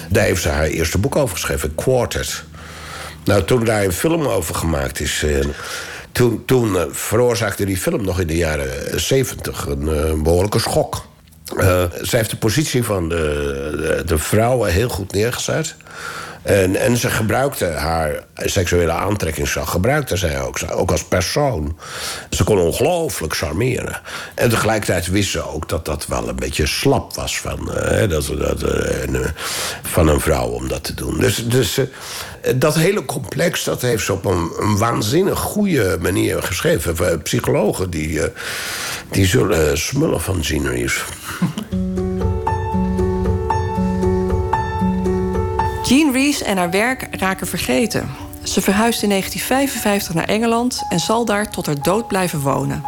[0.08, 2.44] Daar heeft ze haar eerste boek over geschreven, Quartet...
[3.24, 5.24] Nou, toen daar een film over gemaakt is.
[6.12, 11.06] Toen, toen veroorzaakte die film nog in de jaren zeventig een behoorlijke schok.
[12.00, 15.74] zij heeft de positie van de, de vrouwen heel goed neergezet.
[16.42, 21.78] En, en ze gebruikte haar seksuele aantrekkingskracht, gebruikte zij ook, ook als persoon.
[22.30, 24.00] Ze kon ongelooflijk charmeren.
[24.34, 28.26] En tegelijkertijd wist ze ook dat dat wel een beetje slap was van, uh, dat,
[28.38, 29.20] dat, uh,
[29.82, 31.18] van een vrouw om dat te doen.
[31.18, 31.80] Dus, dus
[32.56, 37.22] dat hele complex dat heeft ze op een, een waanzinnig goede manier geschreven.
[37.22, 38.20] Psychologen die,
[39.10, 41.02] die zullen smullen van Jean Reeves.
[45.90, 48.08] Jean Rees en haar werk raken vergeten.
[48.42, 52.82] Ze verhuist in 1955 naar Engeland en zal daar tot haar dood blijven wonen.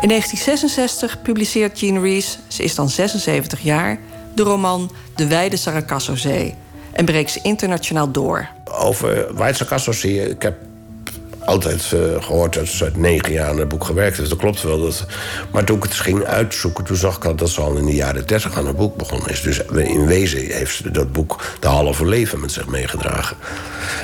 [0.00, 3.98] In 1966 publiceert Jean Rees, ze is dan 76 jaar,
[4.34, 6.54] de roman De Wijde Sargasso-zee
[6.92, 8.48] en breekt ze internationaal door.
[8.64, 10.56] Over Wijde Sargasso-zee, ik heb
[11.44, 14.28] altijd uh, gehoord dat ze uit negen jaar aan het boek gewerkt heeft.
[14.28, 14.80] Dat klopt wel.
[14.82, 15.06] Dat...
[15.52, 17.94] Maar toen ik het ging uitzoeken, toen zag ik al dat ze al in de
[17.94, 19.40] jaren dertig aan het boek begonnen is.
[19.40, 23.36] Dus in wezen heeft ze dat boek de halve leven met zich meegedragen.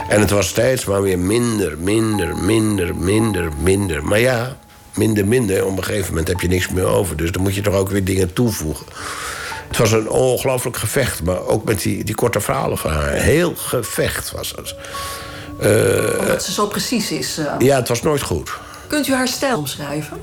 [0.09, 4.05] En het was steeds maar weer minder, minder, minder, minder, minder.
[4.05, 4.57] Maar ja,
[4.95, 5.67] minder, minder.
[5.67, 7.17] Op een gegeven moment heb je niks meer over.
[7.17, 8.87] Dus dan moet je toch ook weer dingen toevoegen.
[9.69, 13.13] Het was een ongelooflijk gevecht, maar ook met die, die korte verhalen van haar.
[13.13, 14.75] Heel gevecht was het.
[15.63, 17.39] Uh, Omdat ze zo precies is.
[17.39, 17.55] Uh...
[17.59, 18.51] Ja, het was nooit goed.
[18.87, 20.17] Kunt u haar stijl omschrijven?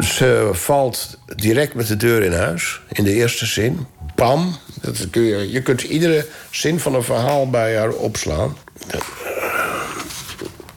[0.00, 3.86] Ze valt direct met de deur in huis, in de eerste zin.
[4.14, 4.56] Bam.
[4.80, 8.56] Dat kun je, je kunt iedere zin van een verhaal bij haar opslaan.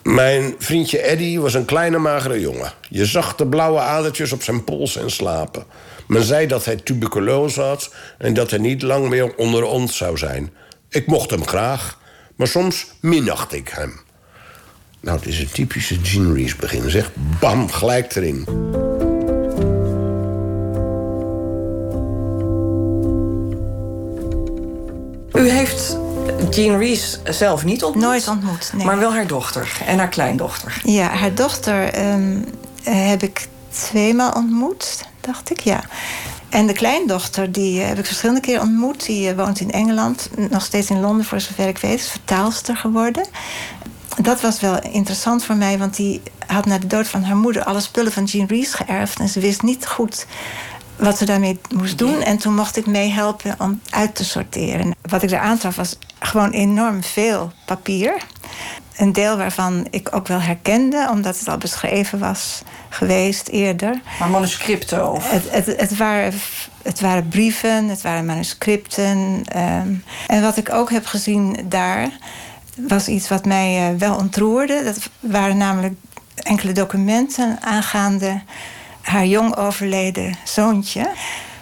[0.04, 2.74] Mijn vriendje Eddy was een kleine magere jongen.
[2.90, 5.66] Je zag de blauwe adertjes op zijn pols en slapen.
[6.08, 10.18] Men zei dat hij tuberculose had en dat hij niet lang meer onder ons zou
[10.18, 10.54] zijn.
[10.90, 11.98] Ik mocht hem graag,
[12.42, 14.00] maar soms minacht ik hem.
[15.00, 17.12] Nou, het is een typische Jean Rees begin, zeg.
[17.40, 18.46] Bam, gelijk erin.
[25.34, 25.98] U heeft
[26.50, 28.04] Jean Rees zelf niet ontmoet?
[28.04, 28.86] Nooit ontmoet, nee.
[28.86, 30.82] Maar wel haar dochter en haar kleindochter.
[30.84, 32.46] Ja, haar dochter um,
[32.84, 35.84] heb ik tweemaal ontmoet, dacht ik, ja.
[36.52, 39.06] En de kleindochter, die heb ik verschillende keren ontmoet.
[39.06, 42.00] Die woont in Engeland, nog steeds in Londen voor zover ik weet.
[42.00, 43.26] Is vertaalster geworden.
[44.22, 47.64] Dat was wel interessant voor mij, want die had na de dood van haar moeder
[47.64, 49.20] alle spullen van Jean Rees geërfd.
[49.20, 50.26] En ze wist niet goed
[50.96, 52.22] wat ze daarmee moest doen.
[52.22, 54.96] En toen mocht ik meehelpen om uit te sorteren.
[55.02, 58.14] Wat ik daar aantraf was gewoon enorm veel papier.
[59.02, 64.02] Een deel waarvan ik ook wel herkende, omdat het al beschreven was geweest eerder.
[64.20, 65.12] Maar manuscripten?
[65.12, 65.32] Of?
[65.32, 66.34] Het, het, het, waren,
[66.84, 69.44] het waren brieven, het waren manuscripten.
[69.58, 72.10] Um, en wat ik ook heb gezien daar,
[72.76, 74.84] was iets wat mij uh, wel ontroerde.
[74.84, 75.94] Dat waren namelijk
[76.36, 78.42] enkele documenten aangaande
[79.02, 81.12] haar jong overleden zoontje.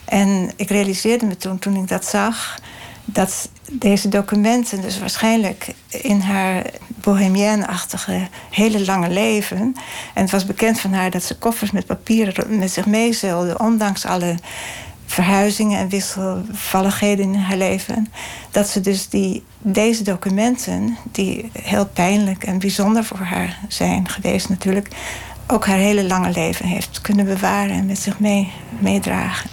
[0.05, 2.59] En ik realiseerde me toen, toen ik dat zag,
[3.05, 6.63] dat deze documenten dus waarschijnlijk in haar
[7.09, 9.75] bohemienne-achtige hele lange leven.
[10.13, 14.05] En het was bekend van haar dat ze koffers met papieren met zich meezeilde, ondanks
[14.05, 14.35] alle
[15.05, 18.07] verhuizingen en wisselvalligheden in haar leven.
[18.51, 24.49] Dat ze dus die, deze documenten, die heel pijnlijk en bijzonder voor haar zijn geweest
[24.49, 24.87] natuurlijk,
[25.47, 29.49] ook haar hele lange leven heeft kunnen bewaren en met zich mee, meedragen.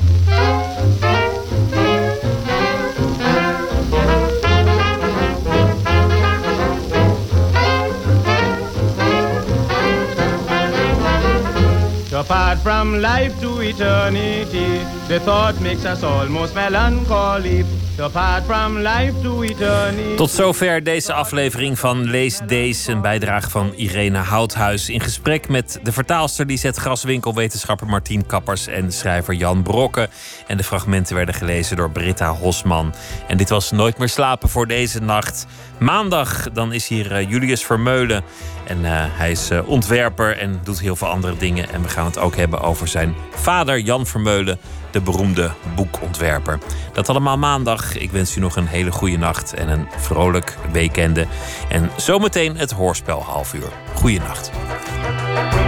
[12.28, 17.64] Apart from life to eternity, the thought makes us almost melancholy.
[17.98, 20.14] Apart from life to eternity.
[20.16, 24.88] Tot zover deze aflevering van Lees Deze, een bijdrage van Irene Houthuis.
[24.88, 30.08] In gesprek met de vertaalster Lisette Graswinkel, wetenschapper Martien Kappers en schrijver Jan Brokke.
[30.46, 32.94] En de fragmenten werden gelezen door Britta Hosman.
[33.28, 35.46] En dit was Nooit meer slapen voor deze nacht.
[35.78, 38.24] Maandag dan is hier eh, Julius Vermeulen.
[38.66, 41.72] En uh, hij is uh, ontwerper en doet heel veel andere dingen.
[41.72, 44.58] En we gaan het ook hebben over zijn vader Jan Vermeulen,
[44.90, 46.58] de beroemde boekontwerper.
[46.92, 47.96] Dat allemaal maandag.
[47.96, 51.26] Ik wens u nog een hele goede nacht en een vrolijk weekende.
[51.68, 53.72] En zometeen het hoorspel half uur.
[53.94, 54.50] Goeienacht.
[54.52, 55.65] nacht.